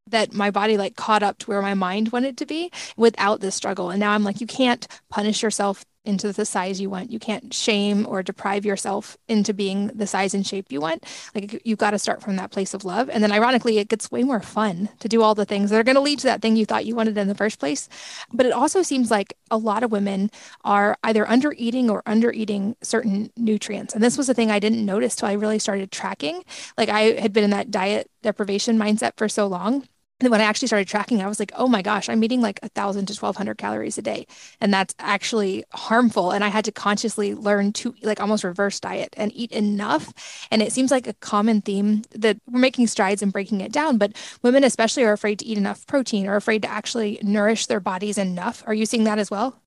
that 0.07 0.33
my 0.33 0.51
body 0.51 0.77
like 0.77 0.95
caught 0.95 1.23
up 1.23 1.37
to 1.39 1.47
where 1.47 1.61
my 1.61 1.73
mind 1.73 2.11
wanted 2.11 2.37
to 2.37 2.45
be 2.45 2.71
without 2.97 3.41
this 3.41 3.55
struggle. 3.55 3.89
And 3.89 3.99
now 3.99 4.11
I'm 4.11 4.23
like, 4.23 4.41
you 4.41 4.47
can't 4.47 4.87
punish 5.09 5.43
yourself 5.43 5.85
into 6.09 6.33
the 6.33 6.45
size 6.45 6.81
you 6.81 6.89
want. 6.89 7.11
You 7.11 7.19
can't 7.19 7.53
shame 7.53 8.05
or 8.07 8.21
deprive 8.21 8.65
yourself 8.65 9.17
into 9.27 9.53
being 9.53 9.87
the 9.87 10.07
size 10.07 10.33
and 10.33 10.45
shape 10.45 10.71
you 10.71 10.81
want. 10.81 11.05
Like 11.33 11.61
you've 11.63 11.77
got 11.77 11.91
to 11.91 11.99
start 11.99 12.21
from 12.21 12.35
that 12.35 12.51
place 12.51 12.73
of 12.73 12.83
love. 12.83 13.09
And 13.09 13.23
then 13.23 13.31
ironically, 13.31 13.77
it 13.77 13.87
gets 13.87 14.11
way 14.11 14.23
more 14.23 14.41
fun 14.41 14.89
to 14.99 15.07
do 15.07 15.21
all 15.21 15.35
the 15.35 15.45
things 15.45 15.69
that 15.69 15.79
are 15.79 15.83
going 15.83 15.95
to 15.95 16.01
lead 16.01 16.19
to 16.19 16.27
that 16.27 16.41
thing 16.41 16.57
you 16.57 16.65
thought 16.65 16.85
you 16.85 16.95
wanted 16.95 17.17
in 17.17 17.27
the 17.27 17.35
first 17.35 17.59
place. 17.59 17.87
But 18.33 18.45
it 18.45 18.51
also 18.51 18.81
seems 18.81 19.11
like 19.11 19.35
a 19.51 19.57
lot 19.57 19.83
of 19.83 19.91
women 19.91 20.31
are 20.65 20.97
either 21.03 21.29
under 21.29 21.53
eating 21.57 21.89
or 21.89 22.03
under 22.05 22.31
eating 22.31 22.75
certain 22.81 23.31
nutrients. 23.37 23.93
And 23.93 24.03
this 24.03 24.17
was 24.17 24.27
a 24.27 24.33
thing 24.33 24.51
I 24.51 24.59
didn't 24.59 24.85
notice 24.85 25.15
till 25.15 25.29
I 25.29 25.33
really 25.33 25.59
started 25.59 25.91
tracking. 25.91 26.43
Like 26.77 26.89
I 26.89 27.19
had 27.19 27.31
been 27.31 27.43
in 27.43 27.51
that 27.51 27.71
diet 27.71 28.09
deprivation 28.23 28.77
mindset 28.77 29.13
for 29.15 29.29
so 29.29 29.47
long 29.47 29.87
and 30.19 30.29
when 30.29 30.41
I 30.41 30.45
actually 30.45 30.67
started 30.67 30.87
tracking, 30.87 31.21
I 31.21 31.27
was 31.27 31.39
like, 31.39 31.51
oh 31.55 31.67
my 31.67 31.81
gosh, 31.81 32.09
I'm 32.09 32.23
eating 32.23 32.41
like 32.41 32.59
a 32.61 32.67
thousand 32.69 33.05
to 33.07 33.13
1200 33.13 33.57
calories 33.57 33.97
a 33.97 34.01
day. 34.01 34.27
And 34.59 34.73
that's 34.73 34.93
actually 34.99 35.63
harmful. 35.71 36.31
And 36.31 36.43
I 36.43 36.49
had 36.49 36.65
to 36.65 36.71
consciously 36.71 37.33
learn 37.33 37.71
to 37.73 37.95
like 38.01 38.19
almost 38.19 38.43
reverse 38.43 38.79
diet 38.79 39.13
and 39.15 39.31
eat 39.33 39.51
enough. 39.51 40.13
And 40.51 40.61
it 40.61 40.73
seems 40.73 40.91
like 40.91 41.07
a 41.07 41.13
common 41.13 41.61
theme 41.61 42.03
that 42.11 42.37
we're 42.51 42.59
making 42.59 42.87
strides 42.87 43.21
and 43.21 43.31
breaking 43.31 43.61
it 43.61 43.71
down. 43.71 43.97
But 43.97 44.13
women, 44.43 44.65
especially, 44.65 45.03
are 45.05 45.13
afraid 45.13 45.39
to 45.39 45.45
eat 45.45 45.57
enough 45.57 45.87
protein 45.87 46.27
or 46.27 46.35
afraid 46.35 46.63
to 46.63 46.71
actually 46.71 47.19
nourish 47.23 47.67
their 47.67 47.79
bodies 47.79 48.17
enough. 48.17 48.61
Are 48.67 48.73
you 48.73 48.85
seeing 48.85 49.05
that 49.05 49.19
as 49.19 49.31
well? 49.31 49.61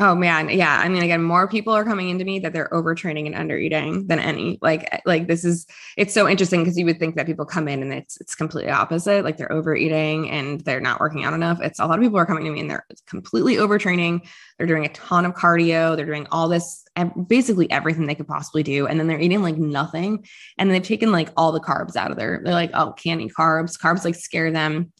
Oh 0.00 0.14
man, 0.16 0.48
yeah. 0.48 0.80
I 0.82 0.88
mean, 0.88 1.02
again, 1.02 1.22
more 1.22 1.46
people 1.46 1.72
are 1.72 1.84
coming 1.84 2.08
into 2.08 2.24
me 2.24 2.40
that 2.40 2.52
they're 2.52 2.70
overtraining 2.72 3.26
and 3.26 3.34
under 3.34 3.56
eating 3.56 4.06
than 4.06 4.18
any. 4.18 4.58
Like, 4.60 4.88
eh, 4.90 4.98
like 5.04 5.28
this 5.28 5.44
is 5.44 5.66
it's 5.96 6.14
so 6.14 6.26
interesting 6.26 6.62
because 6.62 6.76
you 6.76 6.86
would 6.86 6.98
think 6.98 7.14
that 7.14 7.26
people 7.26 7.44
come 7.44 7.68
in 7.68 7.82
and 7.82 7.92
it's 7.92 8.20
it's 8.20 8.34
completely 8.34 8.72
opposite. 8.72 9.22
Like 9.22 9.36
they're 9.36 9.52
overeating 9.52 10.28
and 10.30 10.60
they're 10.62 10.80
not 10.80 10.98
working 10.98 11.24
out 11.24 11.34
enough. 11.34 11.60
It's 11.60 11.78
a 11.78 11.86
lot 11.86 11.98
of 11.98 12.02
people 12.02 12.18
are 12.18 12.26
coming 12.26 12.44
to 12.44 12.50
me 12.50 12.60
and 12.60 12.70
they're 12.70 12.86
completely 13.06 13.56
overtraining. 13.56 14.26
They're 14.58 14.66
doing 14.66 14.86
a 14.86 14.92
ton 14.92 15.24
of 15.24 15.34
cardio. 15.34 15.94
They're 15.94 16.06
doing 16.06 16.26
all 16.32 16.48
this, 16.48 16.84
basically 17.28 17.70
everything 17.70 18.06
they 18.06 18.16
could 18.16 18.26
possibly 18.26 18.62
do, 18.64 18.86
and 18.86 18.98
then 18.98 19.06
they're 19.06 19.20
eating 19.20 19.42
like 19.42 19.58
nothing. 19.58 20.24
And 20.58 20.70
they've 20.70 20.82
taken 20.82 21.12
like 21.12 21.28
all 21.36 21.52
the 21.52 21.60
carbs 21.60 21.96
out 21.96 22.10
of 22.10 22.16
there. 22.16 22.40
They're 22.42 22.54
like, 22.54 22.70
oh, 22.74 22.92
can't 22.92 23.20
eat 23.20 23.32
carbs. 23.38 23.78
Carbs 23.78 24.04
like 24.04 24.16
scare 24.16 24.50
them 24.50 24.90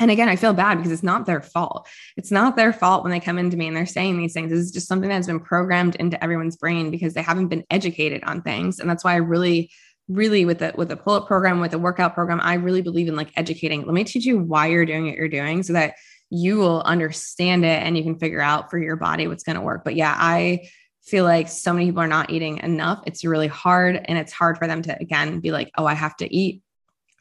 and 0.00 0.10
again, 0.10 0.28
I 0.28 0.36
feel 0.36 0.54
bad 0.54 0.76
because 0.76 0.92
it's 0.92 1.02
not 1.02 1.26
their 1.26 1.42
fault. 1.42 1.86
It's 2.16 2.30
not 2.30 2.56
their 2.56 2.72
fault 2.72 3.02
when 3.04 3.12
they 3.12 3.20
come 3.20 3.38
into 3.38 3.56
me 3.56 3.68
and 3.68 3.76
they're 3.76 3.86
saying 3.86 4.18
these 4.18 4.32
things. 4.32 4.50
This 4.50 4.60
is 4.60 4.70
just 4.70 4.88
something 4.88 5.08
that's 5.08 5.26
been 5.26 5.40
programmed 5.40 5.96
into 5.96 6.22
everyone's 6.22 6.56
brain 6.56 6.90
because 6.90 7.14
they 7.14 7.22
haven't 7.22 7.48
been 7.48 7.64
educated 7.70 8.24
on 8.24 8.42
things. 8.42 8.80
And 8.80 8.88
that's 8.88 9.04
why 9.04 9.12
I 9.12 9.16
really, 9.16 9.70
really 10.08 10.44
with 10.44 10.58
the 10.58 10.72
with 10.76 10.88
the 10.88 10.96
pull-up 10.96 11.26
program, 11.26 11.60
with 11.60 11.70
the 11.70 11.78
workout 11.78 12.14
program, 12.14 12.40
I 12.42 12.54
really 12.54 12.82
believe 12.82 13.08
in 13.08 13.16
like 13.16 13.30
educating. 13.36 13.84
Let 13.84 13.94
me 13.94 14.04
teach 14.04 14.24
you 14.24 14.38
why 14.38 14.68
you're 14.68 14.86
doing 14.86 15.06
what 15.06 15.16
you're 15.16 15.28
doing 15.28 15.62
so 15.62 15.74
that 15.74 15.94
you 16.30 16.56
will 16.56 16.80
understand 16.82 17.64
it 17.64 17.82
and 17.82 17.96
you 17.96 18.02
can 18.02 18.18
figure 18.18 18.40
out 18.40 18.70
for 18.70 18.78
your 18.78 18.96
body 18.96 19.28
what's 19.28 19.44
going 19.44 19.56
to 19.56 19.62
work. 19.62 19.84
But 19.84 19.94
yeah, 19.94 20.14
I 20.16 20.70
feel 21.04 21.24
like 21.24 21.48
so 21.48 21.72
many 21.74 21.86
people 21.86 22.02
are 22.02 22.08
not 22.08 22.30
eating 22.30 22.58
enough. 22.58 23.02
It's 23.06 23.24
really 23.24 23.48
hard. 23.48 24.00
And 24.06 24.16
it's 24.16 24.32
hard 24.32 24.56
for 24.56 24.66
them 24.66 24.80
to, 24.82 24.98
again, 24.98 25.40
be 25.40 25.50
like, 25.50 25.70
oh, 25.76 25.84
I 25.84 25.94
have 25.94 26.16
to 26.16 26.34
eat 26.34 26.62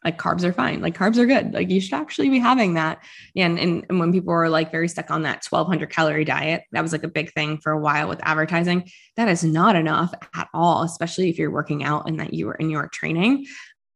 like 0.04 0.18
carbs 0.18 0.44
are 0.44 0.54
fine. 0.54 0.82
Like 0.82 0.98
carbs 0.98 1.18
are 1.18 1.26
good. 1.26 1.54
Like 1.54 1.70
you 1.70 1.80
should 1.80 1.94
actually 1.94 2.30
be 2.30 2.40
having 2.40 2.74
that. 2.74 3.04
And, 3.36 3.60
and, 3.60 3.86
and 3.90 4.00
when 4.00 4.12
people 4.12 4.34
were 4.34 4.50
like 4.50 4.72
very 4.72 4.88
stuck 4.88 5.12
on 5.12 5.24
that 5.24 5.46
1200 5.48 5.90
calorie 5.90 6.26
diet, 6.26 6.64
that 6.72 6.82
was 6.82 6.92
like 6.92 7.04
a 7.04 7.08
big 7.08 7.32
thing 7.34 7.60
for 7.60 7.72
a 7.72 7.80
while 7.80 8.08
with 8.08 8.20
advertising. 8.24 8.90
That 9.16 9.28
is 9.28 9.44
not 9.44 9.76
enough 9.76 10.14
at 10.36 10.50
all, 10.54 10.84
especially 10.84 11.30
if 11.30 11.38
you're 11.38 11.52
working 11.52 11.84
out 11.84 12.08
and 12.08 12.20
that 12.20 12.34
you 12.34 12.50
are 12.50 12.56
in 12.56 12.70
your 12.70 12.88
training. 12.88 13.46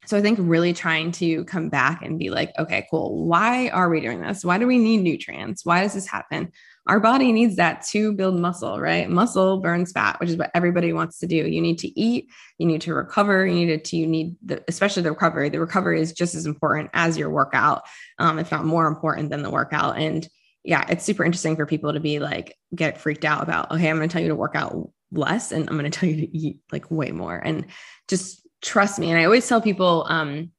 So 0.05 0.15
I 0.15 0.21
think 0.21 0.37
really 0.39 0.73
trying 0.73 1.11
to 1.13 1.43
come 1.45 1.69
back 1.69 2.03
and 2.03 2.19
be 2.19 2.29
like, 2.29 2.51
okay, 2.59 2.85
cool. 2.91 3.25
Why 3.25 3.69
are 3.69 3.89
we 3.89 4.01
doing 4.01 4.21
this? 4.21 4.45
Why 4.45 4.59
do 4.59 4.67
we 4.67 4.77
need 4.77 5.01
nutrients? 5.01 5.65
Why 5.65 5.81
does 5.81 5.95
this 5.95 6.07
happen? 6.07 6.51
Our 6.87 6.99
body 6.99 7.31
needs 7.31 7.55
that 7.55 7.83
to 7.87 8.13
build 8.13 8.39
muscle, 8.39 8.79
right? 8.79 9.09
Muscle 9.09 9.59
burns 9.59 9.91
fat, 9.91 10.19
which 10.19 10.29
is 10.29 10.37
what 10.37 10.51
everybody 10.53 10.93
wants 10.93 11.19
to 11.19 11.27
do. 11.27 11.35
You 11.35 11.61
need 11.61 11.79
to 11.79 11.99
eat, 11.99 12.29
you 12.59 12.67
need 12.67 12.81
to 12.81 12.93
recover, 12.93 13.45
you 13.45 13.65
need 13.65 13.85
to, 13.85 13.97
you 13.97 14.05
need 14.05 14.35
the, 14.43 14.63
especially 14.67 15.03
the 15.03 15.11
recovery. 15.11 15.49
The 15.49 15.59
recovery 15.59 15.99
is 15.99 16.13
just 16.13 16.35
as 16.35 16.45
important 16.45 16.91
as 16.93 17.17
your 17.17 17.31
workout, 17.31 17.83
um, 18.19 18.37
if 18.37 18.51
not 18.51 18.65
more 18.65 18.87
important 18.87 19.31
than 19.31 19.41
the 19.41 19.49
workout. 19.49 19.97
And 19.97 20.27
yeah, 20.63 20.85
it's 20.89 21.03
super 21.03 21.23
interesting 21.23 21.55
for 21.55 21.65
people 21.65 21.93
to 21.93 21.99
be 21.99 22.19
like, 22.19 22.55
get 22.73 22.99
freaked 22.99 23.25
out 23.25 23.41
about, 23.41 23.71
okay, 23.71 23.89
I'm 23.89 23.97
going 23.97 24.07
to 24.07 24.13
tell 24.13 24.21
you 24.21 24.29
to 24.29 24.35
work 24.35 24.55
out 24.55 24.91
less 25.11 25.51
and 25.51 25.67
I'm 25.67 25.77
going 25.77 25.89
to 25.89 25.99
tell 25.99 26.09
you 26.09 26.17
to 26.17 26.37
eat 26.37 26.59
like 26.71 26.89
way 26.91 27.11
more. 27.11 27.37
And 27.37 27.65
just 28.07 28.47
trust 28.61 28.99
me. 28.99 29.09
And 29.09 29.19
I 29.19 29.25
always 29.25 29.47
tell 29.47 29.61
people, 29.61 30.05
um, 30.07 30.51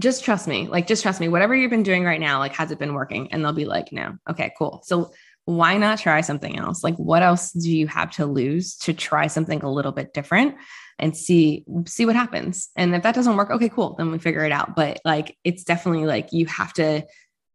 just 0.00 0.24
trust 0.24 0.48
me, 0.48 0.66
like, 0.66 0.88
just 0.88 1.02
trust 1.02 1.20
me. 1.20 1.28
Whatever 1.28 1.54
you've 1.54 1.70
been 1.70 1.84
doing 1.84 2.04
right 2.04 2.18
now, 2.18 2.40
like, 2.40 2.54
has 2.54 2.72
it 2.72 2.80
been 2.80 2.94
working? 2.94 3.32
And 3.32 3.44
they'll 3.44 3.52
be 3.52 3.64
like, 3.64 3.92
no. 3.92 4.16
Okay, 4.28 4.52
cool. 4.58 4.82
So 4.84 5.12
why 5.46 5.76
not 5.76 5.98
try 5.98 6.20
something 6.20 6.58
else? 6.58 6.82
Like 6.82 6.96
what 6.96 7.22
else 7.22 7.52
do 7.52 7.70
you 7.70 7.86
have 7.86 8.10
to 8.12 8.26
lose 8.26 8.76
to 8.78 8.94
try 8.94 9.26
something 9.26 9.62
a 9.62 9.70
little 9.70 9.92
bit 9.92 10.14
different 10.14 10.56
and 10.98 11.16
see 11.16 11.64
see 11.86 12.06
what 12.06 12.16
happens? 12.16 12.70
And 12.76 12.94
if 12.94 13.02
that 13.02 13.14
doesn't 13.14 13.36
work, 13.36 13.50
okay, 13.50 13.68
cool, 13.68 13.94
then 13.96 14.10
we 14.10 14.18
figure 14.18 14.44
it 14.44 14.52
out. 14.52 14.74
But 14.74 15.00
like 15.04 15.36
it's 15.44 15.64
definitely 15.64 16.06
like 16.06 16.32
you 16.32 16.46
have 16.46 16.72
to 16.74 17.04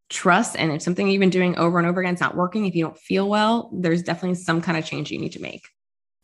trust 0.10 0.56
and 0.58 0.72
if 0.72 0.82
something 0.82 1.08
you've 1.08 1.20
been 1.20 1.30
doing 1.30 1.58
over 1.58 1.78
and 1.78 1.88
over 1.88 2.02
again 2.02 2.16
is 2.16 2.22
not 2.22 2.36
working, 2.36 2.66
if 2.66 2.76
you 2.76 2.84
don't 2.84 2.98
feel 2.98 3.28
well, 3.28 3.70
there's 3.74 4.04
definitely 4.04 4.36
some 4.36 4.62
kind 4.62 4.78
of 4.78 4.86
change 4.86 5.12
you 5.12 5.20
need 5.20 5.34
to 5.34 5.42
make 5.42 5.64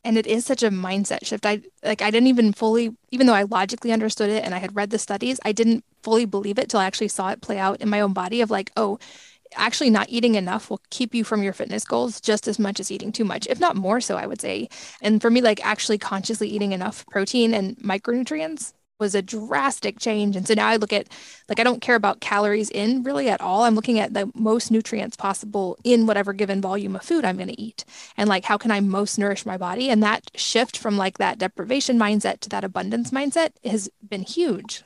and 0.06 0.19
it 0.19 0.28
is 0.28 0.45
such 0.45 0.63
a 0.63 0.69
mindset 0.69 1.25
shift 1.25 1.45
i 1.45 1.60
like 1.84 2.01
i 2.01 2.10
didn't 2.10 2.28
even 2.28 2.54
fully 2.54 2.91
even 3.12 3.28
though 3.28 3.34
i 3.34 3.43
logically 3.43 3.91
understood 3.91 4.30
it 4.30 4.43
and 4.45 4.56
i 4.56 4.60
had 4.60 4.73
read 4.75 4.91
the 4.91 4.99
studies 4.99 5.39
i 5.43 5.51
didn't 5.51 5.84
fully 6.04 6.25
believe 6.25 6.60
it 6.60 6.69
till 6.69 6.80
i 6.80 6.86
actually 6.86 7.08
saw 7.08 7.30
it 7.30 7.41
play 7.41 7.58
out 7.58 7.82
in 7.82 7.89
my 7.89 7.99
own 7.99 8.13
body 8.13 8.39
of 8.39 8.51
like 8.51 8.71
oh 8.78 8.97
actually 9.55 9.89
not 9.89 10.09
eating 10.09 10.35
enough 10.35 10.69
will 10.69 10.81
keep 10.89 11.13
you 11.13 11.23
from 11.23 11.43
your 11.43 11.53
fitness 11.53 11.85
goals 11.85 12.21
just 12.21 12.47
as 12.47 12.59
much 12.59 12.79
as 12.79 12.91
eating 12.91 13.11
too 13.11 13.25
much, 13.25 13.47
if 13.47 13.59
not 13.59 13.75
more 13.75 14.01
so, 14.01 14.17
I 14.17 14.27
would 14.27 14.41
say. 14.41 14.69
And 15.01 15.21
for 15.21 15.29
me, 15.29 15.41
like 15.41 15.65
actually 15.65 15.97
consciously 15.97 16.47
eating 16.47 16.71
enough 16.71 17.05
protein 17.07 17.53
and 17.53 17.77
micronutrients 17.77 18.73
was 18.99 19.15
a 19.15 19.21
drastic 19.21 19.99
change. 19.99 20.35
And 20.35 20.47
so 20.47 20.53
now 20.53 20.67
I 20.67 20.77
look 20.77 20.93
at 20.93 21.09
like 21.49 21.59
I 21.59 21.63
don't 21.63 21.81
care 21.81 21.95
about 21.95 22.21
calories 22.21 22.69
in 22.69 23.03
really 23.03 23.29
at 23.29 23.41
all. 23.41 23.63
I'm 23.63 23.75
looking 23.75 23.99
at 23.99 24.13
the 24.13 24.31
most 24.33 24.71
nutrients 24.71 25.17
possible 25.17 25.77
in 25.83 26.05
whatever 26.05 26.33
given 26.33 26.61
volume 26.61 26.95
of 26.95 27.01
food 27.03 27.25
I'm 27.25 27.35
going 27.35 27.49
to 27.49 27.61
eat. 27.61 27.83
And 28.17 28.29
like 28.29 28.45
how 28.45 28.57
can 28.57 28.71
I 28.71 28.79
most 28.79 29.19
nourish 29.19 29.45
my 29.45 29.57
body? 29.57 29.89
And 29.89 30.01
that 30.03 30.31
shift 30.35 30.77
from 30.77 30.97
like 30.97 31.17
that 31.17 31.37
deprivation 31.37 31.99
mindset 31.99 32.39
to 32.41 32.49
that 32.49 32.63
abundance 32.63 33.11
mindset 33.11 33.51
has 33.65 33.89
been 34.07 34.23
huge 34.23 34.83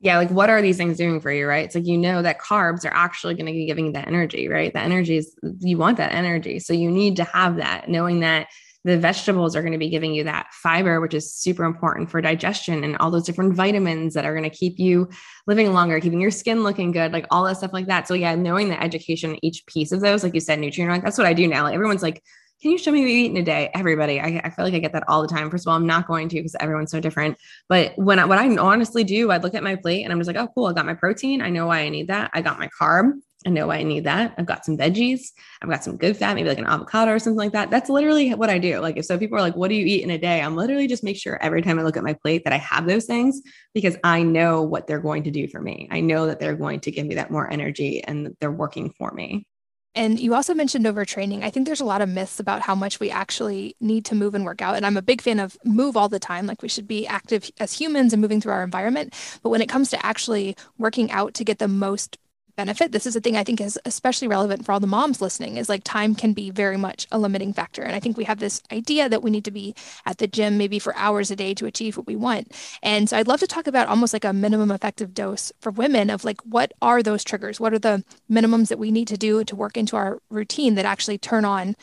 yeah, 0.00 0.16
like 0.16 0.30
what 0.30 0.48
are 0.48 0.62
these 0.62 0.76
things 0.76 0.96
doing 0.96 1.20
for 1.20 1.32
you, 1.32 1.46
right? 1.46 1.64
It's 1.64 1.74
like 1.74 1.86
you 1.86 1.98
know 1.98 2.22
that 2.22 2.40
carbs 2.40 2.84
are 2.84 2.94
actually 2.94 3.34
going 3.34 3.46
to 3.46 3.52
be 3.52 3.66
giving 3.66 3.86
you 3.86 3.92
that 3.92 4.06
energy, 4.06 4.48
right? 4.48 4.72
The 4.72 4.80
energy 4.80 5.16
is 5.16 5.34
you 5.60 5.76
want 5.76 5.96
that 5.96 6.12
energy. 6.12 6.60
So 6.60 6.72
you 6.72 6.90
need 6.90 7.16
to 7.16 7.24
have 7.24 7.56
that, 7.56 7.88
knowing 7.88 8.20
that 8.20 8.46
the 8.84 8.96
vegetables 8.96 9.56
are 9.56 9.60
going 9.60 9.72
to 9.72 9.78
be 9.78 9.90
giving 9.90 10.14
you 10.14 10.22
that 10.24 10.46
fiber, 10.52 11.00
which 11.00 11.14
is 11.14 11.34
super 11.34 11.64
important 11.64 12.10
for 12.10 12.20
digestion 12.20 12.84
and 12.84 12.96
all 12.98 13.10
those 13.10 13.24
different 13.24 13.54
vitamins 13.54 14.14
that 14.14 14.24
are 14.24 14.34
going 14.34 14.48
to 14.48 14.56
keep 14.56 14.78
you 14.78 15.08
living 15.48 15.72
longer, 15.72 16.00
keeping 16.00 16.20
your 16.20 16.30
skin 16.30 16.62
looking 16.62 16.92
good, 16.92 17.12
like 17.12 17.26
all 17.30 17.44
that 17.44 17.56
stuff 17.56 17.72
like 17.72 17.86
that. 17.86 18.06
So 18.06 18.14
yeah, 18.14 18.36
knowing 18.36 18.68
the 18.68 18.80
education, 18.80 19.36
each 19.42 19.66
piece 19.66 19.90
of 19.90 20.00
those, 20.00 20.22
like 20.22 20.32
you 20.32 20.40
said, 20.40 20.60
nutrient, 20.60 21.02
that's 21.02 21.18
what 21.18 21.26
I 21.26 21.32
do 21.32 21.48
now. 21.48 21.64
Like 21.64 21.74
everyone's 21.74 22.02
like, 22.02 22.22
can 22.60 22.72
you 22.72 22.78
show 22.78 22.90
me 22.90 23.00
what 23.00 23.10
you 23.10 23.16
eat 23.16 23.30
in 23.30 23.36
a 23.36 23.42
day? 23.42 23.70
Everybody, 23.74 24.20
I, 24.20 24.40
I 24.44 24.50
feel 24.50 24.64
like 24.64 24.74
I 24.74 24.78
get 24.78 24.92
that 24.92 25.08
all 25.08 25.22
the 25.22 25.28
time. 25.28 25.50
First 25.50 25.66
of 25.66 25.70
all, 25.70 25.76
I'm 25.76 25.86
not 25.86 26.08
going 26.08 26.28
to 26.28 26.36
because 26.36 26.56
everyone's 26.58 26.90
so 26.90 27.00
different. 27.00 27.38
But 27.68 27.92
when 27.96 28.18
I, 28.18 28.24
what 28.24 28.38
I 28.38 28.56
honestly 28.56 29.04
do, 29.04 29.30
I 29.30 29.36
look 29.36 29.54
at 29.54 29.62
my 29.62 29.76
plate 29.76 30.02
and 30.02 30.12
I'm 30.12 30.18
just 30.18 30.26
like, 30.26 30.36
oh, 30.36 30.48
cool. 30.54 30.66
I 30.66 30.72
got 30.72 30.86
my 30.86 30.94
protein. 30.94 31.40
I 31.40 31.50
know 31.50 31.66
why 31.66 31.80
I 31.80 31.88
need 31.88 32.08
that. 32.08 32.30
I 32.34 32.42
got 32.42 32.58
my 32.58 32.68
carb. 32.80 33.12
I 33.46 33.50
know 33.50 33.68
why 33.68 33.76
I 33.76 33.82
need 33.84 34.04
that. 34.04 34.34
I've 34.36 34.46
got 34.46 34.64
some 34.64 34.76
veggies. 34.76 35.28
I've 35.62 35.68
got 35.68 35.84
some 35.84 35.96
good 35.96 36.16
fat, 36.16 36.34
maybe 36.34 36.48
like 36.48 36.58
an 36.58 36.66
avocado 36.66 37.12
or 37.12 37.20
something 37.20 37.38
like 37.38 37.52
that. 37.52 37.70
That's 37.70 37.88
literally 37.88 38.34
what 38.34 38.50
I 38.50 38.58
do. 38.58 38.80
Like 38.80 38.96
if 38.96 39.04
so 39.04 39.16
people 39.16 39.38
are 39.38 39.40
like, 39.40 39.54
what 39.54 39.68
do 39.68 39.76
you 39.76 39.86
eat 39.86 40.02
in 40.02 40.10
a 40.10 40.18
day? 40.18 40.40
I'm 40.40 40.56
literally 40.56 40.88
just 40.88 41.04
make 41.04 41.16
sure 41.16 41.40
every 41.40 41.62
time 41.62 41.78
I 41.78 41.84
look 41.84 41.96
at 41.96 42.02
my 42.02 42.14
plate 42.14 42.42
that 42.42 42.52
I 42.52 42.58
have 42.58 42.88
those 42.88 43.04
things 43.04 43.40
because 43.74 43.96
I 44.02 44.24
know 44.24 44.62
what 44.62 44.88
they're 44.88 44.98
going 44.98 45.22
to 45.22 45.30
do 45.30 45.46
for 45.46 45.60
me. 45.60 45.86
I 45.92 46.00
know 46.00 46.26
that 46.26 46.40
they're 46.40 46.56
going 46.56 46.80
to 46.80 46.90
give 46.90 47.06
me 47.06 47.14
that 47.14 47.30
more 47.30 47.48
energy 47.48 48.02
and 48.02 48.34
they're 48.40 48.50
working 48.50 48.92
for 48.98 49.12
me. 49.12 49.46
And 49.94 50.20
you 50.20 50.34
also 50.34 50.54
mentioned 50.54 50.84
overtraining. 50.84 51.42
I 51.42 51.50
think 51.50 51.66
there's 51.66 51.80
a 51.80 51.84
lot 51.84 52.02
of 52.02 52.08
myths 52.08 52.38
about 52.38 52.62
how 52.62 52.74
much 52.74 53.00
we 53.00 53.10
actually 53.10 53.74
need 53.80 54.04
to 54.06 54.14
move 54.14 54.34
and 54.34 54.44
work 54.44 54.62
out. 54.62 54.76
And 54.76 54.86
I'm 54.86 54.96
a 54.96 55.02
big 55.02 55.20
fan 55.20 55.40
of 55.40 55.56
move 55.64 55.96
all 55.96 56.08
the 56.08 56.20
time. 56.20 56.46
Like 56.46 56.62
we 56.62 56.68
should 56.68 56.86
be 56.86 57.06
active 57.06 57.50
as 57.58 57.72
humans 57.72 58.12
and 58.12 58.22
moving 58.22 58.40
through 58.40 58.52
our 58.52 58.62
environment. 58.62 59.14
But 59.42 59.50
when 59.50 59.60
it 59.60 59.68
comes 59.68 59.90
to 59.90 60.06
actually 60.06 60.56
working 60.76 61.10
out 61.10 61.34
to 61.34 61.44
get 61.44 61.58
the 61.58 61.68
most 61.68 62.16
benefit. 62.58 62.90
This 62.90 63.06
is 63.06 63.14
a 63.14 63.20
thing 63.20 63.36
i 63.36 63.44
think 63.44 63.60
is 63.60 63.78
especially 63.84 64.26
relevant 64.26 64.64
for 64.64 64.72
all 64.72 64.80
the 64.80 64.86
moms 64.88 65.20
listening 65.22 65.56
is 65.56 65.68
like 65.68 65.84
time 65.84 66.16
can 66.16 66.32
be 66.32 66.50
very 66.50 66.76
much 66.76 67.06
a 67.12 67.18
limiting 67.18 67.52
factor. 67.52 67.82
And 67.82 67.94
i 67.94 68.00
think 68.00 68.16
we 68.16 68.24
have 68.24 68.40
this 68.40 68.60
idea 68.72 69.08
that 69.08 69.22
we 69.22 69.30
need 69.30 69.44
to 69.44 69.52
be 69.52 69.76
at 70.04 70.18
the 70.18 70.26
gym 70.26 70.58
maybe 70.58 70.80
for 70.80 70.92
hours 70.96 71.30
a 71.30 71.36
day 71.36 71.54
to 71.54 71.66
achieve 71.66 71.96
what 71.96 72.08
we 72.08 72.16
want. 72.16 72.52
And 72.82 73.08
so 73.08 73.16
i'd 73.16 73.28
love 73.28 73.38
to 73.40 73.46
talk 73.46 73.68
about 73.68 73.86
almost 73.86 74.12
like 74.12 74.24
a 74.24 74.32
minimum 74.32 74.72
effective 74.72 75.14
dose 75.14 75.52
for 75.60 75.70
women 75.70 76.10
of 76.10 76.24
like 76.24 76.40
what 76.42 76.72
are 76.82 77.00
those 77.00 77.22
triggers? 77.22 77.60
What 77.60 77.72
are 77.72 77.78
the 77.78 78.02
minimums 78.28 78.68
that 78.68 78.78
we 78.80 78.90
need 78.90 79.06
to 79.08 79.16
do 79.16 79.44
to 79.44 79.54
work 79.54 79.76
into 79.76 79.94
our 79.94 80.18
routine 80.28 80.74
that 80.74 80.84
actually 80.84 81.18
turn 81.18 81.44
on 81.44 81.76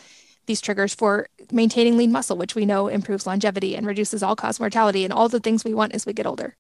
these 0.46 0.60
triggers 0.60 0.94
for 0.94 1.28
maintaining 1.52 1.96
lean 1.98 2.12
muscle, 2.12 2.38
which 2.38 2.54
we 2.54 2.66
know 2.66 2.90
improves 2.90 3.26
longevity 3.26 3.78
and 3.78 3.88
reduces 3.88 4.22
all 4.22 4.36
cause 4.36 4.60
mortality 4.60 5.06
and 5.06 5.14
all 5.14 5.30
the 5.30 5.40
things 5.40 5.64
we 5.64 5.74
want 5.74 5.94
as 5.96 6.06
we 6.06 6.12
get 6.12 6.28
older. 6.28 6.58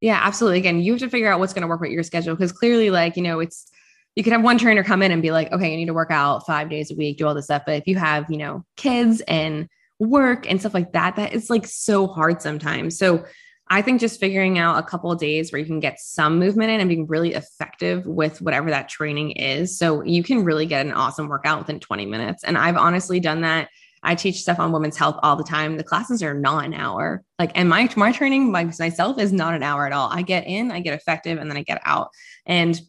Yeah, 0.00 0.20
absolutely. 0.22 0.58
Again, 0.58 0.80
you 0.80 0.92
have 0.92 1.00
to 1.00 1.10
figure 1.10 1.30
out 1.30 1.40
what's 1.40 1.52
going 1.52 1.62
to 1.62 1.68
work 1.68 1.80
with 1.80 1.90
your 1.90 2.02
schedule 2.02 2.34
because 2.34 2.52
clearly, 2.52 2.90
like, 2.90 3.16
you 3.16 3.22
know, 3.22 3.40
it's 3.40 3.66
you 4.14 4.24
could 4.24 4.32
have 4.32 4.42
one 4.42 4.58
trainer 4.58 4.82
come 4.82 5.02
in 5.02 5.12
and 5.12 5.22
be 5.22 5.30
like, 5.30 5.52
okay, 5.52 5.70
you 5.70 5.76
need 5.76 5.86
to 5.86 5.94
work 5.94 6.10
out 6.10 6.44
five 6.46 6.68
days 6.68 6.90
a 6.90 6.94
week, 6.96 7.18
do 7.18 7.26
all 7.26 7.34
this 7.34 7.44
stuff. 7.44 7.62
But 7.64 7.76
if 7.76 7.86
you 7.86 7.96
have, 7.96 8.30
you 8.30 8.36
know, 8.36 8.64
kids 8.76 9.20
and 9.28 9.68
work 10.00 10.48
and 10.50 10.60
stuff 10.60 10.74
like 10.74 10.92
that, 10.92 11.16
that 11.16 11.32
is 11.32 11.50
like 11.50 11.66
so 11.66 12.06
hard 12.06 12.42
sometimes. 12.42 12.98
So 12.98 13.24
I 13.68 13.82
think 13.82 14.00
just 14.00 14.18
figuring 14.18 14.58
out 14.58 14.78
a 14.78 14.82
couple 14.82 15.12
of 15.12 15.20
days 15.20 15.52
where 15.52 15.60
you 15.60 15.66
can 15.66 15.78
get 15.78 16.00
some 16.00 16.38
movement 16.38 16.70
in 16.70 16.80
and 16.80 16.88
being 16.88 17.06
really 17.06 17.34
effective 17.34 18.06
with 18.06 18.40
whatever 18.40 18.70
that 18.70 18.88
training 18.88 19.32
is. 19.32 19.78
So 19.78 20.02
you 20.02 20.22
can 20.22 20.42
really 20.42 20.66
get 20.66 20.86
an 20.86 20.92
awesome 20.92 21.28
workout 21.28 21.58
within 21.58 21.78
20 21.78 22.06
minutes. 22.06 22.44
And 22.44 22.56
I've 22.56 22.76
honestly 22.76 23.20
done 23.20 23.42
that 23.42 23.68
I 24.08 24.14
teach 24.14 24.40
stuff 24.40 24.58
on 24.58 24.72
women's 24.72 24.96
health 24.96 25.20
all 25.22 25.36
the 25.36 25.44
time. 25.44 25.76
The 25.76 25.84
classes 25.84 26.22
are 26.22 26.32
not 26.32 26.64
an 26.64 26.72
hour. 26.72 27.22
Like, 27.38 27.52
and 27.54 27.68
my 27.68 27.90
my 27.94 28.10
training 28.10 28.50
myself 28.50 29.18
is 29.18 29.34
not 29.34 29.52
an 29.52 29.62
hour 29.62 29.84
at 29.84 29.92
all. 29.92 30.08
I 30.10 30.22
get 30.22 30.46
in, 30.46 30.70
I 30.70 30.80
get 30.80 30.94
effective, 30.94 31.36
and 31.36 31.50
then 31.50 31.58
I 31.58 31.62
get 31.62 31.82
out. 31.84 32.08
And 32.46 32.80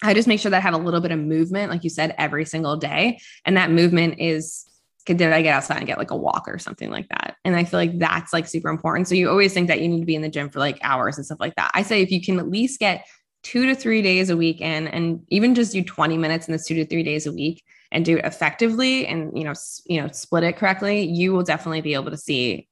I 0.00 0.14
just 0.14 0.28
make 0.28 0.38
sure 0.38 0.52
that 0.52 0.58
I 0.58 0.60
have 0.60 0.74
a 0.74 0.78
little 0.78 1.00
bit 1.00 1.10
of 1.10 1.18
movement, 1.18 1.72
like 1.72 1.82
you 1.82 1.90
said, 1.90 2.14
every 2.18 2.44
single 2.44 2.76
day. 2.76 3.18
And 3.44 3.56
that 3.56 3.72
movement 3.72 4.20
is 4.20 4.64
did 5.06 5.20
I 5.20 5.42
get 5.42 5.54
outside 5.54 5.78
and 5.78 5.88
get 5.88 5.98
like 5.98 6.12
a 6.12 6.16
walk 6.16 6.44
or 6.46 6.60
something 6.60 6.88
like 6.88 7.08
that? 7.08 7.34
And 7.44 7.56
I 7.56 7.64
feel 7.64 7.80
like 7.80 7.98
that's 7.98 8.32
like 8.32 8.46
super 8.46 8.68
important. 8.68 9.08
So 9.08 9.16
you 9.16 9.28
always 9.28 9.52
think 9.52 9.66
that 9.66 9.80
you 9.80 9.88
need 9.88 10.00
to 10.00 10.06
be 10.06 10.14
in 10.14 10.22
the 10.22 10.28
gym 10.28 10.50
for 10.50 10.60
like 10.60 10.78
hours 10.82 11.16
and 11.16 11.26
stuff 11.26 11.40
like 11.40 11.56
that. 11.56 11.72
I 11.74 11.82
say 11.82 12.00
if 12.00 12.12
you 12.12 12.22
can 12.22 12.38
at 12.38 12.48
least 12.48 12.78
get 12.78 13.08
two 13.42 13.66
to 13.66 13.74
three 13.74 14.02
days 14.02 14.30
a 14.30 14.36
week 14.36 14.60
in 14.60 14.86
and 14.86 15.26
even 15.30 15.56
just 15.56 15.72
do 15.72 15.82
20 15.82 16.16
minutes 16.16 16.46
in 16.46 16.52
this 16.52 16.66
two 16.66 16.76
to 16.76 16.86
three 16.86 17.02
days 17.02 17.26
a 17.26 17.32
week, 17.32 17.64
and 17.94 18.04
do 18.04 18.18
it 18.18 18.24
effectively 18.24 19.06
and 19.06 19.38
you 19.38 19.44
know 19.44 19.54
you 19.86 20.02
know 20.02 20.08
split 20.08 20.42
it 20.42 20.56
correctly 20.56 21.02
you 21.02 21.32
will 21.32 21.44
definitely 21.44 21.80
be 21.80 21.94
able 21.94 22.10
to 22.10 22.16
see 22.18 22.68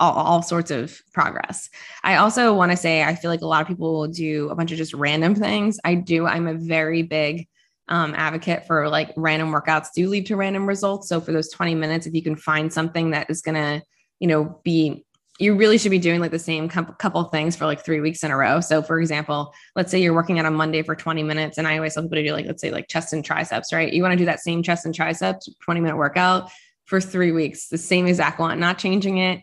all, 0.00 0.12
all 0.12 0.42
sorts 0.42 0.72
of 0.72 1.00
progress. 1.12 1.70
I 2.02 2.16
also 2.16 2.52
want 2.52 2.72
to 2.72 2.76
say 2.76 3.04
i 3.04 3.14
feel 3.14 3.30
like 3.30 3.42
a 3.42 3.46
lot 3.46 3.62
of 3.62 3.68
people 3.68 3.92
will 3.92 4.08
do 4.08 4.48
a 4.48 4.56
bunch 4.56 4.72
of 4.72 4.78
just 4.78 4.94
random 4.94 5.36
things. 5.36 5.78
I 5.84 5.94
do 5.94 6.26
i'm 6.26 6.48
a 6.48 6.54
very 6.54 7.02
big 7.02 7.46
um, 7.86 8.14
advocate 8.16 8.66
for 8.66 8.88
like 8.88 9.12
random 9.14 9.52
workouts 9.52 9.88
do 9.94 10.08
lead 10.08 10.24
to 10.26 10.36
random 10.36 10.66
results. 10.66 11.06
So 11.06 11.20
for 11.20 11.32
those 11.32 11.50
20 11.50 11.74
minutes 11.74 12.06
if 12.06 12.14
you 12.14 12.22
can 12.22 12.34
find 12.34 12.72
something 12.72 13.10
that 13.10 13.28
is 13.28 13.42
going 13.42 13.56
to 13.56 13.86
you 14.18 14.26
know 14.26 14.60
be 14.64 15.04
you 15.38 15.54
really 15.54 15.78
should 15.78 15.90
be 15.90 15.98
doing 15.98 16.20
like 16.20 16.30
the 16.30 16.38
same 16.38 16.68
couple 16.68 17.24
things 17.24 17.56
for 17.56 17.66
like 17.66 17.84
three 17.84 18.00
weeks 18.00 18.22
in 18.22 18.30
a 18.30 18.36
row. 18.36 18.60
So, 18.60 18.82
for 18.82 19.00
example, 19.00 19.52
let's 19.74 19.90
say 19.90 20.00
you're 20.00 20.14
working 20.14 20.38
out 20.38 20.46
on 20.46 20.54
Monday 20.54 20.82
for 20.82 20.94
20 20.94 21.24
minutes, 21.24 21.58
and 21.58 21.66
I 21.66 21.76
always 21.76 21.94
tell 21.94 22.04
people 22.04 22.16
to 22.16 22.22
do 22.22 22.32
like, 22.32 22.46
let's 22.46 22.60
say, 22.60 22.70
like 22.70 22.86
chest 22.86 23.12
and 23.12 23.24
triceps, 23.24 23.72
right? 23.72 23.92
You 23.92 24.02
want 24.02 24.12
to 24.12 24.18
do 24.18 24.26
that 24.26 24.40
same 24.40 24.62
chest 24.62 24.86
and 24.86 24.94
triceps 24.94 25.48
20 25.64 25.80
minute 25.80 25.96
workout 25.96 26.50
for 26.84 27.00
three 27.00 27.32
weeks, 27.32 27.68
the 27.68 27.78
same 27.78 28.06
exact 28.06 28.38
one, 28.38 28.60
not 28.60 28.78
changing 28.78 29.18
it, 29.18 29.42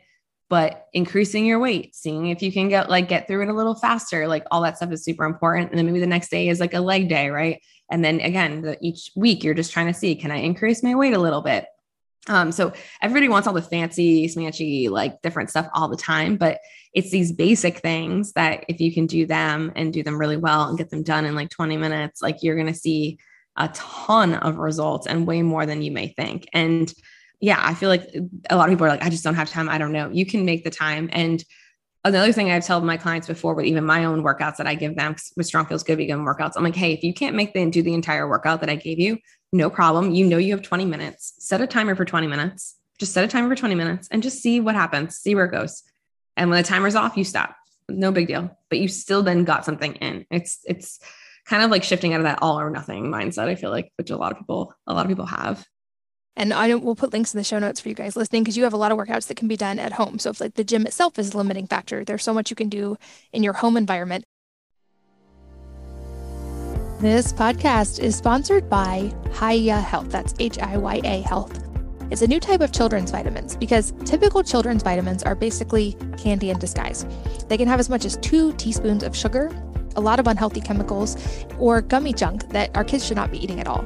but 0.49 0.87
increasing 0.93 1.45
your 1.45 1.59
weight, 1.59 1.95
seeing 1.95 2.27
if 2.27 2.41
you 2.41 2.51
can 2.51 2.69
get 2.69 2.89
like 2.89 3.09
get 3.09 3.27
through 3.27 3.41
it 3.41 3.49
a 3.49 3.53
little 3.53 3.75
faster. 3.75 4.27
Like 4.27 4.45
all 4.51 4.61
that 4.61 4.77
stuff 4.77 4.91
is 4.91 5.03
super 5.03 5.25
important. 5.25 5.71
And 5.71 5.77
then 5.77 5.85
maybe 5.85 5.99
the 5.99 6.07
next 6.07 6.29
day 6.29 6.47
is 6.49 6.59
like 6.59 6.73
a 6.73 6.79
leg 6.79 7.09
day, 7.09 7.29
right? 7.29 7.61
And 7.89 8.03
then 8.03 8.21
again, 8.21 8.61
the, 8.61 8.77
each 8.81 9.11
week 9.15 9.43
you're 9.43 9.53
just 9.53 9.73
trying 9.73 9.87
to 9.87 9.93
see, 9.93 10.15
can 10.15 10.31
I 10.31 10.37
increase 10.37 10.83
my 10.83 10.95
weight 10.95 11.13
a 11.13 11.19
little 11.19 11.41
bit? 11.41 11.65
Um, 12.27 12.51
so 12.51 12.71
everybody 13.01 13.29
wants 13.29 13.47
all 13.47 13.53
the 13.53 13.61
fancy, 13.61 14.27
smanchy, 14.27 14.89
like 14.89 15.21
different 15.21 15.49
stuff 15.49 15.67
all 15.73 15.87
the 15.87 15.97
time, 15.97 16.37
but 16.37 16.59
it's 16.93 17.09
these 17.09 17.31
basic 17.31 17.79
things 17.79 18.33
that 18.33 18.63
if 18.67 18.79
you 18.79 18.93
can 18.93 19.07
do 19.07 19.25
them 19.25 19.71
and 19.75 19.91
do 19.91 20.03
them 20.03 20.19
really 20.19 20.37
well 20.37 20.67
and 20.67 20.77
get 20.77 20.89
them 20.89 21.03
done 21.03 21.25
in 21.25 21.35
like 21.35 21.49
20 21.49 21.77
minutes, 21.77 22.21
like 22.21 22.43
you're 22.43 22.55
to 22.63 22.73
see 22.73 23.17
a 23.57 23.69
ton 23.69 24.35
of 24.35 24.57
results 24.57 25.07
and 25.07 25.27
way 25.27 25.41
more 25.41 25.65
than 25.65 25.81
you 25.81 25.91
may 25.91 26.09
think. 26.09 26.47
And 26.53 26.93
yeah, 27.39 27.59
I 27.59 27.73
feel 27.73 27.89
like 27.89 28.07
a 28.49 28.55
lot 28.55 28.69
of 28.69 28.73
people 28.73 28.85
are 28.85 28.89
like, 28.89 29.03
I 29.03 29.09
just 29.09 29.23
don't 29.23 29.35
have 29.35 29.49
time. 29.49 29.67
I 29.67 29.77
don't 29.77 29.91
know. 29.91 30.09
You 30.11 30.25
can 30.25 30.45
make 30.45 30.63
the 30.63 30.69
time. 30.69 31.09
And 31.11 31.43
another 32.03 32.31
thing 32.31 32.51
I've 32.51 32.65
told 32.65 32.83
my 32.83 32.97
clients 32.97 33.27
before, 33.27 33.53
with 33.53 33.65
even 33.65 33.85
my 33.85 34.05
own 34.05 34.23
workouts 34.23 34.57
that 34.57 34.67
I 34.67 34.75
give 34.75 34.95
them 34.95 35.15
with 35.35 35.45
Strong 35.45 35.67
Feels 35.67 35.83
Good 35.83 35.97
Vegan 35.97 36.25
workouts, 36.25 36.53
I'm 36.55 36.63
like, 36.63 36.75
hey, 36.75 36.93
if 36.93 37.03
you 37.03 37.13
can't 37.13 37.35
make 37.35 37.53
the 37.53 37.69
do 37.69 37.81
the 37.81 37.93
entire 37.93 38.27
workout 38.27 38.61
that 38.61 38.69
I 38.69 38.75
gave 38.75 38.99
you, 38.99 39.17
no 39.51 39.69
problem. 39.69 40.11
You 40.11 40.25
know 40.25 40.37
you 40.37 40.53
have 40.53 40.61
20 40.61 40.85
minutes. 40.85 41.33
Set 41.39 41.61
a 41.61 41.67
timer 41.67 41.95
for 41.95 42.05
20 42.05 42.27
minutes. 42.27 42.75
Just 42.99 43.13
set 43.13 43.23
a 43.23 43.27
timer 43.27 43.49
for 43.49 43.55
20 43.55 43.75
minutes 43.75 44.07
and 44.11 44.23
just 44.23 44.41
see 44.41 44.59
what 44.59 44.75
happens, 44.75 45.17
see 45.17 45.35
where 45.35 45.45
it 45.45 45.51
goes. 45.51 45.83
And 46.37 46.49
when 46.49 46.61
the 46.61 46.67
timer's 46.67 46.95
off, 46.95 47.17
you 47.17 47.23
stop. 47.23 47.55
No 47.89 48.11
big 48.11 48.27
deal. 48.27 48.57
But 48.69 48.79
you 48.79 48.87
still 48.87 49.23
then 49.23 49.43
got 49.43 49.65
something 49.65 49.95
in. 49.95 50.25
It's 50.29 50.59
it's 50.65 50.99
kind 51.45 51.63
of 51.63 51.71
like 51.71 51.83
shifting 51.83 52.13
out 52.13 52.21
of 52.21 52.25
that 52.25 52.39
all 52.41 52.59
or 52.59 52.69
nothing 52.69 53.05
mindset, 53.05 53.47
I 53.47 53.55
feel 53.55 53.71
like, 53.71 53.91
which 53.97 54.11
a 54.11 54.17
lot 54.17 54.31
of 54.31 54.37
people, 54.37 54.73
a 54.87 54.93
lot 54.93 55.05
of 55.05 55.09
people 55.09 55.25
have. 55.25 55.65
And 56.35 56.53
I 56.53 56.73
will 56.75 56.95
put 56.95 57.11
links 57.11 57.33
in 57.33 57.37
the 57.37 57.43
show 57.43 57.59
notes 57.59 57.79
for 57.79 57.89
you 57.89 57.95
guys 57.95 58.15
listening 58.15 58.43
because 58.43 58.55
you 58.55 58.63
have 58.63 58.73
a 58.73 58.77
lot 58.77 58.91
of 58.91 58.97
workouts 58.97 59.27
that 59.27 59.37
can 59.37 59.47
be 59.47 59.57
done 59.57 59.79
at 59.79 59.93
home. 59.93 60.17
So 60.17 60.29
if 60.29 60.39
like 60.39 60.55
the 60.55 60.63
gym 60.63 60.85
itself 60.85 61.19
is 61.19 61.33
a 61.33 61.37
limiting 61.37 61.67
factor, 61.67 62.05
there's 62.05 62.23
so 62.23 62.33
much 62.33 62.49
you 62.49 62.55
can 62.55 62.69
do 62.69 62.97
in 63.33 63.43
your 63.43 63.53
home 63.53 63.75
environment. 63.77 64.23
This 66.99 67.33
podcast 67.33 67.99
is 67.99 68.15
sponsored 68.15 68.69
by 68.69 69.11
Hiya 69.39 69.81
Health. 69.81 70.09
That's 70.09 70.33
H 70.39 70.59
I 70.59 70.77
Y 70.77 71.01
A 71.03 71.21
Health. 71.21 71.59
It's 72.11 72.21
a 72.21 72.27
new 72.27 72.39
type 72.39 72.61
of 72.61 72.71
children's 72.71 73.09
vitamins 73.09 73.55
because 73.55 73.93
typical 74.05 74.43
children's 74.43 74.83
vitamins 74.83 75.23
are 75.23 75.33
basically 75.33 75.97
candy 76.17 76.49
in 76.49 76.59
disguise. 76.59 77.05
They 77.47 77.57
can 77.57 77.67
have 77.67 77.79
as 77.79 77.89
much 77.89 78.05
as 78.05 78.17
two 78.17 78.53
teaspoons 78.53 79.03
of 79.03 79.15
sugar, 79.15 79.49
a 79.95 80.01
lot 80.01 80.19
of 80.19 80.27
unhealthy 80.27 80.61
chemicals, 80.61 81.17
or 81.57 81.81
gummy 81.81 82.13
junk 82.13 82.49
that 82.49 82.69
our 82.75 82.83
kids 82.83 83.05
should 83.05 83.17
not 83.17 83.31
be 83.31 83.43
eating 83.43 83.59
at 83.59 83.67
all. 83.67 83.85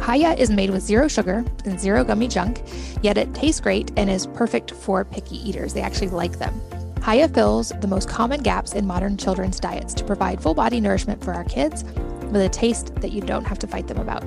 Hiya 0.00 0.32
is 0.32 0.50
made 0.50 0.70
with 0.70 0.82
zero 0.82 1.08
sugar 1.08 1.44
and 1.64 1.78
zero 1.78 2.04
gummy 2.04 2.28
junk, 2.28 2.62
yet 3.02 3.18
it 3.18 3.32
tastes 3.34 3.60
great 3.60 3.92
and 3.96 4.10
is 4.10 4.26
perfect 4.26 4.72
for 4.72 5.04
picky 5.04 5.36
eaters. 5.48 5.74
They 5.74 5.82
actually 5.82 6.08
like 6.08 6.38
them. 6.38 6.60
Hiya 7.04 7.28
fills 7.28 7.70
the 7.80 7.88
most 7.88 8.08
common 8.08 8.42
gaps 8.42 8.74
in 8.74 8.86
modern 8.86 9.16
children's 9.16 9.58
diets 9.58 9.92
to 9.94 10.04
provide 10.04 10.40
full 10.40 10.54
body 10.54 10.80
nourishment 10.80 11.22
for 11.22 11.34
our 11.34 11.44
kids 11.44 11.84
with 12.32 12.42
a 12.42 12.48
taste 12.48 12.94
that 12.96 13.12
you 13.12 13.20
don't 13.20 13.44
have 13.44 13.58
to 13.58 13.66
fight 13.66 13.86
them 13.88 13.98
about. 13.98 14.24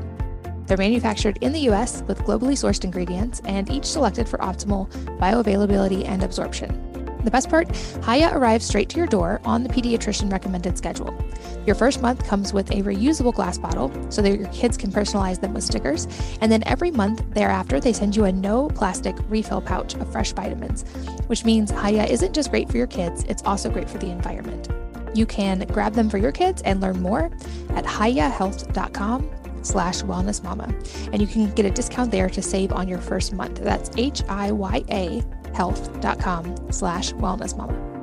They're 0.67 0.77
manufactured 0.77 1.37
in 1.41 1.51
the 1.51 1.69
US 1.71 2.03
with 2.07 2.19
globally 2.19 2.53
sourced 2.53 2.83
ingredients 2.83 3.41
and 3.45 3.69
each 3.69 3.85
selected 3.85 4.27
for 4.27 4.39
optimal 4.39 4.89
bioavailability 5.19 6.07
and 6.07 6.23
absorption. 6.23 7.04
The 7.25 7.31
best 7.31 7.49
part 7.49 7.75
Hiya 8.05 8.37
arrives 8.37 8.65
straight 8.65 8.87
to 8.89 8.97
your 8.97 9.07
door 9.07 9.41
on 9.43 9.63
the 9.63 9.69
pediatrician 9.69 10.31
recommended 10.31 10.77
schedule. 10.77 11.17
Your 11.65 11.75
first 11.75 11.99
month 11.99 12.23
comes 12.23 12.53
with 12.53 12.69
a 12.69 12.83
reusable 12.83 13.33
glass 13.33 13.57
bottle 13.57 13.91
so 14.11 14.21
that 14.21 14.37
your 14.37 14.47
kids 14.49 14.77
can 14.77 14.91
personalize 14.91 15.41
them 15.41 15.55
with 15.55 15.63
stickers. 15.63 16.07
And 16.41 16.51
then 16.51 16.61
every 16.67 16.91
month 16.91 17.25
thereafter, 17.33 17.79
they 17.79 17.93
send 17.93 18.15
you 18.15 18.25
a 18.25 18.31
no 18.31 18.67
plastic 18.67 19.15
refill 19.27 19.59
pouch 19.59 19.95
of 19.95 20.11
fresh 20.11 20.33
vitamins, 20.33 20.83
which 21.25 21.43
means 21.43 21.71
Hiya 21.71 22.03
isn't 22.05 22.33
just 22.33 22.51
great 22.51 22.69
for 22.69 22.77
your 22.77 22.87
kids, 22.87 23.23
it's 23.23 23.41
also 23.43 23.71
great 23.71 23.89
for 23.89 23.97
the 23.97 24.11
environment. 24.11 24.69
You 25.15 25.25
can 25.25 25.61
grab 25.71 25.93
them 25.93 26.11
for 26.11 26.19
your 26.19 26.31
kids 26.31 26.61
and 26.61 26.79
learn 26.79 27.01
more 27.01 27.31
at 27.71 27.85
hiyahealth.com 27.85 29.31
slash 29.63 30.03
wellness 30.03 30.43
mama. 30.43 30.71
And 31.11 31.21
you 31.21 31.27
can 31.27 31.51
get 31.55 31.65
a 31.65 31.71
discount 31.71 32.11
there 32.11 32.29
to 32.29 32.41
save 32.43 32.71
on 32.71 32.87
your 32.87 32.99
first 32.99 33.33
month. 33.33 33.63
That's 33.63 33.89
H-I-Y-A 33.97 35.23
health.com 35.55 36.71
slash 36.71 37.13
wellness 37.13 37.57
mama. 37.57 37.95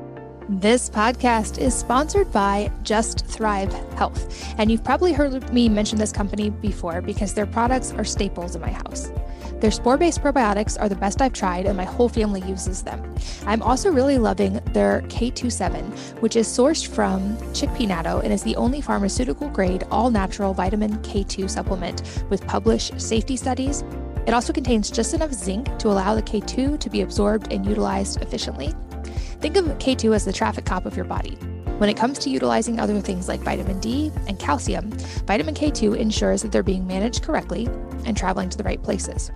This 0.48 0.90
podcast 0.90 1.58
is 1.58 1.74
sponsored 1.74 2.30
by 2.32 2.70
Just 2.82 3.26
Thrive 3.26 3.72
Health. 3.94 4.44
And 4.58 4.70
you've 4.70 4.84
probably 4.84 5.12
heard 5.12 5.52
me 5.52 5.68
mention 5.68 5.98
this 5.98 6.12
company 6.12 6.50
before 6.50 7.00
because 7.00 7.32
their 7.32 7.46
products 7.46 7.92
are 7.92 8.04
staples 8.04 8.54
in 8.54 8.60
my 8.60 8.70
house. 8.70 9.10
Their 9.60 9.70
spore 9.70 9.96
based 9.96 10.20
probiotics 10.20 10.78
are 10.80 10.88
the 10.88 10.96
best 10.96 11.22
I've 11.22 11.32
tried, 11.32 11.66
and 11.66 11.76
my 11.76 11.84
whole 11.84 12.08
family 12.08 12.42
uses 12.42 12.82
them. 12.82 13.14
I'm 13.46 13.62
also 13.62 13.92
really 13.92 14.18
loving 14.18 14.54
their 14.72 15.02
K27, 15.02 16.20
which 16.20 16.34
is 16.34 16.48
sourced 16.48 16.86
from 16.86 17.36
chickpea 17.54 17.88
natto 17.88 18.22
and 18.24 18.32
is 18.32 18.42
the 18.42 18.56
only 18.56 18.80
pharmaceutical 18.80 19.48
grade 19.50 19.84
all 19.90 20.10
natural 20.10 20.52
vitamin 20.52 20.98
K2 20.98 21.48
supplement 21.48 22.24
with 22.28 22.44
published 22.46 23.00
safety 23.00 23.36
studies. 23.36 23.84
It 24.26 24.34
also 24.34 24.52
contains 24.52 24.90
just 24.90 25.14
enough 25.14 25.32
zinc 25.32 25.78
to 25.78 25.88
allow 25.88 26.14
the 26.14 26.22
K2 26.22 26.78
to 26.78 26.90
be 26.90 27.00
absorbed 27.00 27.52
and 27.52 27.66
utilized 27.66 28.22
efficiently. 28.22 28.72
Think 29.40 29.56
of 29.56 29.64
K2 29.78 30.14
as 30.14 30.24
the 30.24 30.32
traffic 30.32 30.64
cop 30.64 30.86
of 30.86 30.96
your 30.96 31.04
body. 31.04 31.36
When 31.78 31.88
it 31.88 31.96
comes 31.96 32.20
to 32.20 32.30
utilizing 32.30 32.78
other 32.78 33.00
things 33.00 33.26
like 33.26 33.40
vitamin 33.40 33.80
D 33.80 34.12
and 34.28 34.38
calcium, 34.38 34.90
vitamin 35.26 35.54
K2 35.54 35.96
ensures 35.96 36.42
that 36.42 36.52
they're 36.52 36.62
being 36.62 36.86
managed 36.86 37.24
correctly 37.24 37.66
and 38.04 38.16
traveling 38.16 38.48
to 38.50 38.56
the 38.56 38.62
right 38.62 38.80
places. 38.80 39.32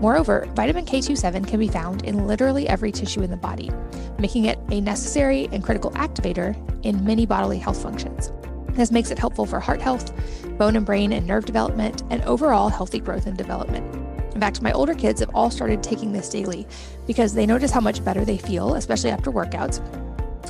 Moreover, 0.00 0.48
vitamin 0.54 0.86
K27 0.86 1.46
can 1.46 1.60
be 1.60 1.68
found 1.68 2.04
in 2.04 2.26
literally 2.26 2.68
every 2.68 2.90
tissue 2.90 3.22
in 3.22 3.30
the 3.30 3.36
body, 3.36 3.70
making 4.18 4.46
it 4.46 4.58
a 4.70 4.80
necessary 4.80 5.48
and 5.52 5.62
critical 5.62 5.90
activator 5.92 6.56
in 6.84 7.04
many 7.04 7.26
bodily 7.26 7.58
health 7.58 7.82
functions. 7.82 8.32
This 8.70 8.90
makes 8.90 9.10
it 9.10 9.18
helpful 9.18 9.46
for 9.46 9.60
heart 9.60 9.80
health, 9.80 10.12
bone 10.58 10.76
and 10.76 10.84
brain 10.84 11.12
and 11.12 11.26
nerve 11.26 11.44
development, 11.44 12.02
and 12.10 12.22
overall 12.22 12.68
healthy 12.68 12.98
growth 12.98 13.26
and 13.26 13.36
development. 13.36 14.03
In 14.34 14.40
fact, 14.40 14.62
my 14.62 14.72
older 14.72 14.94
kids 14.94 15.20
have 15.20 15.30
all 15.34 15.50
started 15.50 15.82
taking 15.82 16.12
this 16.12 16.28
daily 16.28 16.66
because 17.06 17.34
they 17.34 17.46
notice 17.46 17.70
how 17.70 17.80
much 17.80 18.04
better 18.04 18.24
they 18.24 18.36
feel, 18.36 18.74
especially 18.74 19.10
after 19.10 19.30
workouts, 19.30 19.80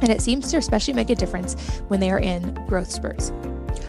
and 0.01 0.11
it 0.11 0.21
seems 0.21 0.51
to 0.51 0.57
especially 0.57 0.95
make 0.95 1.11
a 1.11 1.15
difference 1.15 1.55
when 1.89 2.01
they 2.01 2.11
are 2.11 2.19
in 2.19 2.55
growth 2.67 2.91
spurts. 2.91 3.33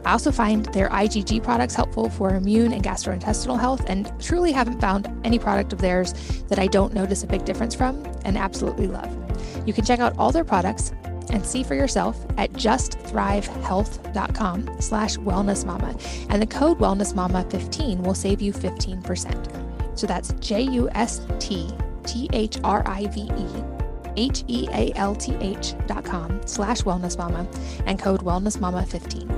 I 0.03 0.11
also 0.11 0.31
find 0.31 0.65
their 0.67 0.89
IgG 0.89 1.43
products 1.43 1.73
helpful 1.75 2.09
for 2.09 2.35
immune 2.35 2.73
and 2.73 2.83
gastrointestinal 2.83 3.59
health, 3.59 3.83
and 3.87 4.11
truly 4.21 4.51
haven't 4.51 4.81
found 4.81 5.07
any 5.23 5.39
product 5.39 5.73
of 5.73 5.79
theirs 5.79 6.13
that 6.47 6.59
I 6.59 6.67
don't 6.67 6.93
notice 6.93 7.23
a 7.23 7.27
big 7.27 7.45
difference 7.45 7.73
from 7.73 8.05
and 8.23 8.37
absolutely 8.37 8.87
love. 8.87 9.11
You 9.65 9.73
can 9.73 9.85
check 9.85 9.99
out 9.99 10.15
all 10.17 10.31
their 10.31 10.45
products 10.45 10.91
and 11.29 11.45
see 11.45 11.63
for 11.63 11.75
yourself 11.75 12.25
at 12.37 12.51
justthrivehealth.com 12.53 14.77
slash 14.79 15.17
wellnessmama. 15.17 16.25
And 16.29 16.41
the 16.41 16.47
code 16.47 16.79
wellnessmama15 16.79 18.03
will 18.03 18.13
save 18.13 18.41
you 18.41 18.53
15%. 18.53 19.64
So 19.95 20.07
that's 20.07 20.33
J-U-S-T-T-H-R-I-V-E 20.33 21.75
H-E-A-L-T-H 24.17 25.75
dot 25.87 26.05
com 26.05 26.41
slash 26.45 26.81
wellness 26.83 27.17
mama 27.17 27.47
and 27.85 27.99
code 27.99 28.21
wellness 28.21 28.59
mama 28.59 28.85
15. 28.85 29.29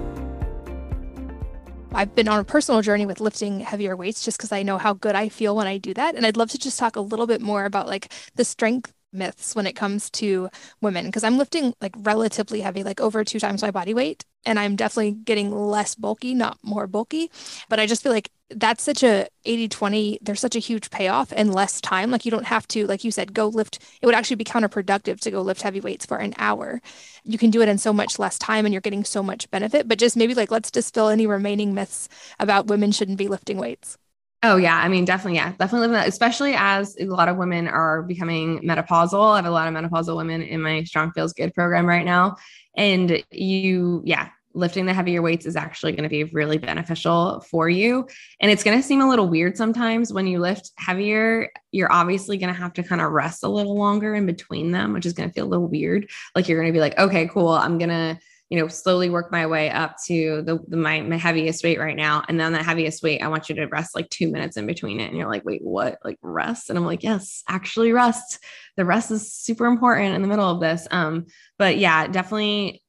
I've 1.93 2.13
been 2.13 2.27
on 2.27 2.39
a 2.39 2.43
personal 2.43 2.81
journey 2.81 3.07
with 3.07 3.19
lifting 3.19 3.59
heavier 3.59 3.95
weights 3.95 4.23
just 4.23 4.37
because 4.37 4.51
I 4.51 4.61
know 4.61 4.77
how 4.77 4.93
good 4.93 5.15
I 5.15 5.29
feel 5.29 5.55
when 5.55 5.65
I 5.65 5.79
do 5.79 5.95
that. 5.95 6.15
And 6.15 6.27
I'd 6.27 6.37
love 6.37 6.51
to 6.51 6.59
just 6.59 6.77
talk 6.77 6.95
a 6.95 7.01
little 7.01 7.25
bit 7.25 7.41
more 7.41 7.65
about 7.65 7.87
like 7.87 8.13
the 8.35 8.45
strength 8.45 8.93
myths 9.17 9.55
when 9.55 9.67
it 9.67 9.75
comes 9.75 10.09
to 10.11 10.49
women 10.81 11.07
because 11.07 11.23
I'm 11.23 11.37
lifting 11.37 11.73
like 11.81 11.93
relatively 11.97 12.61
heavy, 12.61 12.83
like 12.83 13.01
over 13.01 13.23
two 13.23 13.39
times 13.39 13.61
my 13.61 13.71
body 13.71 13.93
weight. 13.93 14.25
And 14.45 14.57
I'm 14.57 14.77
definitely 14.77 15.11
getting 15.11 15.51
less 15.51 15.95
bulky, 15.95 16.33
not 16.33 16.57
more 16.63 16.87
bulky. 16.87 17.29
But 17.67 17.79
I 17.79 17.85
just 17.85 18.01
feel 18.01 18.13
like 18.13 18.31
that's 18.49 18.83
such 18.83 19.03
a 19.03 19.27
80 19.43 19.67
20 19.67 20.19
there's 20.21 20.39
such 20.39 20.55
a 20.55 20.59
huge 20.59 20.89
payoff 20.89 21.33
in 21.33 21.51
less 21.51 21.81
time 21.81 22.11
like 22.11 22.23
you 22.23 22.31
don't 22.31 22.45
have 22.45 22.65
to 22.69 22.87
like 22.87 23.03
you 23.03 23.11
said 23.11 23.33
go 23.33 23.47
lift 23.47 23.79
it 24.01 24.05
would 24.05 24.15
actually 24.15 24.37
be 24.37 24.45
counterproductive 24.45 25.19
to 25.19 25.31
go 25.31 25.41
lift 25.41 25.61
heavy 25.61 25.81
weights 25.81 26.05
for 26.05 26.17
an 26.17 26.33
hour 26.37 26.81
you 27.25 27.37
can 27.37 27.49
do 27.49 27.61
it 27.61 27.67
in 27.67 27.77
so 27.77 27.91
much 27.91 28.19
less 28.19 28.39
time 28.39 28.65
and 28.65 28.73
you're 28.73 28.81
getting 28.81 29.03
so 29.03 29.21
much 29.21 29.51
benefit 29.51 29.87
but 29.87 29.99
just 29.99 30.15
maybe 30.15 30.33
like 30.33 30.49
let's 30.49 30.71
dispel 30.71 31.09
any 31.09 31.27
remaining 31.27 31.73
myths 31.73 32.07
about 32.39 32.67
women 32.67 32.91
shouldn't 32.91 33.17
be 33.17 33.27
lifting 33.27 33.57
weights 33.57 33.97
Oh 34.43 34.57
yeah, 34.57 34.77
I 34.77 34.87
mean 34.87 35.05
definitely 35.05 35.35
yeah, 35.35 35.51
definitely 35.51 35.87
living 35.87 35.93
that. 35.93 36.07
Especially 36.07 36.53
as 36.55 36.95
a 36.99 37.05
lot 37.05 37.27
of 37.27 37.37
women 37.37 37.67
are 37.67 38.03
becoming 38.03 38.59
menopausal. 38.59 39.33
I 39.33 39.37
have 39.37 39.45
a 39.45 39.51
lot 39.51 39.67
of 39.67 39.73
menopausal 39.73 40.15
women 40.15 40.41
in 40.41 40.61
my 40.61 40.83
Strong 40.83 41.13
Feels 41.13 41.33
Good 41.33 41.53
program 41.53 41.85
right 41.85 42.05
now, 42.05 42.35
and 42.75 43.23
you 43.31 44.03
yeah, 44.05 44.29
lifting 44.57 44.85
the 44.85 44.93
heavier 44.93 45.21
weights 45.21 45.45
is 45.45 45.55
actually 45.55 45.91
going 45.91 46.03
to 46.03 46.09
be 46.09 46.23
really 46.25 46.57
beneficial 46.57 47.41
for 47.41 47.69
you. 47.69 48.07
And 48.39 48.51
it's 48.51 48.63
going 48.63 48.77
to 48.77 48.83
seem 48.83 49.01
a 49.01 49.09
little 49.09 49.27
weird 49.27 49.55
sometimes 49.55 50.11
when 50.11 50.27
you 50.27 50.39
lift 50.39 50.71
heavier. 50.77 51.49
You're 51.71 51.91
obviously 51.91 52.37
going 52.37 52.53
to 52.53 52.59
have 52.59 52.73
to 52.73 52.83
kind 52.83 53.01
of 53.01 53.11
rest 53.11 53.43
a 53.43 53.49
little 53.49 53.77
longer 53.77 54.15
in 54.15 54.25
between 54.25 54.71
them, 54.71 54.93
which 54.93 55.05
is 55.05 55.13
going 55.13 55.29
to 55.29 55.33
feel 55.33 55.45
a 55.45 55.47
little 55.47 55.67
weird. 55.67 56.09
Like 56.35 56.47
you're 56.47 56.59
going 56.59 56.73
to 56.73 56.77
be 56.77 56.81
like, 56.81 56.97
okay, 56.97 57.27
cool. 57.27 57.49
I'm 57.49 57.77
going 57.77 57.89
to, 57.89 58.19
you 58.49 58.59
know, 58.59 58.67
slowly 58.67 59.09
work 59.09 59.31
my 59.31 59.45
way 59.45 59.69
up 59.69 59.97
to 60.05 60.41
the, 60.43 60.59
the 60.67 60.77
my, 60.77 61.01
my 61.01 61.17
heaviest 61.17 61.63
weight 61.63 61.79
right 61.79 61.95
now. 61.95 62.23
And 62.29 62.39
then 62.39 62.53
the 62.53 62.63
heaviest 62.63 63.03
weight, 63.03 63.21
I 63.21 63.27
want 63.27 63.49
you 63.49 63.55
to 63.55 63.65
rest 63.65 63.93
like 63.93 64.09
two 64.09 64.31
minutes 64.31 64.55
in 64.55 64.65
between 64.65 64.99
it. 64.99 65.07
And 65.09 65.17
you're 65.17 65.29
like, 65.29 65.43
wait, 65.43 65.61
what? 65.63 65.97
Like 66.03 66.17
rest? 66.21 66.69
And 66.69 66.79
I'm 66.79 66.85
like, 66.85 67.03
yes, 67.03 67.43
actually 67.47 67.91
rest. 67.91 68.39
The 68.77 68.85
rest 68.85 69.11
is 69.11 69.33
super 69.33 69.65
important 69.65 70.15
in 70.15 70.21
the 70.21 70.27
middle 70.27 70.49
of 70.49 70.61
this. 70.61 70.87
Um, 70.91 71.25
but 71.57 71.77
yeah, 71.77 72.07
definitely 72.07 72.83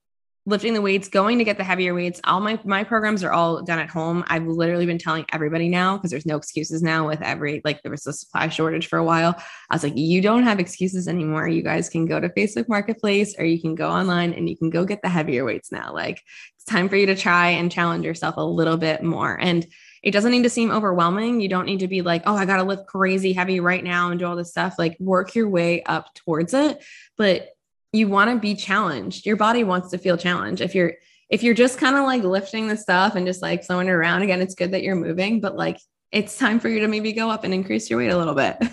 lifting 0.49 0.73
the 0.73 0.81
weights, 0.81 1.09
going 1.09 1.37
to 1.37 1.45
get 1.45 1.59
the 1.59 1.65
heavier 1.65 1.95
weights. 1.95 2.21
All 2.25 2.41
my 2.41 2.59
my 2.65 2.83
programs 2.83 3.23
are 3.23 3.31
all 3.31 3.63
done 3.63 3.79
at 3.79 3.91
home. 3.91 4.25
I've 4.29 4.47
literally 4.47 4.87
been 4.87 4.99
telling 4.99 5.27
everybody 5.31 5.69
now 5.69 5.97
because 5.97 6.11
there's 6.11 6.25
no 6.25 6.37
excuses 6.37 6.83
now 6.83 7.07
with 7.07 7.21
every 7.21 7.61
like 7.65 7.83
there 7.83 7.91
was 7.91 8.07
a 8.07 8.13
supply 8.15 8.49
shortage 8.49 8.89
for 8.89 8.99
a 8.99 9.05
while. 9.05 9.35
I 9.71 9.75
was 9.75 9.85
like, 9.85 9.97
you 9.97 10.23
don't 10.23 10.45
have 10.45 10.59
excuses 10.59 11.07
anymore. 11.07 11.47
You 11.47 11.63
guys 11.63 11.91
can 11.91 12.07
go 12.07 12.19
to 12.19 12.31
Facebook 12.31 12.67
Marketplace 12.67 13.35
or 13.39 13.45
you 13.45 13.61
can 13.61 13.75
go 13.75 13.91
online 13.91 14.33
and 14.33 14.49
you 14.49 14.57
can 14.57 14.71
go 14.71 14.87
get 14.87 15.03
the 15.03 15.11
heavier 15.11 15.45
weights 15.45 15.71
now. 15.71 15.93
Like 15.93 16.23
it's 16.57 16.65
time 16.65 16.89
for 16.89 16.97
you 16.97 17.07
to 17.07 17.15
try 17.15 17.51
and 17.51 17.71
challenge 17.71 18.07
yourself 18.07 18.37
a 18.39 18.43
little 18.43 18.79
bit 18.79 19.03
more. 19.03 19.39
And 19.39 19.67
it 20.03 20.13
doesn't 20.13 20.31
need 20.31 20.45
to 20.45 20.51
seem 20.51 20.71
overwhelming. 20.71 21.41
You 21.41 21.49
don't 21.49 21.67
need 21.67 21.81
to 21.81 21.89
be 21.89 22.01
like, 22.01 22.23
oh, 22.25 22.37
I 22.37 22.47
got 22.47 22.59
to 22.59 22.63
lift 22.63 22.87
crazy 22.87 23.35
heavy 23.35 23.61
right 23.61 23.85
now 23.85 24.11
and 24.11 24.19
do 24.19 24.27
all 24.27 24.37
this 24.37 24.51
stuff. 24.51 24.77
Like 24.79 24.97
work 24.99 25.35
your 25.35 25.49
way 25.49 25.83
up 25.83 26.15
towards 26.15 26.55
it. 26.55 26.83
But 27.19 27.51
you 27.93 28.09
want 28.09 28.31
to 28.31 28.39
be 28.39 28.55
challenged. 28.55 29.27
Your 29.27 29.37
body 29.37 29.65
wants 29.65 29.91
to 29.91 29.99
feel 29.99 30.17
challenged. 30.17 30.61
If 30.61 30.75
you're 30.75 30.95
if 31.31 31.43
you're 31.43 31.55
just 31.55 31.79
kind 31.79 31.97
of 31.97 32.05
like 32.05 32.23
lifting 32.23 32.69
the 32.69 32.77
stuff 32.77 33.15
and 33.15 33.27
just 33.27 33.43
like 33.43 33.67
throwing 33.67 33.89
it 33.89 33.93
around 33.93 34.23
again, 34.23 34.41
it's 34.41 34.55
good 34.55 34.73
that 34.73 34.83
you're 34.83 34.97
moving, 34.97 35.41
but 35.41 35.57
like 35.57 35.79
it's 36.11 36.39
time 36.39 36.59
for 36.59 36.69
you 36.69 36.81
to 36.81 36.89
maybe 36.89 37.13
go 37.13 37.31
up 37.31 37.45
and 37.45 37.53
increase 37.53 37.91
your 37.91 37.99
weight 37.99 38.11
a 38.11 38.17
little 38.17 38.35
bit. 38.35 38.57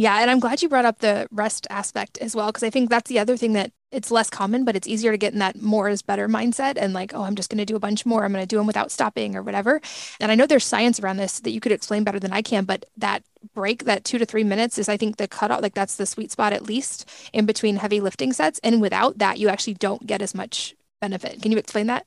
Yeah, 0.00 0.20
and 0.20 0.30
I'm 0.30 0.38
glad 0.38 0.62
you 0.62 0.68
brought 0.68 0.84
up 0.84 1.00
the 1.00 1.26
rest 1.32 1.66
aspect 1.70 2.18
as 2.18 2.36
well 2.36 2.46
because 2.46 2.62
I 2.62 2.70
think 2.70 2.88
that's 2.88 3.08
the 3.08 3.18
other 3.18 3.36
thing 3.36 3.54
that 3.54 3.72
it's 3.90 4.10
less 4.10 4.28
common, 4.28 4.64
but 4.64 4.76
it's 4.76 4.86
easier 4.86 5.12
to 5.12 5.18
get 5.18 5.32
in 5.32 5.38
that 5.38 5.62
more 5.62 5.88
is 5.88 6.02
better 6.02 6.28
mindset 6.28 6.74
and 6.76 6.92
like, 6.92 7.14
oh, 7.14 7.22
I'm 7.22 7.34
just 7.34 7.50
going 7.50 7.58
to 7.58 7.64
do 7.64 7.76
a 7.76 7.80
bunch 7.80 8.04
more. 8.04 8.24
I'm 8.24 8.32
going 8.32 8.42
to 8.42 8.46
do 8.46 8.58
them 8.58 8.66
without 8.66 8.90
stopping 8.90 9.34
or 9.34 9.42
whatever. 9.42 9.80
And 10.20 10.30
I 10.30 10.34
know 10.34 10.46
there's 10.46 10.66
science 10.66 11.00
around 11.00 11.16
this 11.16 11.40
that 11.40 11.50
you 11.50 11.60
could 11.60 11.72
explain 11.72 12.04
better 12.04 12.20
than 12.20 12.32
I 12.32 12.42
can, 12.42 12.64
but 12.64 12.84
that 12.98 13.22
break, 13.54 13.84
that 13.84 14.04
two 14.04 14.18
to 14.18 14.26
three 14.26 14.44
minutes 14.44 14.76
is, 14.78 14.88
I 14.88 14.96
think, 14.96 15.16
the 15.16 15.26
cutoff. 15.26 15.62
Like 15.62 15.74
that's 15.74 15.96
the 15.96 16.06
sweet 16.06 16.30
spot 16.30 16.52
at 16.52 16.64
least 16.64 17.08
in 17.32 17.46
between 17.46 17.76
heavy 17.76 18.00
lifting 18.00 18.32
sets. 18.32 18.60
And 18.62 18.80
without 18.80 19.18
that, 19.18 19.38
you 19.38 19.48
actually 19.48 19.74
don't 19.74 20.06
get 20.06 20.20
as 20.20 20.34
much 20.34 20.74
benefit. 21.00 21.40
Can 21.40 21.52
you 21.52 21.58
explain 21.58 21.86
that? 21.86 22.06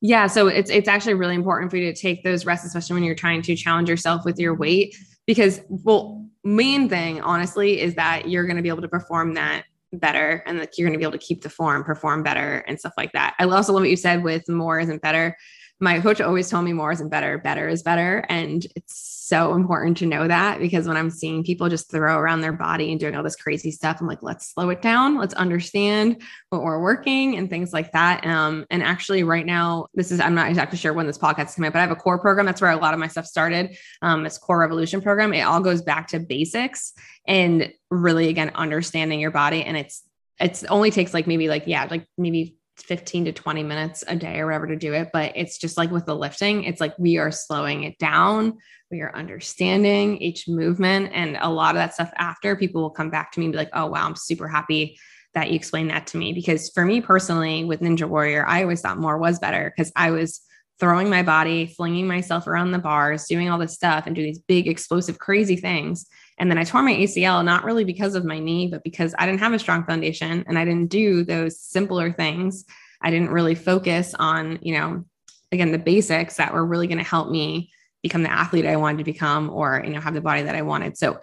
Yeah, 0.00 0.28
so 0.28 0.46
it's 0.46 0.70
it's 0.70 0.88
actually 0.88 1.14
really 1.14 1.34
important 1.34 1.72
for 1.72 1.76
you 1.76 1.92
to 1.92 2.00
take 2.00 2.22
those 2.22 2.46
rests, 2.46 2.64
especially 2.64 2.94
when 2.94 3.02
you're 3.02 3.16
trying 3.16 3.42
to 3.42 3.56
challenge 3.56 3.88
yourself 3.88 4.24
with 4.24 4.38
your 4.38 4.54
weight, 4.54 4.94
because 5.26 5.60
well, 5.68 6.24
main 6.44 6.88
thing, 6.88 7.20
honestly, 7.20 7.80
is 7.80 7.96
that 7.96 8.28
you're 8.28 8.44
going 8.44 8.56
to 8.56 8.62
be 8.62 8.68
able 8.68 8.82
to 8.82 8.88
perform 8.88 9.34
that 9.34 9.64
better 9.92 10.42
and 10.46 10.58
that 10.60 10.76
you're 10.76 10.86
going 10.86 10.92
to 10.92 10.98
be 10.98 11.04
able 11.04 11.18
to 11.18 11.26
keep 11.26 11.42
the 11.42 11.50
form, 11.50 11.84
perform 11.84 12.22
better, 12.22 12.58
and 12.66 12.78
stuff 12.78 12.94
like 12.96 13.12
that. 13.12 13.34
I 13.38 13.44
also 13.44 13.72
love 13.72 13.82
what 13.82 13.90
you 13.90 13.96
said 13.96 14.22
with 14.22 14.48
more 14.48 14.78
isn't 14.80 15.02
better 15.02 15.36
my 15.80 16.00
coach 16.00 16.20
always 16.20 16.50
told 16.50 16.64
me 16.64 16.72
more 16.72 16.92
isn't 16.92 17.08
better, 17.08 17.38
better 17.38 17.68
is 17.68 17.82
better. 17.82 18.24
And 18.28 18.66
it's 18.74 19.17
so 19.28 19.54
important 19.54 19.98
to 19.98 20.06
know 20.06 20.26
that 20.26 20.58
because 20.58 20.88
when 20.88 20.96
I'm 20.96 21.10
seeing 21.10 21.44
people 21.44 21.68
just 21.68 21.90
throw 21.90 22.16
around 22.18 22.40
their 22.40 22.52
body 22.52 22.90
and 22.90 22.98
doing 22.98 23.14
all 23.14 23.22
this 23.22 23.36
crazy 23.36 23.70
stuff, 23.70 23.98
I'm 24.00 24.06
like, 24.06 24.22
let's 24.22 24.52
slow 24.52 24.70
it 24.70 24.82
down. 24.82 25.18
Let's 25.18 25.34
understand 25.34 26.22
what 26.50 26.62
we're 26.62 26.80
working 26.80 27.36
and 27.36 27.48
things 27.48 27.72
like 27.72 27.92
that. 27.92 28.26
Um, 28.26 28.66
and 28.70 28.82
actually, 28.82 29.22
right 29.22 29.46
now, 29.46 29.86
this 29.94 30.10
is, 30.10 30.20
I'm 30.20 30.34
not 30.34 30.48
exactly 30.48 30.78
sure 30.78 30.92
when 30.92 31.06
this 31.06 31.18
podcast 31.18 31.48
is 31.48 31.54
coming 31.54 31.68
up, 31.68 31.74
but 31.74 31.80
I 31.80 31.82
have 31.82 31.90
a 31.90 31.96
core 31.96 32.18
program. 32.18 32.46
That's 32.46 32.60
where 32.60 32.70
a 32.70 32.76
lot 32.76 32.94
of 32.94 33.00
my 33.00 33.08
stuff 33.08 33.26
started. 33.26 33.76
Um, 34.02 34.24
this 34.24 34.38
core 34.38 34.58
revolution 34.58 35.00
program. 35.00 35.32
It 35.32 35.42
all 35.42 35.60
goes 35.60 35.82
back 35.82 36.08
to 36.08 36.20
basics 36.20 36.92
and 37.26 37.72
really, 37.90 38.28
again, 38.28 38.50
understanding 38.54 39.20
your 39.20 39.30
body. 39.30 39.62
And 39.62 39.76
it's, 39.76 40.02
it's 40.40 40.64
only 40.64 40.90
takes 40.90 41.14
like 41.14 41.26
maybe 41.26 41.48
like, 41.48 41.66
yeah, 41.66 41.86
like 41.90 42.06
maybe 42.16 42.57
15 42.82 43.26
to 43.26 43.32
20 43.32 43.62
minutes 43.62 44.04
a 44.06 44.16
day 44.16 44.40
or 44.40 44.46
whatever 44.46 44.66
to 44.68 44.76
do 44.76 44.94
it. 44.94 45.10
But 45.12 45.32
it's 45.36 45.58
just 45.58 45.76
like 45.76 45.90
with 45.90 46.06
the 46.06 46.16
lifting, 46.16 46.64
it's 46.64 46.80
like 46.80 46.98
we 46.98 47.18
are 47.18 47.30
slowing 47.30 47.84
it 47.84 47.98
down. 47.98 48.58
We 48.90 49.00
are 49.00 49.14
understanding 49.14 50.18
each 50.18 50.48
movement. 50.48 51.10
And 51.12 51.38
a 51.40 51.50
lot 51.50 51.74
of 51.74 51.80
that 51.80 51.94
stuff 51.94 52.10
after 52.16 52.56
people 52.56 52.82
will 52.82 52.90
come 52.90 53.10
back 53.10 53.32
to 53.32 53.40
me 53.40 53.46
and 53.46 53.52
be 53.52 53.58
like, 53.58 53.70
oh, 53.72 53.86
wow, 53.86 54.06
I'm 54.06 54.16
super 54.16 54.48
happy 54.48 54.98
that 55.34 55.50
you 55.50 55.56
explained 55.56 55.90
that 55.90 56.06
to 56.08 56.16
me. 56.16 56.32
Because 56.32 56.70
for 56.70 56.84
me 56.84 57.00
personally, 57.00 57.64
with 57.64 57.80
Ninja 57.80 58.08
Warrior, 58.08 58.46
I 58.46 58.62
always 58.62 58.80
thought 58.80 58.98
more 58.98 59.18
was 59.18 59.38
better 59.38 59.72
because 59.76 59.92
I 59.94 60.10
was 60.10 60.40
throwing 60.80 61.10
my 61.10 61.22
body, 61.22 61.66
flinging 61.66 62.06
myself 62.06 62.46
around 62.46 62.70
the 62.70 62.78
bars, 62.78 63.26
doing 63.26 63.50
all 63.50 63.58
this 63.58 63.74
stuff 63.74 64.06
and 64.06 64.14
do 64.14 64.22
these 64.22 64.38
big, 64.38 64.68
explosive, 64.68 65.18
crazy 65.18 65.56
things. 65.56 66.06
And 66.38 66.50
then 66.50 66.58
I 66.58 66.64
tore 66.64 66.82
my 66.82 66.94
ACL, 66.94 67.44
not 67.44 67.64
really 67.64 67.84
because 67.84 68.14
of 68.14 68.24
my 68.24 68.38
knee, 68.38 68.68
but 68.68 68.84
because 68.84 69.14
I 69.18 69.26
didn't 69.26 69.40
have 69.40 69.52
a 69.52 69.58
strong 69.58 69.84
foundation 69.84 70.44
and 70.46 70.58
I 70.58 70.64
didn't 70.64 70.86
do 70.88 71.24
those 71.24 71.60
simpler 71.60 72.12
things. 72.12 72.64
I 73.00 73.10
didn't 73.10 73.30
really 73.30 73.54
focus 73.54 74.14
on, 74.14 74.58
you 74.62 74.74
know, 74.74 75.04
again, 75.52 75.72
the 75.72 75.78
basics 75.78 76.36
that 76.36 76.52
were 76.52 76.64
really 76.64 76.86
going 76.86 76.98
to 76.98 77.04
help 77.04 77.30
me 77.30 77.70
become 78.02 78.22
the 78.22 78.32
athlete 78.32 78.66
I 78.66 78.76
wanted 78.76 78.98
to 78.98 79.04
become 79.04 79.50
or, 79.50 79.82
you 79.84 79.90
know, 79.90 80.00
have 80.00 80.14
the 80.14 80.20
body 80.20 80.42
that 80.42 80.54
I 80.54 80.62
wanted. 80.62 80.96
So 80.96 81.20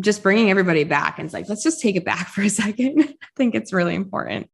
just 0.00 0.22
bringing 0.22 0.50
everybody 0.50 0.84
back 0.84 1.18
and 1.18 1.26
it's 1.26 1.34
like, 1.34 1.48
let's 1.48 1.62
just 1.62 1.80
take 1.80 1.96
it 1.96 2.04
back 2.04 2.28
for 2.28 2.42
a 2.42 2.50
second. 2.50 3.02
I 3.22 3.26
think 3.36 3.54
it's 3.54 3.72
really 3.72 3.94
important. 3.94 4.50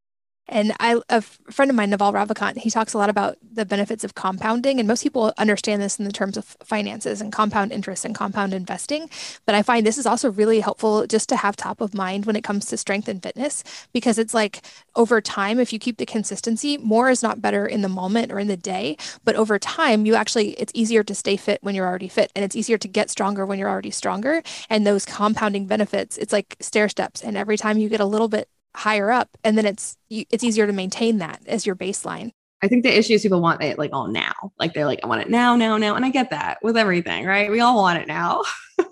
And 0.49 0.73
I, 0.79 0.99
a 1.09 1.21
friend 1.21 1.71
of 1.71 1.75
mine, 1.75 1.89
Naval 1.89 2.11
Ravikant, 2.11 2.57
he 2.57 2.69
talks 2.69 2.93
a 2.93 2.97
lot 2.97 3.09
about 3.09 3.37
the 3.41 3.65
benefits 3.65 4.03
of 4.03 4.13
compounding. 4.13 4.77
And 4.77 4.87
most 4.87 5.01
people 5.01 5.33
understand 5.37 5.81
this 5.81 5.97
in 5.97 6.05
the 6.05 6.11
terms 6.11 6.35
of 6.35 6.57
finances 6.63 7.21
and 7.21 7.31
compound 7.31 7.71
interest 7.71 8.03
and 8.03 8.13
compound 8.13 8.53
investing. 8.53 9.09
But 9.45 9.55
I 9.55 9.61
find 9.61 9.85
this 9.85 9.97
is 9.97 10.05
also 10.05 10.29
really 10.29 10.59
helpful 10.59 11.07
just 11.07 11.29
to 11.29 11.37
have 11.37 11.55
top 11.55 11.79
of 11.79 11.93
mind 11.93 12.25
when 12.25 12.35
it 12.35 12.43
comes 12.43 12.65
to 12.65 12.77
strength 12.77 13.07
and 13.07 13.23
fitness, 13.23 13.63
because 13.93 14.17
it's 14.17 14.33
like 14.33 14.61
over 14.95 15.21
time, 15.21 15.59
if 15.59 15.71
you 15.71 15.79
keep 15.79 15.97
the 15.97 16.05
consistency, 16.05 16.77
more 16.77 17.09
is 17.09 17.23
not 17.23 17.41
better 17.41 17.65
in 17.65 17.81
the 17.81 17.89
moment 17.89 18.31
or 18.31 18.37
in 18.37 18.47
the 18.47 18.57
day. 18.57 18.97
But 19.23 19.35
over 19.37 19.57
time, 19.57 20.05
you 20.05 20.13
actually, 20.15 20.51
it's 20.51 20.73
easier 20.75 21.03
to 21.03 21.15
stay 21.15 21.37
fit 21.37 21.63
when 21.63 21.73
you're 21.73 21.87
already 21.87 22.09
fit. 22.09 22.31
And 22.35 22.43
it's 22.43 22.55
easier 22.55 22.77
to 22.77 22.87
get 22.87 23.09
stronger 23.09 23.45
when 23.45 23.59
you're 23.59 23.69
already 23.69 23.91
stronger. 23.91 24.43
And 24.69 24.85
those 24.85 25.05
compounding 25.05 25.67
benefits, 25.67 26.17
it's 26.17 26.33
like 26.33 26.57
stair 26.59 26.89
steps. 26.89 27.23
And 27.23 27.37
every 27.37 27.57
time 27.57 27.77
you 27.77 27.87
get 27.87 28.01
a 28.01 28.05
little 28.05 28.27
bit 28.27 28.49
higher 28.75 29.11
up 29.11 29.29
and 29.43 29.57
then 29.57 29.65
it's 29.65 29.97
it's 30.09 30.43
easier 30.43 30.67
to 30.67 30.73
maintain 30.73 31.19
that 31.19 31.41
as 31.47 31.65
your 31.65 31.75
baseline. 31.75 32.31
I 32.61 32.67
think 32.67 32.83
the 32.83 32.97
issue 32.97 33.13
is 33.13 33.21
people 33.21 33.41
want 33.41 33.61
it 33.61 33.77
like 33.77 33.91
all 33.93 34.07
now. 34.07 34.53
Like 34.59 34.73
they're 34.73 34.85
like 34.85 35.01
i 35.03 35.07
want 35.07 35.21
it 35.21 35.29
now 35.29 35.55
now 35.55 35.77
now 35.77 35.95
and 35.95 36.05
i 36.05 36.09
get 36.09 36.29
that 36.31 36.59
with 36.63 36.77
everything 36.77 37.25
right? 37.25 37.51
We 37.51 37.59
all 37.59 37.75
want 37.75 37.99
it 37.99 38.07
now. 38.07 38.43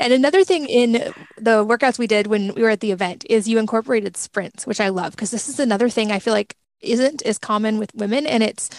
And 0.00 0.14
another 0.14 0.44
thing 0.44 0.66
in 0.66 0.92
the 1.36 1.62
workouts 1.62 1.98
we 1.98 2.06
did 2.06 2.26
when 2.26 2.54
we 2.54 2.62
were 2.62 2.70
at 2.70 2.80
the 2.80 2.90
event 2.90 3.26
is 3.28 3.46
you 3.46 3.58
incorporated 3.58 4.16
sprints 4.16 4.66
which 4.66 4.80
i 4.80 4.88
love 4.88 5.10
because 5.10 5.30
this 5.30 5.46
is 5.46 5.60
another 5.60 5.90
thing 5.90 6.10
i 6.10 6.18
feel 6.18 6.32
like 6.32 6.56
isn't 6.80 7.20
as 7.22 7.36
common 7.36 7.78
with 7.78 7.94
women 7.94 8.26
and 8.26 8.42
it's 8.42 8.70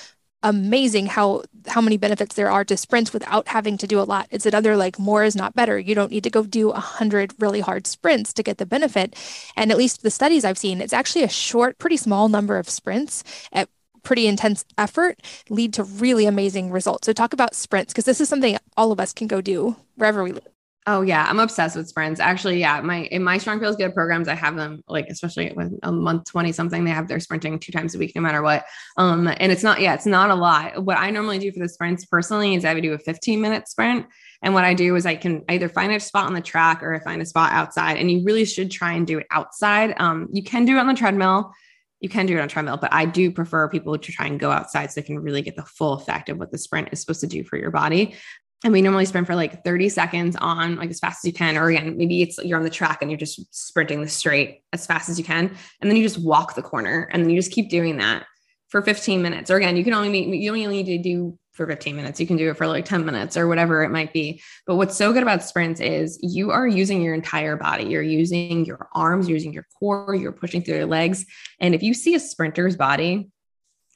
amazing 0.44 1.08
how 1.08 1.44
how 1.68 1.82
many 1.82 1.98
benefits 1.98 2.36
there 2.36 2.50
are 2.50 2.66
to 2.66 2.76
sprints 2.76 3.14
without 3.14 3.48
having 3.48 3.78
to 3.78 3.88
do 3.88 4.00
a 4.00 4.04
lot. 4.04 4.28
It's 4.32 4.46
another 4.46 4.76
like 4.76 4.98
more 4.98 5.24
is 5.24 5.36
not 5.36 5.56
better. 5.56 5.78
You 5.78 5.94
don't 5.94 6.12
need 6.12 6.24
to 6.24 6.30
go 6.30 6.44
do 6.44 6.72
a 6.72 6.80
hundred 6.80 7.34
really 7.39 7.62
hard 7.62 7.86
sprints 7.86 8.34
to 8.34 8.44
get 8.44 8.58
the 8.58 8.66
benefit. 8.66 9.16
And 9.56 9.72
at 9.72 9.78
least 9.78 10.02
the 10.02 10.12
studies 10.12 10.44
I've 10.44 10.58
seen, 10.58 10.82
it's 10.82 10.94
actually 10.94 11.24
a 11.24 11.30
short, 11.30 11.78
pretty 11.78 11.98
small 11.98 12.30
number 12.30 12.58
of 12.58 12.70
sprints 12.70 13.24
at 13.52 13.70
pretty 14.04 14.26
intense 14.28 14.66
effort 14.78 15.22
lead 15.50 15.74
to 15.76 15.84
really 15.84 16.26
amazing 16.26 16.72
results. 16.72 17.06
So 17.06 17.14
talk 17.14 17.34
about 17.34 17.56
sprints 17.56 17.94
because 17.94 18.06
this 18.06 18.20
is 18.20 18.30
something 18.30 18.58
all 18.76 18.92
of 18.92 19.00
us 19.00 19.14
can 19.14 19.28
go 19.28 19.42
do 19.42 19.76
wherever 19.96 20.24
we 20.24 20.32
live. 20.32 20.51
Oh 20.88 21.01
yeah, 21.01 21.27
I'm 21.29 21.39
obsessed 21.39 21.75
with 21.75 21.88
sprints. 21.88 22.19
Actually, 22.19 22.59
yeah, 22.59 22.82
my 22.82 23.03
in 23.03 23.23
my 23.23 23.38
Strong 23.38 23.59
Feels 23.59 23.75
Good 23.75 23.93
programs, 23.93 24.27
I 24.27 24.34
have 24.34 24.55
them 24.55 24.82
like 24.88 25.07
especially 25.09 25.51
with 25.55 25.77
a 25.84 25.91
month 25.91 26.25
20 26.25 26.51
something, 26.51 26.84
they 26.84 26.91
have 26.91 27.07
their 27.07 27.19
sprinting 27.19 27.59
two 27.59 27.71
times 27.71 27.93
a 27.93 27.99
week, 27.99 28.13
no 28.15 28.21
matter 28.21 28.41
what. 28.41 28.65
Um, 28.97 29.27
and 29.27 29.51
it's 29.51 29.61
not, 29.61 29.79
yeah, 29.79 29.93
it's 29.93 30.07
not 30.07 30.32
a 30.32 30.36
lot. 30.36 30.84
What 30.84 30.97
I 30.97 31.11
normally 31.11 31.38
do 31.38 31.51
for 31.51 31.59
the 31.59 31.69
sprints 31.69 32.05
personally 32.05 32.55
is 32.55 32.65
I 32.65 32.73
would 32.73 32.82
do 32.82 32.93
a 32.93 32.97
15 32.97 33.39
minute 33.39 33.67
sprint. 33.67 34.07
And 34.41 34.55
what 34.55 34.63
I 34.63 34.73
do 34.73 34.95
is 34.95 35.05
I 35.05 35.15
can 35.15 35.43
either 35.49 35.69
find 35.69 35.93
a 35.93 35.99
spot 35.99 36.25
on 36.25 36.34
the 36.34 36.41
track 36.41 36.82
or 36.82 36.95
I 36.95 36.99
find 36.99 37.21
a 37.21 37.27
spot 37.27 37.51
outside. 37.51 37.97
And 37.97 38.09
you 38.09 38.23
really 38.23 38.45
should 38.45 38.71
try 38.71 38.93
and 38.93 39.05
do 39.05 39.19
it 39.19 39.27
outside. 39.29 39.93
Um, 39.97 40.29
you 40.32 40.41
can 40.41 40.65
do 40.65 40.77
it 40.77 40.79
on 40.79 40.88
the 40.88 40.95
treadmill. 40.95 41.53
You 41.99 42.09
can 42.09 42.25
do 42.25 42.36
it 42.36 42.41
on 42.41 42.47
treadmill, 42.47 42.77
but 42.77 42.91
I 42.91 43.05
do 43.05 43.29
prefer 43.29 43.69
people 43.69 43.95
to 43.95 44.11
try 44.11 44.25
and 44.25 44.39
go 44.39 44.49
outside 44.49 44.91
so 44.91 44.99
they 44.99 45.05
can 45.05 45.19
really 45.19 45.43
get 45.43 45.55
the 45.55 45.65
full 45.65 45.93
effect 45.93 46.29
of 46.29 46.39
what 46.39 46.51
the 46.51 46.57
sprint 46.57 46.89
is 46.91 46.99
supposed 46.99 47.21
to 47.21 47.27
do 47.27 47.43
for 47.43 47.57
your 47.57 47.69
body 47.69 48.15
and 48.64 48.72
we 48.72 48.82
normally 48.82 49.05
sprint 49.05 49.28
for 49.28 49.36
like 49.36 49.64
30 49.64 49.89
seconds 49.89 50.36
on 50.36 50.76
like 50.76 50.89
as 50.89 50.99
fast 50.99 51.24
as 51.24 51.28
you 51.28 51.34
can 51.34 51.57
or 51.57 51.70
again 51.70 51.97
maybe 51.97 52.22
it's 52.22 52.38
you're 52.43 52.57
on 52.57 52.64
the 52.64 52.70
track 52.70 53.01
and 53.01 53.09
you're 53.09 53.18
just 53.18 53.41
sprinting 53.53 54.01
the 54.01 54.09
straight 54.09 54.62
as 54.74 54.86
fast 54.86 55.09
as 55.09 55.18
you 55.18 55.26
can 55.26 55.55
and 55.82 55.89
then 55.89 55.97
you 55.97 56.03
just 56.03 56.20
walk 56.20 56.55
the 56.55 56.62
corner 56.62 57.09
and 57.12 57.24
then 57.24 57.30
you 57.30 57.38
just 57.38 57.51
keep 57.51 57.70
doing 57.70 57.97
that 57.97 58.26
for 58.72 58.82
15 58.82 59.22
minutes. 59.22 59.51
Or 59.51 59.57
again 59.57 59.76
you 59.76 59.84
can 59.84 59.93
only 59.93 60.38
you 60.38 60.49
only 60.49 60.66
need 60.66 60.86
to 60.86 60.97
do 60.97 61.38
for 61.51 61.68
15 61.68 61.95
minutes. 61.95 62.20
You 62.20 62.26
can 62.26 62.38
do 62.38 62.49
it 62.49 62.57
for 62.57 62.66
like 62.66 62.86
10 62.86 63.05
minutes 63.05 63.36
or 63.36 63.47
whatever 63.47 63.84
it 63.84 63.89
might 63.89 64.14
be. 64.14 64.41
But 64.66 64.78
what's 64.78 64.95
so 64.95 65.12
good 65.12 65.22
about 65.22 65.43
sprints 65.43 65.82
is 65.82 66.18
you 66.22 66.51
are 66.51 66.66
using 66.66 67.01
your 67.01 67.14
entire 67.14 67.57
body. 67.57 67.84
You're 67.84 68.01
using 68.01 68.66
your 68.66 68.88
arms 68.95 69.28
you're 69.28 69.36
using 69.36 69.53
your 69.53 69.68
core 69.78 70.16
you're 70.16 70.32
pushing 70.32 70.64
through 70.64 70.78
your 70.78 70.86
legs. 70.86 71.26
And 71.59 71.76
if 71.76 71.84
you 71.84 71.93
see 71.93 72.16
a 72.16 72.20
sprinter's 72.20 72.78
body 72.78 73.30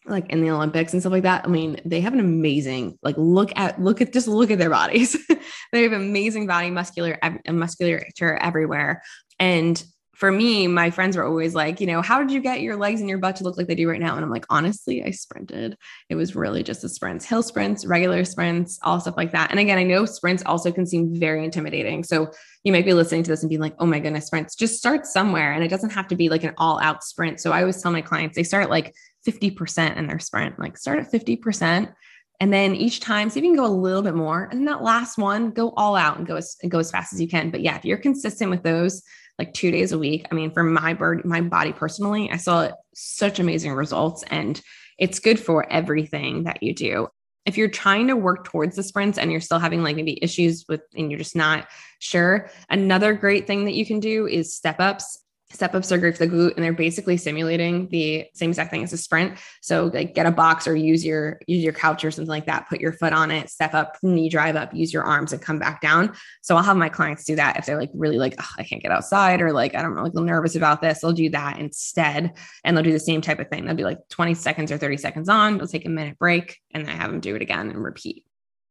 like 0.07 0.29
in 0.29 0.41
the 0.41 0.51
Olympics 0.51 0.93
and 0.93 1.01
stuff 1.01 1.11
like 1.11 1.23
that. 1.23 1.45
I 1.45 1.47
mean, 1.47 1.79
they 1.85 2.01
have 2.01 2.13
an 2.13 2.19
amazing, 2.19 2.97
like 3.01 3.15
look 3.17 3.51
at 3.55 3.81
look 3.81 4.01
at 4.01 4.13
just 4.13 4.27
look 4.27 4.51
at 4.51 4.59
their 4.59 4.69
bodies. 4.69 5.17
they 5.71 5.83
have 5.83 5.93
amazing 5.93 6.47
body 6.47 6.69
muscular 6.69 7.17
musculature 7.47 8.35
everywhere. 8.35 9.01
And 9.39 9.83
for 10.15 10.31
me, 10.31 10.65
my 10.67 10.89
friends 10.89 11.17
were 11.17 11.25
always 11.25 11.53
like, 11.53 11.81
you 11.81 11.87
know, 11.87 12.01
how 12.01 12.19
did 12.19 12.31
you 12.31 12.39
get 12.39 12.61
your 12.61 12.77
legs 12.77 13.01
and 13.01 13.09
your 13.09 13.17
butt 13.17 13.35
to 13.35 13.43
look 13.43 13.57
like 13.57 13.67
they 13.67 13.75
do 13.75 13.89
right 13.89 13.99
now? 13.99 14.15
And 14.15 14.23
I'm 14.23 14.31
like, 14.31 14.45
honestly, 14.49 15.03
I 15.03 15.11
sprinted. 15.11 15.77
It 16.09 16.15
was 16.15 16.37
really 16.37 16.63
just 16.63 16.81
the 16.81 16.87
sprints, 16.87 17.25
hill 17.25 17.43
sprints, 17.43 17.85
regular 17.85 18.23
sprints, 18.23 18.79
all 18.81 19.01
stuff 19.01 19.17
like 19.17 19.33
that. 19.33 19.51
And 19.51 19.59
again, 19.59 19.77
I 19.77 19.83
know 19.83 20.05
sprints 20.05 20.41
also 20.45 20.71
can 20.71 20.85
seem 20.85 21.13
very 21.13 21.43
intimidating. 21.43 22.01
So 22.05 22.31
you 22.63 22.71
might 22.71 22.85
be 22.85 22.93
listening 22.93 23.23
to 23.23 23.31
this 23.31 23.43
and 23.43 23.49
being 23.49 23.61
like, 23.61 23.75
oh 23.79 23.85
my 23.85 23.99
goodness, 23.99 24.27
sprints, 24.27 24.55
just 24.55 24.77
start 24.77 25.05
somewhere. 25.05 25.51
And 25.51 25.65
it 25.65 25.69
doesn't 25.69 25.91
have 25.91 26.07
to 26.07 26.15
be 26.15 26.29
like 26.29 26.45
an 26.45 26.53
all 26.57 26.79
out 26.79 27.03
sprint. 27.03 27.41
So 27.41 27.51
I 27.51 27.59
always 27.59 27.81
tell 27.81 27.91
my 27.91 28.01
clients, 28.01 28.37
they 28.37 28.43
start 28.43 28.69
like 28.69 28.95
50% 29.25 29.97
in 29.97 30.07
their 30.07 30.19
sprint, 30.19 30.59
like 30.59 30.77
start 30.77 30.99
at 30.99 31.11
50%. 31.11 31.93
And 32.41 32.51
then 32.51 32.75
each 32.75 32.99
time, 32.99 33.29
see 33.29 33.39
if 33.39 33.45
you 33.45 33.51
can 33.51 33.57
go 33.57 33.65
a 33.65 33.67
little 33.67 34.01
bit 34.01 34.15
more. 34.15 34.49
And 34.51 34.67
that 34.67 34.83
last 34.83 35.17
one, 35.17 35.51
go 35.51 35.73
all 35.77 35.95
out 35.95 36.17
and 36.17 36.27
go 36.27 36.35
as, 36.35 36.57
and 36.61 36.69
go 36.69 36.79
as 36.79 36.91
fast 36.91 37.13
as 37.13 37.21
you 37.21 37.27
can. 37.27 37.49
But 37.49 37.61
yeah, 37.61 37.77
if 37.77 37.85
you're 37.85 37.97
consistent 37.97 38.51
with 38.51 38.61
those, 38.61 39.01
like 39.37 39.53
two 39.53 39.71
days 39.71 39.91
a 39.91 39.99
week. 39.99 40.25
I 40.31 40.35
mean, 40.35 40.51
for 40.51 40.63
my 40.63 40.93
bird, 40.93 41.25
my 41.25 41.41
body 41.41 41.73
personally, 41.73 42.31
I 42.31 42.37
saw 42.37 42.71
such 42.93 43.39
amazing 43.39 43.73
results 43.73 44.23
and 44.29 44.61
it's 44.97 45.19
good 45.19 45.39
for 45.39 45.69
everything 45.71 46.43
that 46.43 46.63
you 46.63 46.73
do. 46.73 47.07
If 47.45 47.57
you're 47.57 47.67
trying 47.67 48.07
to 48.07 48.15
work 48.15 48.45
towards 48.45 48.75
the 48.75 48.83
sprints 48.83 49.17
and 49.17 49.31
you're 49.31 49.41
still 49.41 49.59
having 49.59 49.83
like 49.83 49.95
maybe 49.95 50.17
issues 50.23 50.65
with 50.67 50.81
and 50.95 51.11
you're 51.11 51.19
just 51.19 51.35
not 51.35 51.67
sure, 51.99 52.49
another 52.69 53.13
great 53.13 53.45
thing 53.45 53.65
that 53.65 53.73
you 53.73 53.85
can 53.85 53.99
do 53.99 54.25
is 54.25 54.55
step 54.55 54.79
ups 54.79 55.19
step 55.51 55.75
ups 55.75 55.91
are 55.91 55.97
great 55.97 56.17
for 56.17 56.25
the 56.25 56.35
glute 56.35 56.55
and 56.55 56.63
they're 56.63 56.73
basically 56.73 57.17
simulating 57.17 57.87
the 57.89 58.25
same 58.33 58.49
exact 58.49 58.71
thing 58.71 58.83
as 58.83 58.93
a 58.93 58.97
sprint. 58.97 59.37
So 59.61 59.91
like 59.93 60.13
get 60.13 60.25
a 60.25 60.31
box 60.31 60.67
or 60.67 60.75
use 60.75 61.05
your 61.05 61.39
use 61.47 61.63
your 61.63 61.73
couch 61.73 62.03
or 62.03 62.11
something 62.11 62.29
like 62.29 62.47
that 62.47 62.67
put 62.67 62.81
your 62.81 62.93
foot 62.93 63.13
on 63.13 63.31
it 63.31 63.49
step 63.49 63.73
up 63.73 63.97
knee 64.01 64.29
drive 64.29 64.55
up 64.55 64.73
use 64.73 64.93
your 64.93 65.03
arms 65.03 65.33
and 65.33 65.41
come 65.41 65.59
back 65.59 65.81
down. 65.81 66.13
So 66.41 66.55
i'll 66.55 66.63
have 66.63 66.77
my 66.77 66.89
clients 66.89 67.23
do 67.25 67.35
that 67.35 67.57
if 67.57 67.65
they're 67.65 67.79
like 67.79 67.91
really 67.93 68.17
like 68.17 68.35
i 68.57 68.63
can't 68.63 68.81
get 68.81 68.91
outside 68.91 69.41
or 69.41 69.53
like 69.53 69.75
i 69.75 69.81
don't 69.81 69.95
know 69.95 70.03
like 70.03 70.13
nervous 70.13 70.55
about 70.55 70.81
this 70.81 71.01
they'll 71.01 71.13
do 71.13 71.29
that 71.29 71.59
instead. 71.59 72.33
And 72.63 72.75
they'll 72.75 72.83
do 72.83 72.91
the 72.91 72.99
same 72.99 73.21
type 73.21 73.39
of 73.39 73.49
thing. 73.49 73.65
They'll 73.65 73.75
be 73.75 73.83
like 73.83 73.99
20 74.09 74.33
seconds 74.33 74.71
or 74.71 74.77
30 74.77 74.97
seconds 74.97 75.29
on 75.29 75.57
they'll 75.57 75.67
take 75.67 75.85
a 75.85 75.89
minute 75.89 76.17
break 76.17 76.59
and 76.73 76.85
then 76.85 76.93
I 76.93 76.97
have 76.97 77.11
them 77.11 77.19
do 77.19 77.35
it 77.35 77.41
again 77.41 77.69
and 77.69 77.83
repeat. 77.83 78.25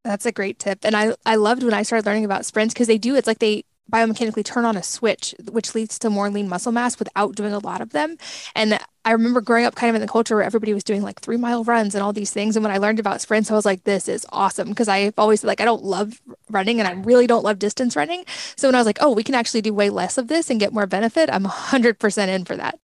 That's 0.05 0.27
a 0.27 0.33
great 0.33 0.59
tip. 0.59 0.81
And 0.85 0.95
I, 0.95 1.15
I 1.25 1.37
loved 1.37 1.63
when 1.63 1.73
I 1.73 1.83
started 1.83 2.05
learning 2.05 2.27
about 2.27 2.45
sprints 2.45 2.75
because 2.75 2.89
they 2.89 2.99
do, 2.99 3.17
it's 3.17 3.27
like 3.27 3.39
they 3.39 3.65
biomechanically 3.93 4.45
turn 4.45 4.65
on 4.65 4.77
a 4.77 4.83
switch, 4.83 5.35
which 5.51 5.75
leads 5.75 5.99
to 5.99 6.11
more 6.11 6.31
lean 6.31 6.49
muscle 6.49 6.73
mass 6.73 6.99
without 6.99 7.35
doing 7.35 7.53
a 7.53 7.59
lot 7.59 7.81
of 7.81 7.91
them. 7.91 8.17
And 8.55 8.79
I 9.05 9.13
remember 9.13 9.41
growing 9.41 9.67
up 9.67 9.75
kind 9.75 9.91
of 9.91 9.95
in 9.95 10.01
the 10.01 10.09
culture 10.09 10.37
where 10.37 10.45
everybody 10.45 10.73
was 10.73 10.85
doing 10.85 11.03
like 11.03 11.21
three 11.21 11.37
mile 11.37 11.63
runs 11.65 11.95
and 11.95 12.03
all 12.03 12.13
these 12.13 12.33
things. 12.33 12.57
And 12.57 12.65
when 12.65 12.73
I 12.73 12.79
learned 12.79 12.99
about 12.99 13.21
sprints, 13.21 13.51
I 13.51 13.55
was 13.55 13.67
like, 13.67 13.85
this 13.85 14.09
is 14.09 14.27
awesome. 14.33 14.71
Because 14.71 14.89
I've 14.89 15.19
always 15.19 15.45
like, 15.45 15.61
I 15.61 15.65
don't 15.65 15.85
love 15.85 16.21
running 16.49 16.81
and 16.81 16.89
I 16.89 16.93
really 16.93 17.27
don't 17.27 17.45
love 17.45 17.59
distance 17.59 17.97
running. 17.97 18.25
So 18.57 18.69
when 18.69 18.75
I 18.75 18.79
was 18.79 18.87
like, 18.87 18.99
oh, 19.01 19.13
we 19.13 19.23
can 19.23 19.35
actually 19.35 19.61
do 19.61 19.75
way 19.75 19.91
less 19.91 20.17
of 20.17 20.29
this 20.29 20.49
and 20.49 20.59
get 20.59 20.73
more 20.73 20.87
benefit, 20.87 21.29
I'm 21.31 21.45
100% 21.45 22.29
in 22.29 22.45
for 22.45 22.57
that. 22.57 22.79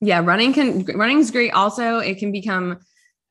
Yeah, 0.00 0.20
running 0.24 0.52
can, 0.52 0.84
running 0.84 1.18
is 1.18 1.30
great. 1.30 1.52
Also, 1.52 1.98
it 1.98 2.18
can 2.18 2.32
become, 2.32 2.78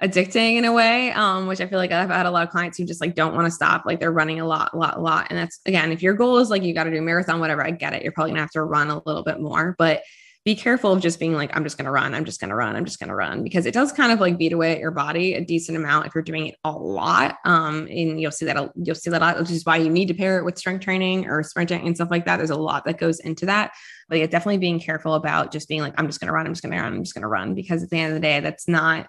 addicting 0.04 0.58
in 0.58 0.66
a 0.66 0.74
way 0.74 1.12
um, 1.12 1.48
which 1.48 1.62
i 1.62 1.68
feel 1.68 1.80
like 1.80 1.92
i've 1.92 2.10
had 2.10 2.26
a 2.26 2.32
lot 2.32 2.44
of 2.44 2.50
clients 2.50 2.78
who 2.78 2.86
just 2.86 3.00
like 3.00 3.16
don't 3.16 3.34
want 3.34 3.46
to 3.46 3.52
stop 3.52 3.86
like 3.86 4.00
they're 4.00 4.12
running 4.12 4.42
a 4.42 4.46
lot 4.46 4.72
a 4.74 4.78
lot 4.78 4.98
a 4.98 5.00
lot 5.00 5.28
and 5.30 5.40
that's 5.40 5.60
again 5.66 5.92
if 5.92 6.04
your 6.04 6.14
goal 6.14 6.38
is 6.38 6.50
like 6.50 6.64
you 6.64 6.74
got 6.74 6.84
to 6.84 6.92
do 6.92 6.98
a 6.98 7.02
marathon 7.02 7.40
whatever 7.40 7.66
i 7.66 7.72
get 7.72 7.94
it 7.94 8.04
you're 8.04 8.12
probably 8.12 8.32
gonna 8.32 8.42
have 8.42 8.52
to 8.52 8.64
run 8.64 8.90
a 8.90 9.02
little 9.06 9.24
bit 9.24 9.40
more 9.40 9.74
but 9.78 10.02
be 10.44 10.54
careful 10.54 10.92
of 10.92 11.02
just 11.02 11.20
being 11.20 11.34
like 11.34 11.50
i'm 11.56 11.64
just 11.64 11.78
gonna 11.78 11.92
run 11.92 12.14
i'm 12.14 12.26
just 12.26 12.40
gonna 12.40 12.56
run 12.56 12.76
i'm 12.76 12.86
just 12.86 13.00
gonna 13.00 13.16
run 13.16 13.42
because 13.42 13.66
it 13.66 13.74
does 13.74 13.92
kind 13.92 14.12
of 14.12 14.20
like 14.20 14.38
beat 14.38 14.54
away 14.54 14.74
at 14.74 14.80
your 14.80 14.92
body 14.92 15.34
a 15.34 15.44
decent 15.44 15.78
amount 15.78 16.06
if 16.06 16.14
you're 16.14 16.24
doing 16.24 16.48
it 16.48 16.56
a 16.66 16.72
lot 16.72 17.38
um 17.46 17.88
and 17.90 18.22
you'll 18.22 18.32
see 18.32 18.46
that 18.46 18.72
you'll 18.76 18.96
see 18.96 19.10
that 19.10 19.22
a 19.22 19.26
lot 19.26 19.40
which 19.40 19.50
is 19.50 19.66
why 19.66 19.78
you 19.78 19.90
need 19.90 20.08
to 20.08 20.14
pair 20.14 20.38
it 20.38 20.46
with 20.46 20.58
strength 20.58 20.84
training 20.84 21.26
or 21.26 21.42
sprinting 21.42 21.88
and 21.88 21.96
stuff 21.96 22.12
like 22.12 22.26
that 22.26 22.38
there's 22.38 22.52
a 22.52 22.56
lot 22.56 22.86
that 22.86 23.00
goes 23.00 23.20
into 23.22 23.46
that 23.46 23.72
but 24.08 24.20
yeah 24.20 24.28
definitely 24.28 24.58
being 24.58 24.80
careful 24.80 25.16
about 25.16 25.52
just 25.52 25.68
being 25.68 25.82
like 25.82 25.94
i'm 25.98 26.06
just 26.06 26.20
gonna 26.20 26.34
run 26.34 26.46
i'm 26.46 26.54
just 26.54 26.62
gonna 26.62 26.76
run 26.76 26.94
i'm 26.94 27.04
just 27.04 27.16
gonna 27.16 27.28
run 27.28 27.56
because 27.56 27.82
at 27.82 27.90
the 27.90 27.98
end 27.98 28.14
of 28.14 28.22
the 28.22 28.28
day 28.28 28.40
that's 28.40 28.68
not 28.68 29.08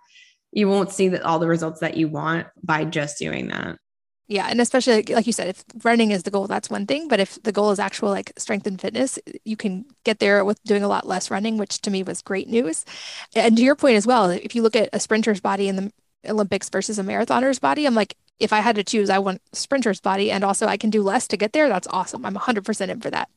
you 0.56 0.66
won't 0.66 0.90
see 0.90 1.08
that 1.08 1.22
all 1.22 1.38
the 1.38 1.46
results 1.46 1.80
that 1.80 1.98
you 1.98 2.08
want 2.08 2.46
by 2.64 2.86
just 2.86 3.18
doing 3.18 3.48
that. 3.48 3.76
Yeah, 4.26 4.46
and 4.48 4.58
especially 4.58 5.02
like 5.02 5.26
you 5.26 5.32
said, 5.32 5.48
if 5.48 5.62
running 5.84 6.12
is 6.12 6.22
the 6.22 6.30
goal, 6.30 6.46
that's 6.46 6.70
one 6.70 6.86
thing. 6.86 7.08
But 7.08 7.20
if 7.20 7.40
the 7.42 7.52
goal 7.52 7.70
is 7.72 7.78
actual 7.78 8.08
like 8.08 8.32
strength 8.38 8.66
and 8.66 8.80
fitness, 8.80 9.18
you 9.44 9.56
can 9.56 9.84
get 10.02 10.18
there 10.18 10.44
with 10.46 10.60
doing 10.64 10.82
a 10.82 10.88
lot 10.88 11.06
less 11.06 11.30
running, 11.30 11.58
which 11.58 11.82
to 11.82 11.90
me 11.90 12.02
was 12.02 12.22
great 12.22 12.48
news. 12.48 12.86
And 13.36 13.54
to 13.58 13.62
your 13.62 13.76
point 13.76 13.96
as 13.96 14.06
well, 14.06 14.30
if 14.30 14.56
you 14.56 14.62
look 14.62 14.74
at 14.74 14.88
a 14.94 14.98
sprinter's 14.98 15.40
body 15.40 15.68
in 15.68 15.76
the 15.76 15.92
Olympics 16.26 16.70
versus 16.70 16.98
a 16.98 17.04
marathoner's 17.04 17.58
body, 17.58 17.86
I'm 17.86 17.94
like, 17.94 18.16
if 18.40 18.50
I 18.50 18.60
had 18.60 18.76
to 18.76 18.84
choose, 18.84 19.10
I 19.10 19.18
want 19.18 19.42
sprinter's 19.52 20.00
body, 20.00 20.30
and 20.30 20.42
also 20.42 20.66
I 20.66 20.78
can 20.78 20.88
do 20.88 21.02
less 21.02 21.28
to 21.28 21.36
get 21.36 21.52
there. 21.52 21.68
That's 21.68 21.86
awesome. 21.88 22.24
I'm 22.24 22.34
100% 22.34 22.88
in 22.88 23.00
for 23.00 23.10
that. 23.10 23.28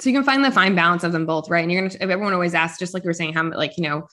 So 0.00 0.08
you 0.08 0.16
can 0.16 0.24
find 0.24 0.42
the 0.42 0.50
fine 0.50 0.74
balance 0.74 1.04
of 1.04 1.12
them 1.12 1.26
both, 1.26 1.50
right? 1.50 1.62
And 1.62 1.70
you're 1.70 1.82
gonna. 1.82 1.94
Everyone 2.00 2.32
always 2.32 2.54
asks, 2.54 2.78
just 2.78 2.94
like 2.94 3.04
you 3.04 3.08
were 3.08 3.14
saying, 3.14 3.34
how 3.34 3.50
like 3.50 3.76
you 3.76 3.82
know 3.82 4.08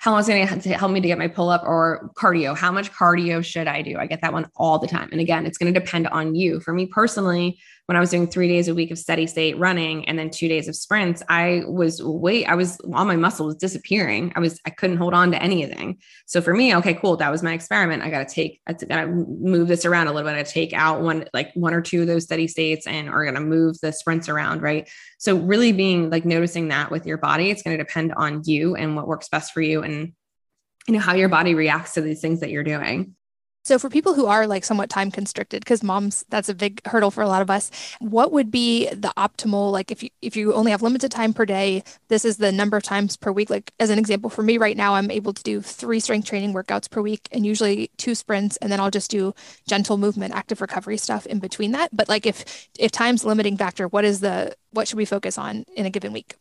how 0.00 0.12
long 0.12 0.20
is 0.20 0.30
it 0.30 0.32
going 0.32 0.60
to 0.60 0.78
help 0.78 0.90
me 0.92 1.00
to 1.02 1.06
get 1.06 1.18
my 1.18 1.28
pull 1.28 1.50
up 1.50 1.62
or 1.62 2.10
cardio? 2.16 2.56
How 2.56 2.72
much 2.72 2.90
cardio 2.90 3.44
should 3.44 3.68
I 3.68 3.82
do? 3.82 3.98
I 3.98 4.06
get 4.06 4.22
that 4.22 4.32
one 4.32 4.46
all 4.56 4.78
the 4.78 4.86
time. 4.86 5.10
And 5.12 5.20
again, 5.20 5.44
it's 5.44 5.58
going 5.58 5.72
to 5.72 5.78
depend 5.78 6.08
on 6.08 6.34
you. 6.34 6.58
For 6.60 6.72
me 6.72 6.86
personally, 6.86 7.58
when 7.90 7.96
I 7.96 8.00
was 8.00 8.10
doing 8.10 8.28
three 8.28 8.46
days 8.46 8.68
a 8.68 8.74
week 8.74 8.92
of 8.92 9.00
steady 9.00 9.26
state 9.26 9.58
running 9.58 10.08
and 10.08 10.16
then 10.16 10.30
two 10.30 10.46
days 10.46 10.68
of 10.68 10.76
sprints, 10.76 11.24
I 11.28 11.64
was 11.66 12.00
wait, 12.00 12.46
I 12.46 12.54
was 12.54 12.78
all 12.94 13.04
my 13.04 13.16
muscle 13.16 13.46
was 13.46 13.56
disappearing. 13.56 14.32
I 14.36 14.38
was, 14.38 14.60
I 14.64 14.70
couldn't 14.70 14.98
hold 14.98 15.12
on 15.12 15.32
to 15.32 15.42
anything. 15.42 15.98
So 16.26 16.40
for 16.40 16.54
me, 16.54 16.72
okay, 16.76 16.94
cool. 16.94 17.16
That 17.16 17.32
was 17.32 17.42
my 17.42 17.52
experiment. 17.52 18.04
I 18.04 18.10
got 18.10 18.28
to 18.28 18.32
take, 18.32 18.60
I 18.68 18.74
got 18.74 19.00
to 19.00 19.08
move 19.08 19.66
this 19.66 19.84
around 19.84 20.06
a 20.06 20.12
little 20.12 20.30
bit. 20.30 20.38
I 20.38 20.44
take 20.44 20.72
out 20.72 21.00
one, 21.00 21.24
like 21.34 21.50
one 21.54 21.74
or 21.74 21.80
two 21.80 22.02
of 22.02 22.06
those 22.06 22.22
steady 22.22 22.46
states 22.46 22.86
and 22.86 23.08
are 23.08 23.24
going 23.24 23.34
to 23.34 23.40
move 23.40 23.76
the 23.82 23.92
sprints 23.92 24.28
around. 24.28 24.62
Right. 24.62 24.88
So 25.18 25.36
really 25.36 25.72
being 25.72 26.10
like 26.10 26.24
noticing 26.24 26.68
that 26.68 26.92
with 26.92 27.06
your 27.06 27.18
body, 27.18 27.50
it's 27.50 27.64
going 27.64 27.76
to 27.76 27.82
depend 27.82 28.12
on 28.12 28.42
you 28.44 28.76
and 28.76 28.94
what 28.94 29.08
works 29.08 29.28
best 29.28 29.52
for 29.52 29.62
you 29.62 29.82
and 29.82 30.12
you 30.86 30.94
know 30.94 31.00
how 31.00 31.14
your 31.14 31.28
body 31.28 31.56
reacts 31.56 31.94
to 31.94 32.02
these 32.02 32.20
things 32.20 32.38
that 32.38 32.50
you're 32.50 32.62
doing. 32.62 33.16
So 33.62 33.78
for 33.78 33.90
people 33.90 34.14
who 34.14 34.24
are 34.26 34.46
like 34.46 34.64
somewhat 34.64 34.88
time 34.88 35.10
constricted 35.10 35.60
because 35.60 35.82
moms 35.82 36.24
that's 36.30 36.48
a 36.48 36.54
big 36.54 36.80
hurdle 36.86 37.10
for 37.10 37.22
a 37.22 37.28
lot 37.28 37.42
of 37.42 37.50
us, 37.50 37.70
what 38.00 38.32
would 38.32 38.50
be 38.50 38.88
the 38.88 39.12
optimal 39.18 39.70
like 39.70 39.90
if 39.90 40.02
you 40.02 40.08
if 40.22 40.34
you 40.34 40.54
only 40.54 40.70
have 40.70 40.80
limited 40.80 41.10
time 41.10 41.34
per 41.34 41.44
day, 41.44 41.84
this 42.08 42.24
is 42.24 42.38
the 42.38 42.52
number 42.52 42.78
of 42.78 42.82
times 42.82 43.16
per 43.18 43.30
week 43.30 43.50
like 43.50 43.72
as 43.78 43.90
an 43.90 43.98
example 43.98 44.30
for 44.30 44.42
me 44.42 44.56
right 44.56 44.76
now 44.76 44.94
I'm 44.94 45.10
able 45.10 45.34
to 45.34 45.42
do 45.42 45.60
3 45.60 46.00
strength 46.00 46.26
training 46.26 46.54
workouts 46.54 46.90
per 46.90 47.02
week 47.02 47.28
and 47.32 47.44
usually 47.44 47.90
two 47.98 48.14
sprints 48.14 48.56
and 48.58 48.72
then 48.72 48.80
I'll 48.80 48.90
just 48.90 49.10
do 49.10 49.34
gentle 49.68 49.98
movement, 49.98 50.34
active 50.34 50.60
recovery 50.62 50.96
stuff 50.96 51.26
in 51.26 51.38
between 51.38 51.72
that. 51.72 51.94
But 51.94 52.08
like 52.08 52.26
if 52.26 52.68
if 52.78 52.90
time's 52.90 53.24
limiting 53.24 53.58
factor, 53.58 53.88
what 53.88 54.04
is 54.06 54.20
the 54.20 54.56
what 54.70 54.88
should 54.88 54.98
we 54.98 55.04
focus 55.04 55.36
on 55.36 55.64
in 55.76 55.84
a 55.84 55.90
given 55.90 56.12
week? 56.12 56.36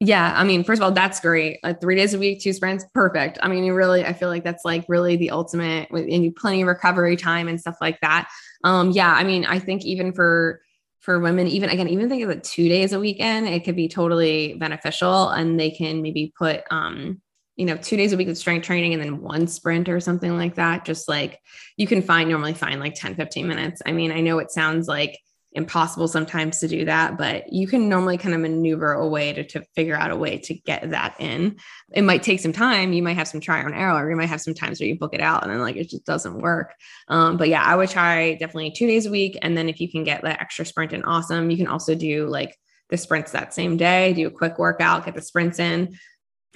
Yeah, 0.00 0.34
I 0.36 0.44
mean, 0.44 0.64
first 0.64 0.80
of 0.80 0.84
all, 0.84 0.92
that's 0.92 1.20
great. 1.20 1.60
Like 1.62 1.80
three 1.80 1.94
days 1.94 2.14
a 2.14 2.18
week, 2.18 2.40
two 2.40 2.52
sprints, 2.52 2.84
perfect. 2.94 3.38
I 3.42 3.48
mean, 3.48 3.64
you 3.64 3.74
really, 3.74 4.04
I 4.04 4.12
feel 4.12 4.28
like 4.28 4.44
that's 4.44 4.64
like 4.64 4.84
really 4.88 5.16
the 5.16 5.30
ultimate 5.30 5.90
with 5.90 6.08
and 6.10 6.34
plenty 6.34 6.62
of 6.62 6.68
recovery 6.68 7.16
time 7.16 7.48
and 7.48 7.60
stuff 7.60 7.76
like 7.80 8.00
that. 8.00 8.28
Um, 8.64 8.90
yeah, 8.90 9.12
I 9.12 9.24
mean, 9.24 9.44
I 9.44 9.58
think 9.58 9.84
even 9.84 10.12
for 10.12 10.60
for 11.00 11.20
women, 11.20 11.46
even 11.46 11.70
again, 11.70 11.88
even 11.88 12.08
think 12.08 12.24
of 12.24 12.30
it 12.30 12.42
two 12.42 12.68
days 12.68 12.92
a 12.92 12.98
weekend, 12.98 13.46
it 13.46 13.64
could 13.64 13.76
be 13.76 13.88
totally 13.88 14.54
beneficial, 14.54 15.28
and 15.28 15.58
they 15.60 15.70
can 15.70 16.02
maybe 16.02 16.32
put 16.36 16.62
um, 16.70 17.20
you 17.56 17.66
know, 17.66 17.76
two 17.76 17.96
days 17.96 18.12
a 18.12 18.16
week 18.16 18.28
of 18.28 18.36
strength 18.36 18.66
training 18.66 18.94
and 18.94 19.02
then 19.02 19.20
one 19.20 19.46
sprint 19.46 19.88
or 19.88 20.00
something 20.00 20.36
like 20.36 20.56
that. 20.56 20.84
Just 20.84 21.08
like 21.08 21.40
you 21.76 21.86
can 21.86 22.02
find 22.02 22.28
normally 22.28 22.54
find 22.54 22.80
like 22.80 22.94
10, 22.94 23.14
15 23.14 23.46
minutes. 23.46 23.80
I 23.86 23.92
mean, 23.92 24.10
I 24.10 24.20
know 24.20 24.38
it 24.38 24.50
sounds 24.50 24.88
like 24.88 25.18
impossible 25.54 26.08
sometimes 26.08 26.58
to 26.58 26.68
do 26.68 26.84
that, 26.84 27.16
but 27.16 27.52
you 27.52 27.66
can 27.68 27.88
normally 27.88 28.18
kind 28.18 28.34
of 28.34 28.40
maneuver 28.40 28.92
a 28.92 29.08
way 29.08 29.32
to, 29.32 29.44
to 29.44 29.64
figure 29.74 29.94
out 29.94 30.10
a 30.10 30.16
way 30.16 30.38
to 30.38 30.54
get 30.54 30.90
that 30.90 31.14
in. 31.20 31.56
It 31.92 32.02
might 32.02 32.22
take 32.22 32.40
some 32.40 32.52
time. 32.52 32.92
You 32.92 33.02
might 33.02 33.16
have 33.16 33.28
some 33.28 33.40
try 33.40 33.60
and 33.60 33.74
error, 33.74 34.04
or 34.04 34.10
you 34.10 34.16
might 34.16 34.28
have 34.28 34.40
some 34.40 34.54
times 34.54 34.80
where 34.80 34.88
you 34.88 34.98
book 34.98 35.14
it 35.14 35.20
out 35.20 35.44
and 35.44 35.52
then 35.52 35.60
like 35.60 35.76
it 35.76 35.90
just 35.90 36.04
doesn't 36.04 36.40
work. 36.40 36.74
Um, 37.08 37.36
but 37.36 37.48
yeah, 37.48 37.62
I 37.62 37.76
would 37.76 37.88
try 37.88 38.32
definitely 38.34 38.72
two 38.72 38.86
days 38.86 39.06
a 39.06 39.10
week. 39.10 39.38
And 39.42 39.56
then 39.56 39.68
if 39.68 39.80
you 39.80 39.90
can 39.90 40.02
get 40.02 40.22
that 40.22 40.40
extra 40.40 40.66
sprint 40.66 40.92
in, 40.92 41.04
awesome. 41.04 41.50
You 41.50 41.56
can 41.56 41.68
also 41.68 41.94
do 41.94 42.26
like 42.26 42.56
the 42.90 42.96
sprints 42.96 43.32
that 43.32 43.54
same 43.54 43.76
day, 43.76 44.12
do 44.12 44.26
a 44.26 44.30
quick 44.30 44.58
workout, 44.58 45.04
get 45.04 45.14
the 45.14 45.22
sprints 45.22 45.58
in 45.58 45.96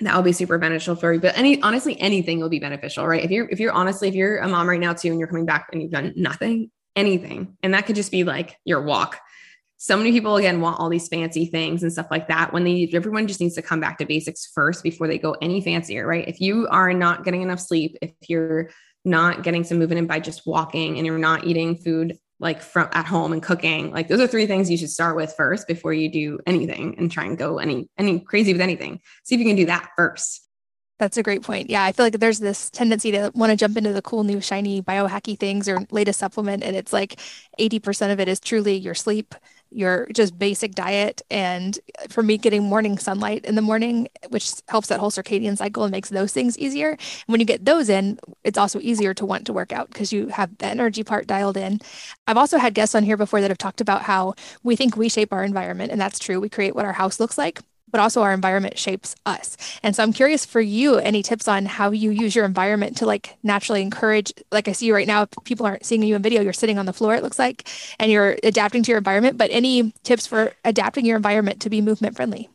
that 0.00 0.14
will 0.14 0.22
be 0.22 0.32
super 0.32 0.58
beneficial 0.58 0.94
for 0.94 1.12
you. 1.12 1.20
But 1.20 1.36
any 1.36 1.60
honestly, 1.62 2.00
anything 2.00 2.40
will 2.40 2.48
be 2.48 2.60
beneficial, 2.60 3.06
right? 3.06 3.24
If 3.24 3.30
you're 3.30 3.48
if 3.48 3.58
you're 3.58 3.72
honestly, 3.72 4.08
if 4.08 4.14
you're 4.14 4.38
a 4.38 4.48
mom 4.48 4.68
right 4.68 4.80
now 4.80 4.92
too, 4.92 5.10
and 5.10 5.18
you're 5.18 5.28
coming 5.28 5.46
back 5.46 5.68
and 5.72 5.82
you've 5.82 5.90
done 5.90 6.12
nothing, 6.16 6.70
anything. 6.98 7.56
And 7.62 7.72
that 7.72 7.86
could 7.86 7.96
just 7.96 8.10
be 8.10 8.24
like 8.24 8.58
your 8.64 8.82
walk. 8.82 9.20
So 9.78 9.96
many 9.96 10.10
people 10.10 10.36
again 10.36 10.60
want 10.60 10.80
all 10.80 10.88
these 10.88 11.06
fancy 11.06 11.46
things 11.46 11.84
and 11.84 11.92
stuff 11.92 12.08
like 12.10 12.26
that 12.26 12.52
when 12.52 12.64
they 12.64 12.90
everyone 12.92 13.28
just 13.28 13.40
needs 13.40 13.54
to 13.54 13.62
come 13.62 13.78
back 13.78 13.98
to 13.98 14.04
basics 14.04 14.50
first 14.52 14.82
before 14.82 15.06
they 15.06 15.18
go 15.18 15.36
any 15.40 15.60
fancier, 15.60 16.04
right? 16.04 16.26
If 16.26 16.40
you 16.40 16.66
are 16.68 16.92
not 16.92 17.24
getting 17.24 17.42
enough 17.42 17.60
sleep, 17.60 17.96
if 18.02 18.10
you're 18.28 18.70
not 19.04 19.44
getting 19.44 19.62
some 19.62 19.78
movement 19.78 20.00
in 20.00 20.06
by 20.08 20.18
just 20.18 20.46
walking 20.46 20.96
and 20.96 21.06
you're 21.06 21.16
not 21.16 21.46
eating 21.46 21.76
food 21.76 22.18
like 22.40 22.60
from 22.60 22.88
at 22.92 23.06
home 23.06 23.32
and 23.32 23.42
cooking, 23.42 23.92
like 23.92 24.08
those 24.08 24.20
are 24.20 24.26
three 24.26 24.46
things 24.46 24.68
you 24.68 24.76
should 24.76 24.90
start 24.90 25.14
with 25.14 25.32
first 25.36 25.68
before 25.68 25.92
you 25.92 26.10
do 26.10 26.40
anything 26.44 26.96
and 26.98 27.12
try 27.12 27.24
and 27.24 27.38
go 27.38 27.58
any 27.58 27.88
any 27.96 28.18
crazy 28.18 28.52
with 28.52 28.60
anything. 28.60 29.00
See 29.22 29.36
if 29.36 29.40
you 29.40 29.46
can 29.46 29.56
do 29.56 29.66
that 29.66 29.90
first. 29.96 30.47
That's 30.98 31.16
a 31.16 31.22
great 31.22 31.42
point. 31.42 31.70
Yeah, 31.70 31.84
I 31.84 31.92
feel 31.92 32.04
like 32.04 32.18
there's 32.18 32.40
this 32.40 32.70
tendency 32.70 33.12
to 33.12 33.30
want 33.32 33.50
to 33.50 33.56
jump 33.56 33.76
into 33.76 33.92
the 33.92 34.02
cool 34.02 34.24
new 34.24 34.40
shiny 34.40 34.82
biohacky 34.82 35.38
things 35.38 35.68
or 35.68 35.86
latest 35.92 36.18
supplement 36.18 36.64
and 36.64 36.74
it's 36.74 36.92
like 36.92 37.20
80% 37.56 38.10
of 38.12 38.18
it 38.18 38.26
is 38.26 38.40
truly 38.40 38.74
your 38.74 38.96
sleep, 38.96 39.36
your 39.70 40.08
just 40.12 40.36
basic 40.36 40.74
diet 40.74 41.22
and 41.30 41.78
uh, 42.00 42.06
for 42.08 42.24
me 42.24 42.36
getting 42.36 42.64
morning 42.64 42.98
sunlight 42.98 43.44
in 43.44 43.54
the 43.54 43.62
morning 43.62 44.08
which 44.30 44.54
helps 44.68 44.88
that 44.88 44.98
whole 44.98 45.12
circadian 45.12 45.56
cycle 45.56 45.84
and 45.84 45.92
makes 45.92 46.08
those 46.08 46.32
things 46.32 46.58
easier. 46.58 46.90
And 46.90 46.98
when 47.26 47.38
you 47.38 47.46
get 47.46 47.64
those 47.64 47.88
in, 47.88 48.18
it's 48.42 48.58
also 48.58 48.80
easier 48.80 49.14
to 49.14 49.26
want 49.26 49.46
to 49.46 49.52
work 49.52 49.72
out 49.72 49.88
because 49.88 50.12
you 50.12 50.28
have 50.28 50.58
the 50.58 50.66
energy 50.66 51.04
part 51.04 51.28
dialed 51.28 51.56
in. 51.56 51.78
I've 52.26 52.36
also 52.38 52.58
had 52.58 52.74
guests 52.74 52.96
on 52.96 53.04
here 53.04 53.16
before 53.16 53.40
that 53.40 53.50
have 53.52 53.58
talked 53.58 53.80
about 53.80 54.02
how 54.02 54.34
we 54.64 54.74
think 54.74 54.96
we 54.96 55.08
shape 55.08 55.32
our 55.32 55.44
environment 55.44 55.92
and 55.92 56.00
that's 56.00 56.18
true. 56.18 56.40
We 56.40 56.48
create 56.48 56.74
what 56.74 56.86
our 56.86 56.92
house 56.94 57.20
looks 57.20 57.38
like 57.38 57.60
but 57.90 58.00
also 58.00 58.22
our 58.22 58.32
environment 58.32 58.78
shapes 58.78 59.14
us. 59.26 59.56
And 59.82 59.94
so 59.94 60.02
I'm 60.02 60.12
curious 60.12 60.44
for 60.44 60.60
you, 60.60 60.96
any 60.96 61.22
tips 61.22 61.48
on 61.48 61.66
how 61.66 61.90
you 61.90 62.10
use 62.10 62.34
your 62.34 62.44
environment 62.44 62.96
to 62.98 63.06
like 63.06 63.36
naturally 63.42 63.82
encourage, 63.82 64.32
like 64.52 64.68
I 64.68 64.72
see 64.72 64.86
you 64.86 64.94
right 64.94 65.06
now, 65.06 65.26
people 65.44 65.66
aren't 65.66 65.84
seeing 65.84 66.02
you 66.02 66.16
in 66.16 66.22
video, 66.22 66.42
you're 66.42 66.52
sitting 66.52 66.78
on 66.78 66.86
the 66.86 66.92
floor, 66.92 67.14
it 67.14 67.22
looks 67.22 67.38
like, 67.38 67.68
and 67.98 68.10
you're 68.10 68.36
adapting 68.42 68.82
to 68.84 68.90
your 68.90 68.98
environment, 68.98 69.38
but 69.38 69.50
any 69.50 69.92
tips 70.02 70.26
for 70.26 70.52
adapting 70.64 71.04
your 71.04 71.16
environment 71.16 71.60
to 71.60 71.70
be 71.70 71.80
movement 71.80 72.16
friendly? 72.16 72.48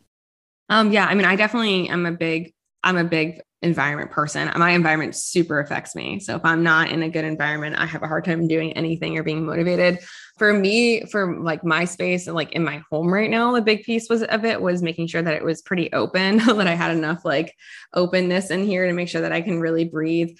Um, 0.68 0.92
yeah, 0.92 1.06
I 1.06 1.14
mean, 1.14 1.26
I 1.26 1.36
definitely 1.36 1.88
am 1.88 2.06
a 2.06 2.12
big, 2.12 2.52
I'm 2.82 2.96
a 2.96 3.04
big 3.04 3.40
environment 3.62 4.10
person. 4.10 4.50
My 4.56 4.70
environment 4.70 5.16
super 5.16 5.58
affects 5.58 5.94
me. 5.94 6.20
So 6.20 6.36
if 6.36 6.44
I'm 6.44 6.62
not 6.62 6.90
in 6.90 7.02
a 7.02 7.08
good 7.08 7.24
environment, 7.24 7.76
I 7.78 7.86
have 7.86 8.02
a 8.02 8.06
hard 8.06 8.24
time 8.24 8.46
doing 8.46 8.74
anything 8.74 9.18
or 9.18 9.22
being 9.22 9.46
motivated. 9.46 10.00
For 10.38 10.52
me, 10.52 11.04
for 11.04 11.40
like 11.40 11.64
my 11.64 11.84
space 11.84 12.26
and 12.26 12.34
like 12.34 12.52
in 12.52 12.64
my 12.64 12.82
home 12.90 13.12
right 13.12 13.30
now, 13.30 13.52
the 13.52 13.62
big 13.62 13.84
piece 13.84 14.08
was 14.08 14.24
of 14.24 14.44
it 14.44 14.60
was 14.60 14.82
making 14.82 15.06
sure 15.06 15.22
that 15.22 15.34
it 15.34 15.44
was 15.44 15.62
pretty 15.62 15.92
open, 15.92 16.38
that 16.46 16.66
I 16.66 16.74
had 16.74 16.96
enough 16.96 17.24
like 17.24 17.54
openness 17.92 18.50
in 18.50 18.64
here 18.64 18.86
to 18.86 18.92
make 18.92 19.08
sure 19.08 19.20
that 19.20 19.32
I 19.32 19.42
can 19.42 19.60
really 19.60 19.84
breathe 19.84 20.36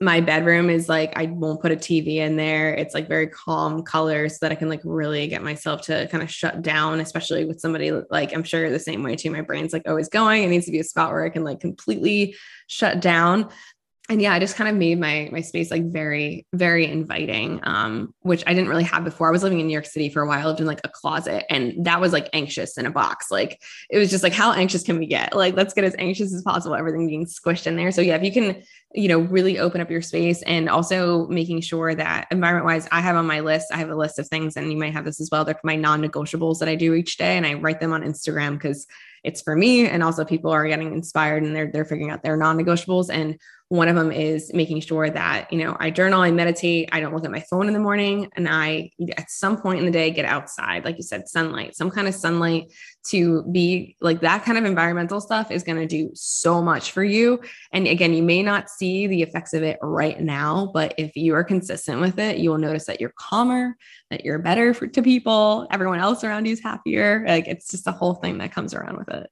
my 0.00 0.20
bedroom 0.20 0.68
is 0.68 0.88
like 0.88 1.16
I 1.16 1.26
won't 1.26 1.62
put 1.62 1.72
a 1.72 1.76
TV 1.76 2.16
in 2.16 2.36
there. 2.36 2.74
It's 2.74 2.92
like 2.92 3.08
very 3.08 3.28
calm 3.28 3.82
colors 3.82 4.34
so 4.34 4.38
that 4.42 4.52
I 4.52 4.54
can 4.54 4.68
like 4.68 4.82
really 4.84 5.26
get 5.26 5.42
myself 5.42 5.82
to 5.82 6.06
kind 6.08 6.22
of 6.22 6.30
shut 6.30 6.60
down, 6.60 7.00
especially 7.00 7.46
with 7.46 7.60
somebody 7.60 7.90
like 8.10 8.34
I'm 8.34 8.42
sure 8.42 8.68
the 8.68 8.78
same 8.78 9.02
way 9.02 9.16
too. 9.16 9.30
My 9.30 9.40
brain's 9.40 9.72
like 9.72 9.88
always 9.88 10.10
going. 10.10 10.42
It 10.42 10.48
needs 10.48 10.66
to 10.66 10.72
be 10.72 10.80
a 10.80 10.84
spot 10.84 11.12
where 11.12 11.24
I 11.24 11.30
can 11.30 11.44
like 11.44 11.60
completely 11.60 12.36
shut 12.66 13.00
down 13.00 13.48
and 14.08 14.22
yeah, 14.22 14.32
I 14.32 14.38
just 14.38 14.54
kind 14.54 14.70
of 14.70 14.76
made 14.76 15.00
my 15.00 15.28
my 15.32 15.40
space 15.40 15.70
like 15.70 15.84
very 15.90 16.46
very 16.52 16.86
inviting, 16.86 17.60
um, 17.64 18.14
which 18.20 18.44
I 18.46 18.54
didn't 18.54 18.68
really 18.68 18.84
have 18.84 19.04
before. 19.04 19.28
I 19.28 19.32
was 19.32 19.42
living 19.42 19.58
in 19.58 19.66
New 19.66 19.72
York 19.72 19.86
City 19.86 20.08
for 20.08 20.22
a 20.22 20.26
while, 20.26 20.38
I 20.38 20.44
lived 20.44 20.60
in 20.60 20.66
like 20.66 20.80
a 20.84 20.88
closet, 20.88 21.44
and 21.50 21.84
that 21.84 22.00
was 22.00 22.12
like 22.12 22.28
anxious 22.32 22.78
in 22.78 22.86
a 22.86 22.90
box. 22.90 23.30
Like 23.30 23.60
it 23.90 23.98
was 23.98 24.10
just 24.10 24.22
like, 24.22 24.32
how 24.32 24.52
anxious 24.52 24.84
can 24.84 24.98
we 24.98 25.06
get? 25.06 25.34
Like 25.34 25.56
let's 25.56 25.74
get 25.74 25.84
as 25.84 25.96
anxious 25.98 26.32
as 26.32 26.42
possible. 26.42 26.76
Everything 26.76 27.08
being 27.08 27.26
squished 27.26 27.66
in 27.66 27.76
there. 27.76 27.90
So 27.90 28.00
yeah, 28.00 28.14
if 28.14 28.22
you 28.22 28.32
can, 28.32 28.62
you 28.94 29.08
know, 29.08 29.18
really 29.18 29.58
open 29.58 29.80
up 29.80 29.90
your 29.90 30.02
space, 30.02 30.42
and 30.42 30.68
also 30.68 31.26
making 31.26 31.62
sure 31.62 31.94
that 31.94 32.28
environment 32.30 32.66
wise, 32.66 32.88
I 32.92 33.00
have 33.00 33.16
on 33.16 33.26
my 33.26 33.40
list. 33.40 33.68
I 33.72 33.78
have 33.78 33.90
a 33.90 33.96
list 33.96 34.20
of 34.20 34.28
things, 34.28 34.56
and 34.56 34.70
you 34.70 34.78
might 34.78 34.92
have 34.92 35.04
this 35.04 35.20
as 35.20 35.30
well. 35.32 35.44
They're 35.44 35.58
my 35.64 35.76
non 35.76 36.00
negotiables 36.00 36.60
that 36.60 36.68
I 36.68 36.76
do 36.76 36.94
each 36.94 37.16
day, 37.16 37.36
and 37.36 37.44
I 37.44 37.54
write 37.54 37.80
them 37.80 37.92
on 37.92 38.02
Instagram 38.02 38.52
because 38.52 38.86
it's 39.24 39.42
for 39.42 39.56
me, 39.56 39.88
and 39.88 40.04
also 40.04 40.24
people 40.24 40.52
are 40.52 40.68
getting 40.68 40.92
inspired 40.92 41.42
and 41.42 41.54
they're 41.54 41.70
they're 41.72 41.84
figuring 41.84 42.12
out 42.12 42.22
their 42.22 42.36
non 42.36 42.56
negotiables 42.56 43.10
and 43.10 43.40
one 43.68 43.88
of 43.88 43.96
them 43.96 44.12
is 44.12 44.52
making 44.54 44.80
sure 44.80 45.10
that, 45.10 45.52
you 45.52 45.58
know, 45.58 45.76
I 45.80 45.90
journal, 45.90 46.20
I 46.20 46.30
meditate, 46.30 46.88
I 46.92 47.00
don't 47.00 47.12
look 47.12 47.24
at 47.24 47.32
my 47.32 47.44
phone 47.50 47.66
in 47.66 47.74
the 47.74 47.80
morning, 47.80 48.30
and 48.36 48.48
I, 48.48 48.92
at 49.16 49.28
some 49.28 49.60
point 49.60 49.80
in 49.80 49.86
the 49.86 49.90
day, 49.90 50.10
get 50.12 50.24
outside, 50.24 50.84
like 50.84 50.96
you 50.96 51.02
said, 51.02 51.28
sunlight, 51.28 51.74
some 51.74 51.90
kind 51.90 52.06
of 52.06 52.14
sunlight 52.14 52.72
to 53.08 53.42
be 53.50 53.96
like 54.00 54.20
that 54.20 54.44
kind 54.44 54.56
of 54.56 54.64
environmental 54.64 55.20
stuff 55.20 55.50
is 55.50 55.64
going 55.64 55.78
to 55.78 55.86
do 55.86 56.10
so 56.14 56.62
much 56.62 56.92
for 56.92 57.02
you. 57.02 57.40
And 57.72 57.88
again, 57.88 58.14
you 58.14 58.22
may 58.22 58.42
not 58.42 58.70
see 58.70 59.08
the 59.08 59.22
effects 59.22 59.52
of 59.52 59.64
it 59.64 59.78
right 59.82 60.20
now, 60.20 60.70
but 60.72 60.94
if 60.96 61.16
you 61.16 61.34
are 61.34 61.44
consistent 61.44 62.00
with 62.00 62.20
it, 62.20 62.38
you 62.38 62.50
will 62.50 62.58
notice 62.58 62.86
that 62.86 63.00
you're 63.00 63.14
calmer, 63.18 63.76
that 64.10 64.24
you're 64.24 64.38
better 64.38 64.74
for, 64.74 64.86
to 64.86 65.02
people, 65.02 65.66
everyone 65.72 65.98
else 65.98 66.22
around 66.22 66.46
you 66.46 66.52
is 66.52 66.62
happier. 66.62 67.24
Like 67.26 67.48
it's 67.48 67.68
just 67.68 67.84
the 67.84 67.92
whole 67.92 68.14
thing 68.14 68.38
that 68.38 68.52
comes 68.52 68.74
around 68.74 68.96
with 68.96 69.08
it. 69.08 69.28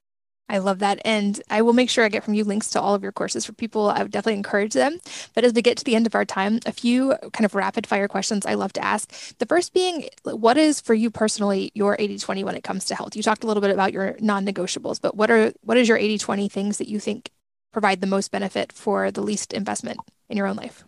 I 0.49 0.59
love 0.59 0.81
that. 0.81 1.01
And 1.05 1.41
I 1.49 1.63
will 1.63 1.73
make 1.73 1.89
sure 1.89 2.05
I 2.05 2.09
get 2.09 2.23
from 2.23 2.35
you 2.35 2.45
links 2.45 2.69
to 2.71 2.81
all 2.81 2.95
of 2.95 3.03
your 3.03 3.13
courses 3.13 3.47
for 3.47 3.53
people. 3.53 3.89
I 3.89 4.03
would 4.03 4.13
definitely 4.13 4.35
encourage 4.35 4.75
them. 4.75 4.99
But 5.35 5.45
as 5.45 5.55
we 5.55 5.63
get 5.63 5.79
to 5.79 5.85
the 5.85 5.97
end 5.97 6.07
of 6.07 6.15
our 6.15 6.27
time, 6.27 6.61
a 6.67 6.73
few 6.73 7.17
kind 7.33 7.47
of 7.47 7.55
rapid 7.55 7.87
fire 7.87 8.09
questions 8.09 8.45
I 8.45 8.55
love 8.55 8.73
to 8.75 8.85
ask. 8.85 9.11
The 9.39 9.47
first 9.47 9.73
being, 9.73 10.09
what 10.25 10.59
is 10.59 10.81
for 10.81 10.95
you 10.95 11.11
personally 11.11 11.71
your 11.75 11.97
80 11.99 12.19
20 12.19 12.45
when 12.45 12.57
it 12.57 12.65
comes 12.65 12.85
to 12.87 12.95
health? 12.95 13.17
You 13.17 13.23
talked 13.23 13.43
a 13.43 13.47
little 13.47 13.63
bit 13.63 13.71
about 13.71 13.93
your 13.93 14.17
non 14.21 14.45
negotiables, 14.45 15.01
but 15.01 15.17
what 15.17 15.31
are 15.31 15.53
what 15.63 15.79
is 15.79 15.89
your 15.89 15.99
80 15.99 16.19
20 16.19 16.49
things 16.49 16.79
that 16.79 16.89
you 16.89 17.01
think 17.01 17.31
provide 17.73 18.01
the 18.01 18.07
most 18.07 18.31
benefit 18.31 18.71
for 18.71 19.11
the 19.11 19.23
least 19.23 19.53
investment 19.53 19.99
in 20.29 20.37
your 20.37 20.47
own 20.47 20.57
life? 20.57 20.85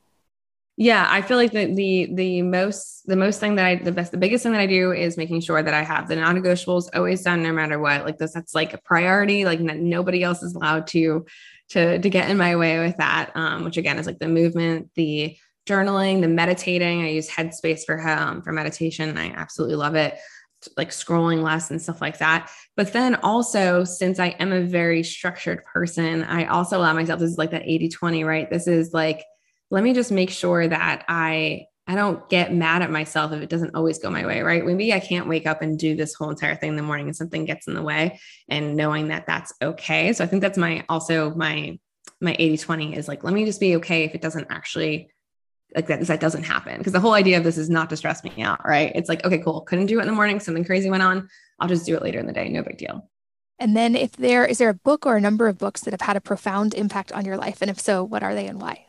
Yeah, 0.79 1.07
I 1.09 1.23
feel 1.23 1.39
like 1.39 1.53
the 1.53 1.75
the 1.75 2.11
the 2.13 2.43
most 2.43 3.07
the 3.07 3.17
most 3.17 3.41
thing 3.41 3.55
that 3.55 3.65
I 3.65 3.77
the 3.77 3.93
best 3.93 4.13
the 4.13 4.19
biggest 4.19 4.43
thing 4.43 4.53
that 4.53 4.61
I 4.61 4.67
do 4.67 4.93
is 4.93 5.17
making 5.17 5.41
sure 5.41 5.63
that 5.63 5.73
I 5.73 5.83
have 5.83 6.07
the 6.07 6.17
non-negotiables 6.17 6.91
always 6.95 7.23
done 7.23 7.43
no 7.43 7.53
matter 7.53 7.79
what. 7.79 8.05
Like 8.05 8.19
this, 8.19 8.35
that's 8.35 8.55
like 8.55 8.75
a 8.75 8.79
priority. 8.79 9.47
Like 9.47 9.61
nobody 9.61 10.23
else 10.23 10.43
is 10.43 10.55
allowed 10.55 10.87
to 10.89 11.25
to 11.71 11.99
to 11.99 12.11
get 12.11 12.29
in 12.29 12.37
my 12.37 12.57
way 12.57 12.79
with 12.79 12.99
that. 12.99 13.31
Um, 13.35 13.65
which 13.65 13.79
again 13.79 13.99
is 13.99 14.07
like 14.07 14.19
the 14.19 14.29
movement, 14.29 14.91
the 14.97 15.39
journaling, 15.67 16.21
the 16.21 16.29
meditating. 16.29 17.03
I 17.03 17.09
use 17.09 17.31
Headspace 17.31 17.85
for 17.87 17.99
um 18.07 18.43
for 18.43 18.53
meditation. 18.53 19.17
I 19.17 19.31
absolutely 19.31 19.77
love 19.77 19.95
it. 19.95 20.19
Like 20.77 20.91
scrolling 20.91 21.43
less 21.43 21.71
and 21.71 21.81
stuff 21.81 22.03
like 22.03 22.19
that. 22.19 22.51
But 22.77 22.93
then 22.93 23.15
also, 23.17 23.85
since 23.85 24.19
I 24.19 24.29
am 24.29 24.53
a 24.53 24.61
very 24.61 25.03
structured 25.03 25.65
person, 25.65 26.23
I 26.25 26.47
also 26.47 26.77
allow 26.79 26.93
myself 26.93 27.21
this 27.21 27.31
is 27.31 27.39
like 27.39 27.53
that 27.53 27.63
80 27.65 27.89
20, 27.89 28.25
right? 28.25 28.51
This 28.51 28.67
is 28.67 28.93
like 28.93 29.25
let 29.71 29.83
me 29.83 29.93
just 29.93 30.13
make 30.13 30.31
sure 30.31 30.67
that 30.69 31.05
I 31.09 31.67
I 31.89 31.95
don't 31.95 32.29
get 32.29 32.53
mad 32.53 32.83
at 32.83 32.91
myself 32.91 33.33
if 33.33 33.41
it 33.43 33.49
doesn't 33.49 33.77
always 33.77 34.01
go 34.01 34.11
my 34.11 34.27
way, 34.27 34.43
right? 34.43 34.65
Maybe 34.65 34.93
I 34.93 34.99
can't 34.99 35.29
wake 35.29 35.47
up 35.47 35.63
and 35.63 35.79
do 35.79 35.95
this 35.95 36.15
whole 36.15 36.31
entire 36.31 36.57
thing 36.57 36.71
in 36.71 36.77
the 36.77 36.83
morning 36.83 37.07
and 37.07 37.15
something 37.15 37.45
gets 37.45 37.69
in 37.69 37.75
the 37.75 37.83
way 37.83 38.19
and 38.49 38.75
knowing 38.75 39.09
that 39.09 39.27
that's 39.27 39.53
okay. 39.63 40.13
So 40.13 40.25
I 40.25 40.27
think 40.27 40.43
that's 40.43 40.59
my 40.59 40.85
also 40.89 41.35
my 41.35 41.79
my 42.21 42.35
80 42.39 42.59
20 42.59 42.97
is 42.97 43.09
like 43.09 43.23
let 43.25 43.35
me 43.35 43.45
just 43.45 43.61
be 43.61 43.77
okay 43.77 44.05
if 44.05 44.15
it 44.15 44.23
doesn't 44.23 44.47
actually 44.51 45.11
like 45.75 45.87
that 45.89 46.01
that 46.01 46.21
doesn't 46.21 46.45
happen 46.45 46.79
because 46.79 46.93
the 46.93 47.01
whole 47.01 47.13
idea 47.13 47.39
of 47.39 47.45
this 47.45 47.59
is 47.59 47.69
not 47.69 47.91
to 47.91 47.97
stress 47.97 48.25
me 48.25 48.43
out, 48.43 48.67
right? 48.67 48.91
It's 48.95 49.09
like 49.09 49.25
okay, 49.25 49.39
cool. 49.39 49.61
Couldn't 49.61 49.87
do 49.87 49.99
it 49.99 50.03
in 50.03 50.09
the 50.09 50.15
morning, 50.15 50.41
something 50.41 50.65
crazy 50.65 50.91
went 50.91 51.03
on. 51.03 51.29
I'll 51.61 51.69
just 51.69 51.87
do 51.87 51.95
it 51.95 52.03
later 52.03 52.19
in 52.19 52.27
the 52.27 52.33
day, 52.33 52.49
no 52.49 52.63
big 52.63 52.79
deal. 52.79 53.09
And 53.59 53.77
then 53.77 53.95
if 53.95 54.13
there 54.13 54.45
is 54.45 54.59
there 54.59 54.71
a 54.71 54.75
book 54.75 55.07
or 55.07 55.17
a 55.17 55.21
number 55.21 55.47
of 55.47 55.59
books 55.59 55.83
that 55.83 55.93
have 55.93 56.01
had 56.01 56.17
a 56.17 56.21
profound 56.21 56.75
impact 56.75 57.13
on 57.13 57.25
your 57.25 57.37
life 57.37 57.63
and 57.63 57.71
if 57.71 57.79
so, 57.79 58.03
what 58.03 58.25
are 58.25 58.35
they 58.35 58.47
and 58.47 58.61
why? 58.61 58.86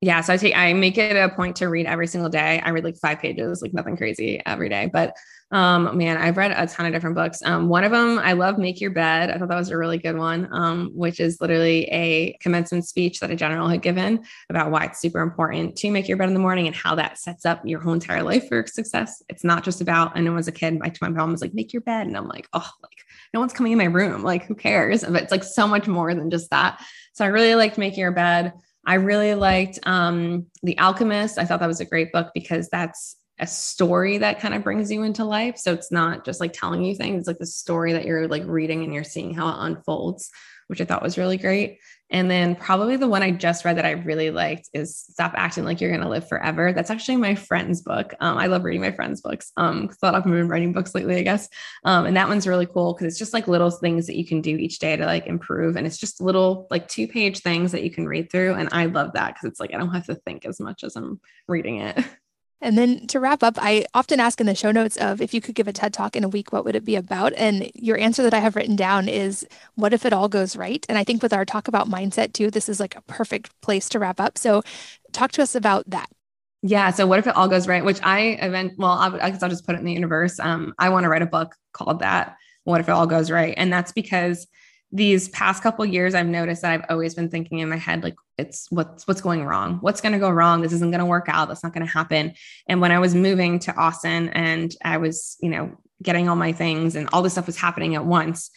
Yeah 0.00 0.20
so 0.20 0.32
i 0.32 0.36
take 0.36 0.56
i 0.56 0.72
make 0.72 0.98
it 0.98 1.16
a 1.16 1.28
point 1.34 1.56
to 1.56 1.66
read 1.68 1.86
every 1.86 2.06
single 2.06 2.28
day. 2.28 2.60
I 2.60 2.70
read 2.70 2.84
like 2.84 2.96
five 2.96 3.18
pages 3.18 3.62
like 3.62 3.72
nothing 3.72 3.96
crazy 3.96 4.42
every 4.44 4.68
day 4.68 4.90
but 4.92 5.14
um 5.52 5.96
man 5.96 6.16
i've 6.16 6.36
read 6.36 6.50
a 6.50 6.66
ton 6.66 6.86
of 6.86 6.92
different 6.92 7.14
books. 7.16 7.40
Um 7.42 7.68
one 7.68 7.84
of 7.84 7.92
them 7.92 8.18
i 8.18 8.32
love 8.32 8.58
make 8.58 8.80
your 8.80 8.90
bed. 8.90 9.30
I 9.30 9.38
thought 9.38 9.48
that 9.48 9.56
was 9.56 9.70
a 9.70 9.76
really 9.76 9.98
good 9.98 10.16
one 10.16 10.48
um 10.52 10.90
which 10.94 11.20
is 11.20 11.40
literally 11.40 11.84
a 11.86 12.36
commencement 12.40 12.86
speech 12.86 13.20
that 13.20 13.30
a 13.30 13.36
general 13.36 13.68
had 13.68 13.80
given 13.82 14.24
about 14.50 14.70
why 14.70 14.84
it's 14.84 15.00
super 15.00 15.20
important 15.20 15.76
to 15.76 15.90
make 15.90 16.08
your 16.08 16.16
bed 16.16 16.28
in 16.28 16.34
the 16.34 16.40
morning 16.40 16.66
and 16.66 16.76
how 16.76 16.94
that 16.96 17.18
sets 17.18 17.46
up 17.46 17.62
your 17.64 17.80
whole 17.80 17.94
entire 17.94 18.22
life 18.22 18.48
for 18.48 18.66
success. 18.66 19.22
It's 19.28 19.44
not 19.44 19.64
just 19.64 19.80
about 19.80 20.16
i 20.16 20.20
know 20.20 20.36
as 20.36 20.48
a 20.48 20.52
kid 20.52 20.78
my, 20.78 20.92
my 21.00 21.08
mom 21.08 21.32
was 21.32 21.40
like 21.40 21.54
make 21.54 21.72
your 21.72 21.82
bed 21.82 22.06
and 22.06 22.16
i'm 22.16 22.28
like 22.28 22.48
oh 22.52 22.70
like 22.82 22.96
no 23.32 23.40
one's 23.40 23.52
coming 23.52 23.72
in 23.72 23.78
my 23.78 23.84
room. 23.84 24.22
Like 24.22 24.46
who 24.46 24.54
cares? 24.54 25.04
But 25.04 25.22
it's 25.22 25.32
like 25.32 25.44
so 25.44 25.66
much 25.66 25.86
more 25.86 26.14
than 26.14 26.30
just 26.30 26.50
that. 26.50 26.82
So 27.12 27.24
i 27.24 27.28
really 27.28 27.54
liked 27.54 27.78
making 27.78 28.00
your 28.00 28.12
bed 28.12 28.52
I 28.86 28.94
really 28.94 29.34
liked 29.34 29.80
um, 29.84 30.46
The 30.62 30.78
Alchemist. 30.78 31.38
I 31.38 31.44
thought 31.44 31.60
that 31.60 31.66
was 31.66 31.80
a 31.80 31.84
great 31.84 32.12
book 32.12 32.30
because 32.34 32.68
that's 32.68 33.16
a 33.38 33.46
story 33.46 34.18
that 34.18 34.40
kind 34.40 34.54
of 34.54 34.62
brings 34.62 34.90
you 34.90 35.02
into 35.02 35.24
life. 35.24 35.58
So 35.58 35.72
it's 35.74 35.92
not 35.92 36.24
just 36.24 36.40
like 36.40 36.52
telling 36.52 36.84
you 36.84 36.94
things, 36.94 37.20
it's 37.20 37.28
like 37.28 37.38
the 37.38 37.46
story 37.46 37.92
that 37.92 38.06
you're 38.06 38.28
like 38.28 38.44
reading 38.46 38.84
and 38.84 38.94
you're 38.94 39.04
seeing 39.04 39.34
how 39.34 39.48
it 39.48 39.56
unfolds, 39.58 40.30
which 40.68 40.80
I 40.80 40.84
thought 40.84 41.02
was 41.02 41.18
really 41.18 41.36
great. 41.36 41.78
And 42.10 42.30
then 42.30 42.54
probably 42.54 42.96
the 42.96 43.08
one 43.08 43.22
I 43.22 43.32
just 43.32 43.64
read 43.64 43.78
that 43.78 43.84
I 43.84 43.92
really 43.92 44.30
liked 44.30 44.70
is 44.72 44.96
Stop 44.96 45.32
Acting 45.36 45.64
Like 45.64 45.80
You're 45.80 45.90
Gonna 45.90 46.08
Live 46.08 46.28
Forever. 46.28 46.72
That's 46.72 46.90
actually 46.90 47.16
my 47.16 47.34
friend's 47.34 47.82
book. 47.82 48.14
Um, 48.20 48.38
I 48.38 48.46
love 48.46 48.64
reading 48.64 48.80
my 48.80 48.92
friend's 48.92 49.20
books. 49.20 49.50
Um, 49.56 49.88
them 50.00 50.14
have 50.14 50.24
been 50.24 50.48
writing 50.48 50.72
books 50.72 50.94
lately, 50.94 51.16
I 51.16 51.22
guess. 51.22 51.48
Um, 51.84 52.06
and 52.06 52.16
that 52.16 52.28
one's 52.28 52.46
really 52.46 52.66
cool 52.66 52.94
because 52.94 53.08
it's 53.08 53.18
just 53.18 53.34
like 53.34 53.48
little 53.48 53.70
things 53.70 54.06
that 54.06 54.16
you 54.16 54.24
can 54.24 54.40
do 54.40 54.56
each 54.56 54.78
day 54.78 54.96
to 54.96 55.04
like 55.04 55.26
improve. 55.26 55.76
And 55.76 55.86
it's 55.86 55.98
just 55.98 56.20
little 56.20 56.68
like 56.70 56.86
two 56.88 57.08
page 57.08 57.40
things 57.40 57.72
that 57.72 57.82
you 57.82 57.90
can 57.90 58.06
read 58.06 58.30
through. 58.30 58.54
And 58.54 58.68
I 58.72 58.86
love 58.86 59.12
that 59.14 59.34
because 59.34 59.50
it's 59.50 59.60
like 59.60 59.74
I 59.74 59.78
don't 59.78 59.94
have 59.94 60.06
to 60.06 60.14
think 60.14 60.46
as 60.46 60.60
much 60.60 60.84
as 60.84 60.96
I'm 60.96 61.20
reading 61.48 61.80
it. 61.80 62.04
And 62.62 62.78
then 62.78 63.06
to 63.08 63.20
wrap 63.20 63.42
up, 63.42 63.58
I 63.58 63.84
often 63.92 64.18
ask 64.18 64.40
in 64.40 64.46
the 64.46 64.54
show 64.54 64.70
notes 64.70 64.96
of 64.96 65.20
if 65.20 65.34
you 65.34 65.40
could 65.40 65.54
give 65.54 65.68
a 65.68 65.72
TED 65.72 65.92
talk 65.92 66.16
in 66.16 66.24
a 66.24 66.28
week, 66.28 66.52
what 66.52 66.64
would 66.64 66.74
it 66.74 66.84
be 66.84 66.96
about? 66.96 67.34
And 67.34 67.70
your 67.74 67.98
answer 67.98 68.22
that 68.22 68.32
I 68.32 68.38
have 68.38 68.56
written 68.56 68.76
down 68.76 69.08
is 69.08 69.46
what 69.74 69.92
if 69.92 70.06
it 70.06 70.12
all 70.12 70.28
goes 70.28 70.56
right? 70.56 70.84
And 70.88 70.96
I 70.96 71.04
think 71.04 71.22
with 71.22 71.34
our 71.34 71.44
talk 71.44 71.68
about 71.68 71.88
mindset 71.88 72.32
too, 72.32 72.50
this 72.50 72.68
is 72.68 72.80
like 72.80 72.96
a 72.96 73.02
perfect 73.02 73.50
place 73.60 73.88
to 73.90 73.98
wrap 73.98 74.20
up. 74.20 74.38
So 74.38 74.62
talk 75.12 75.32
to 75.32 75.42
us 75.42 75.54
about 75.54 75.88
that. 75.90 76.08
Yeah. 76.62 76.90
So 76.90 77.06
what 77.06 77.18
if 77.18 77.26
it 77.26 77.36
all 77.36 77.46
goes 77.46 77.68
right? 77.68 77.84
Which 77.84 78.00
I 78.02 78.20
event, 78.40 78.72
well, 78.78 78.92
I 78.92 79.30
guess 79.30 79.42
I'll 79.42 79.50
just 79.50 79.66
put 79.66 79.74
it 79.74 79.78
in 79.78 79.84
the 79.84 79.92
universe. 79.92 80.40
Um, 80.40 80.74
I 80.78 80.88
want 80.88 81.04
to 81.04 81.10
write 81.10 81.22
a 81.22 81.26
book 81.26 81.54
called 81.72 82.00
that. 82.00 82.36
What 82.64 82.80
if 82.80 82.88
it 82.88 82.92
all 82.92 83.06
goes 83.06 83.30
right? 83.30 83.54
And 83.56 83.72
that's 83.72 83.92
because 83.92 84.46
these 84.92 85.28
past 85.30 85.62
couple 85.62 85.84
years 85.84 86.14
I've 86.14 86.26
noticed 86.26 86.62
that 86.62 86.72
I've 86.72 86.86
always 86.88 87.14
been 87.14 87.28
thinking 87.28 87.58
in 87.58 87.68
my 87.68 87.76
head 87.76 88.02
like 88.02 88.14
it's 88.38 88.70
what's 88.70 89.06
what's 89.08 89.20
going 89.20 89.44
wrong? 89.44 89.78
What's 89.80 90.00
going 90.00 90.12
to 90.12 90.18
go 90.18 90.30
wrong? 90.30 90.60
This 90.60 90.72
isn't 90.72 90.90
going 90.90 91.00
to 91.00 91.06
work 91.06 91.26
out. 91.28 91.48
That's 91.48 91.62
not 91.62 91.72
going 91.72 91.86
to 91.86 91.92
happen. 91.92 92.34
And 92.68 92.80
when 92.80 92.92
I 92.92 92.98
was 92.98 93.14
moving 93.14 93.58
to 93.60 93.74
Austin 93.74 94.28
and 94.30 94.72
I 94.84 94.98
was 94.98 95.36
you 95.40 95.50
know 95.50 95.76
getting 96.02 96.28
all 96.28 96.36
my 96.36 96.52
things 96.52 96.94
and 96.94 97.08
all 97.12 97.22
this 97.22 97.32
stuff 97.32 97.46
was 97.46 97.56
happening 97.56 97.94
at 97.94 98.04
once 98.04 98.50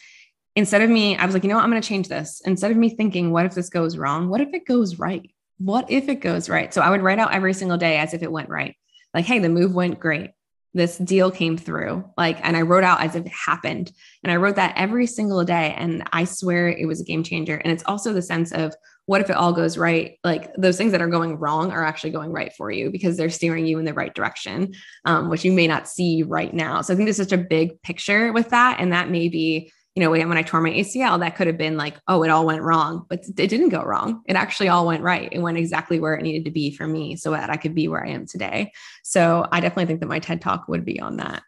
instead 0.54 0.82
of 0.82 0.90
me 0.90 1.16
I 1.16 1.24
was 1.24 1.34
like 1.34 1.42
you 1.42 1.48
know 1.48 1.56
what? 1.56 1.64
I'm 1.64 1.70
going 1.70 1.82
to 1.82 1.88
change 1.88 2.08
this. 2.08 2.42
Instead 2.44 2.70
of 2.70 2.76
me 2.76 2.90
thinking 2.90 3.32
what 3.32 3.46
if 3.46 3.54
this 3.54 3.68
goes 3.68 3.96
wrong? 3.96 4.28
What 4.28 4.40
if 4.40 4.52
it 4.52 4.66
goes 4.66 4.98
right? 4.98 5.30
What 5.58 5.90
if 5.90 6.08
it 6.08 6.16
goes 6.16 6.48
right? 6.48 6.72
So 6.72 6.80
I 6.80 6.90
would 6.90 7.02
write 7.02 7.18
out 7.18 7.34
every 7.34 7.54
single 7.54 7.76
day 7.76 7.98
as 7.98 8.14
if 8.14 8.22
it 8.22 8.32
went 8.32 8.48
right. 8.48 8.76
Like 9.12 9.24
hey 9.24 9.40
the 9.40 9.48
move 9.48 9.74
went 9.74 9.98
great 9.98 10.30
this 10.72 10.98
deal 10.98 11.30
came 11.30 11.56
through 11.56 12.04
like 12.16 12.38
and 12.42 12.56
i 12.56 12.62
wrote 12.62 12.84
out 12.84 13.00
as 13.00 13.16
if 13.16 13.26
it 13.26 13.32
happened. 13.32 13.90
And 14.22 14.32
i 14.32 14.36
wrote 14.36 14.56
that 14.56 14.74
every 14.76 15.06
single 15.06 15.44
day 15.44 15.74
and 15.76 16.04
i 16.12 16.24
swear 16.24 16.68
it 16.68 16.86
was 16.86 17.00
a 17.00 17.04
game 17.04 17.22
changer. 17.22 17.56
And 17.56 17.72
it's 17.72 17.84
also 17.86 18.12
the 18.12 18.22
sense 18.22 18.52
of 18.52 18.74
what 19.06 19.20
if 19.20 19.28
it 19.28 19.36
all 19.36 19.52
goes 19.52 19.76
right? 19.76 20.18
Like 20.22 20.54
those 20.54 20.76
things 20.78 20.92
that 20.92 21.02
are 21.02 21.08
going 21.08 21.36
wrong 21.36 21.72
are 21.72 21.84
actually 21.84 22.10
going 22.10 22.30
right 22.30 22.52
for 22.56 22.70
you 22.70 22.90
because 22.90 23.16
they're 23.16 23.30
steering 23.30 23.66
you 23.66 23.78
in 23.78 23.84
the 23.84 23.94
right 23.94 24.14
direction 24.14 24.72
um, 25.04 25.30
which 25.30 25.44
you 25.44 25.50
may 25.50 25.66
not 25.66 25.88
see 25.88 26.22
right 26.22 26.54
now. 26.54 26.80
So 26.82 26.92
i 26.92 26.96
think 26.96 27.06
there's 27.06 27.16
such 27.16 27.32
a 27.32 27.38
big 27.38 27.82
picture 27.82 28.32
with 28.32 28.50
that 28.50 28.78
and 28.78 28.92
that 28.92 29.10
may 29.10 29.28
be 29.28 29.72
you 30.00 30.06
know, 30.06 30.28
when 30.28 30.38
I 30.38 30.42
tore 30.42 30.62
my 30.62 30.70
ACL, 30.70 31.20
that 31.20 31.36
could 31.36 31.46
have 31.46 31.58
been 31.58 31.76
like, 31.76 31.94
oh, 32.08 32.22
it 32.22 32.30
all 32.30 32.46
went 32.46 32.62
wrong, 32.62 33.04
but 33.10 33.20
it 33.26 33.48
didn't 33.48 33.68
go 33.68 33.82
wrong. 33.82 34.22
It 34.26 34.34
actually 34.34 34.68
all 34.68 34.86
went 34.86 35.02
right. 35.02 35.28
It 35.30 35.40
went 35.40 35.58
exactly 35.58 36.00
where 36.00 36.14
it 36.14 36.22
needed 36.22 36.46
to 36.46 36.50
be 36.50 36.70
for 36.74 36.86
me 36.86 37.16
so 37.16 37.32
that 37.32 37.50
I 37.50 37.56
could 37.56 37.74
be 37.74 37.86
where 37.86 38.04
I 38.04 38.10
am 38.10 38.26
today. 38.26 38.72
So 39.02 39.46
I 39.52 39.60
definitely 39.60 39.86
think 39.86 40.00
that 40.00 40.08
my 40.08 40.18
TED 40.18 40.40
talk 40.40 40.68
would 40.68 40.86
be 40.86 41.00
on 41.00 41.18
that. 41.18 41.42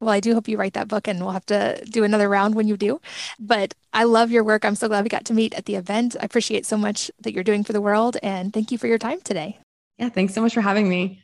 Well, 0.00 0.10
I 0.10 0.18
do 0.18 0.34
hope 0.34 0.48
you 0.48 0.56
write 0.56 0.72
that 0.72 0.88
book 0.88 1.06
and 1.06 1.20
we'll 1.20 1.30
have 1.30 1.46
to 1.46 1.80
do 1.84 2.02
another 2.02 2.28
round 2.28 2.56
when 2.56 2.66
you 2.66 2.76
do. 2.76 3.00
But 3.38 3.72
I 3.92 4.02
love 4.02 4.32
your 4.32 4.42
work. 4.42 4.64
I'm 4.64 4.74
so 4.74 4.88
glad 4.88 5.04
we 5.04 5.08
got 5.08 5.24
to 5.26 5.34
meet 5.34 5.54
at 5.54 5.66
the 5.66 5.76
event. 5.76 6.16
I 6.20 6.24
appreciate 6.24 6.66
so 6.66 6.76
much 6.76 7.08
that 7.20 7.32
you're 7.32 7.44
doing 7.44 7.62
for 7.62 7.72
the 7.72 7.80
world. 7.80 8.16
And 8.20 8.52
thank 8.52 8.72
you 8.72 8.78
for 8.78 8.88
your 8.88 8.98
time 8.98 9.20
today. 9.20 9.58
Yeah, 9.98 10.08
thanks 10.08 10.34
so 10.34 10.42
much 10.42 10.54
for 10.54 10.60
having 10.60 10.88
me. 10.88 11.22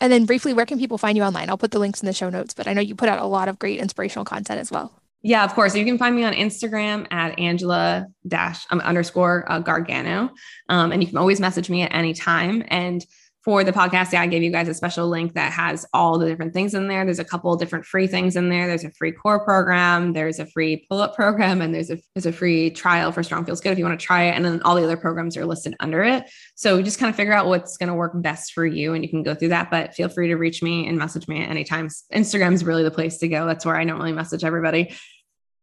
And 0.00 0.10
then 0.10 0.24
briefly, 0.24 0.54
where 0.54 0.64
can 0.64 0.78
people 0.78 0.96
find 0.96 1.18
you 1.18 1.22
online? 1.22 1.50
I'll 1.50 1.58
put 1.58 1.70
the 1.70 1.78
links 1.78 2.00
in 2.00 2.06
the 2.06 2.14
show 2.14 2.30
notes, 2.30 2.54
but 2.54 2.66
I 2.66 2.72
know 2.72 2.80
you 2.80 2.94
put 2.94 3.10
out 3.10 3.20
a 3.20 3.26
lot 3.26 3.48
of 3.48 3.58
great 3.58 3.78
inspirational 3.78 4.24
content 4.24 4.58
as 4.58 4.70
well. 4.70 4.92
Yeah, 5.26 5.42
of 5.42 5.54
course. 5.54 5.74
You 5.74 5.86
can 5.86 5.96
find 5.96 6.14
me 6.14 6.22
on 6.22 6.34
Instagram 6.34 7.10
at 7.10 7.38
Angela 7.38 8.06
dash 8.28 8.66
um, 8.70 8.80
underscore 8.80 9.50
uh, 9.50 9.58
Gargano. 9.58 10.28
Um, 10.68 10.92
and 10.92 11.02
you 11.02 11.08
can 11.08 11.16
always 11.16 11.40
message 11.40 11.70
me 11.70 11.80
at 11.80 11.94
any 11.94 12.12
time. 12.12 12.62
And 12.68 13.02
for 13.42 13.64
the 13.64 13.72
podcast, 13.72 14.12
yeah, 14.12 14.20
I 14.20 14.26
gave 14.26 14.42
you 14.42 14.50
guys 14.50 14.68
a 14.68 14.74
special 14.74 15.08
link 15.08 15.32
that 15.34 15.52
has 15.52 15.86
all 15.94 16.18
the 16.18 16.26
different 16.26 16.52
things 16.52 16.74
in 16.74 16.88
there. 16.88 17.06
There's 17.06 17.18
a 17.18 17.24
couple 17.24 17.54
different 17.56 17.86
free 17.86 18.06
things 18.06 18.36
in 18.36 18.50
there. 18.50 18.66
There's 18.66 18.84
a 18.84 18.90
free 18.90 19.12
core 19.12 19.42
program, 19.44 20.12
there's 20.12 20.38
a 20.38 20.46
free 20.46 20.86
pull-up 20.88 21.14
program, 21.14 21.60
and 21.60 21.74
there's 21.74 21.90
a 21.90 21.98
there's 22.14 22.24
a 22.26 22.32
free 22.32 22.70
trial 22.70 23.12
for 23.12 23.22
Strong 23.22 23.44
Feels 23.44 23.60
Good 23.60 23.72
if 23.72 23.78
you 23.78 23.84
want 23.84 23.98
to 23.98 24.06
try 24.06 24.24
it. 24.24 24.34
And 24.34 24.44
then 24.44 24.62
all 24.62 24.74
the 24.74 24.84
other 24.84 24.96
programs 24.96 25.36
are 25.36 25.44
listed 25.44 25.74
under 25.80 26.02
it. 26.02 26.24
So 26.54 26.80
just 26.80 26.98
kind 26.98 27.10
of 27.10 27.16
figure 27.16 27.34
out 27.34 27.46
what's 27.46 27.76
going 27.76 27.90
to 27.90 27.94
work 27.94 28.12
best 28.14 28.52
for 28.52 28.64
you, 28.64 28.94
and 28.94 29.04
you 29.04 29.10
can 29.10 29.22
go 29.22 29.34
through 29.34 29.48
that. 29.48 29.70
But 29.70 29.94
feel 29.94 30.08
free 30.08 30.28
to 30.28 30.36
reach 30.36 30.62
me 30.62 30.86
and 30.86 30.98
message 30.98 31.28
me 31.28 31.42
at 31.42 31.50
any 31.50 31.64
time. 31.64 31.88
Instagram 32.14 32.54
is 32.54 32.64
really 32.64 32.82
the 32.82 32.90
place 32.90 33.18
to 33.18 33.28
go. 33.28 33.46
That's 33.46 33.66
where 33.66 33.76
I 33.76 33.84
normally 33.84 34.12
message 34.12 34.44
everybody. 34.44 34.94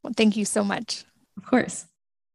Well, 0.03 0.13
thank 0.15 0.35
you 0.35 0.45
so 0.45 0.63
much. 0.63 1.05
Of 1.37 1.45
course. 1.45 1.85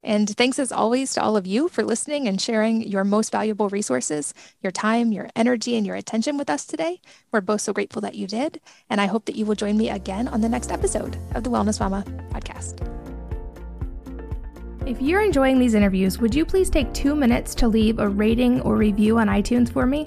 And 0.02 0.30
thanks 0.36 0.60
as 0.60 0.70
always 0.70 1.12
to 1.14 1.22
all 1.22 1.36
of 1.36 1.48
you 1.48 1.68
for 1.68 1.82
listening 1.82 2.28
and 2.28 2.40
sharing 2.40 2.80
your 2.80 3.02
most 3.02 3.32
valuable 3.32 3.68
resources, 3.70 4.32
your 4.62 4.70
time, 4.70 5.10
your 5.10 5.28
energy, 5.34 5.76
and 5.76 5.84
your 5.84 5.96
attention 5.96 6.38
with 6.38 6.48
us 6.48 6.64
today. 6.64 7.00
We're 7.32 7.40
both 7.40 7.60
so 7.60 7.72
grateful 7.72 8.02
that 8.02 8.14
you 8.14 8.28
did. 8.28 8.60
And 8.88 9.00
I 9.00 9.06
hope 9.06 9.24
that 9.24 9.34
you 9.34 9.44
will 9.44 9.56
join 9.56 9.76
me 9.76 9.90
again 9.90 10.28
on 10.28 10.42
the 10.42 10.48
next 10.48 10.70
episode 10.70 11.18
of 11.34 11.42
the 11.42 11.50
Wellness 11.50 11.80
Mama 11.80 12.04
podcast. 12.30 12.86
If 14.86 15.02
you're 15.02 15.22
enjoying 15.22 15.58
these 15.58 15.74
interviews, 15.74 16.20
would 16.20 16.32
you 16.32 16.44
please 16.44 16.70
take 16.70 16.94
two 16.94 17.16
minutes 17.16 17.56
to 17.56 17.66
leave 17.66 17.98
a 17.98 18.08
rating 18.08 18.60
or 18.60 18.76
review 18.76 19.18
on 19.18 19.26
iTunes 19.26 19.72
for 19.72 19.86
me? 19.86 20.06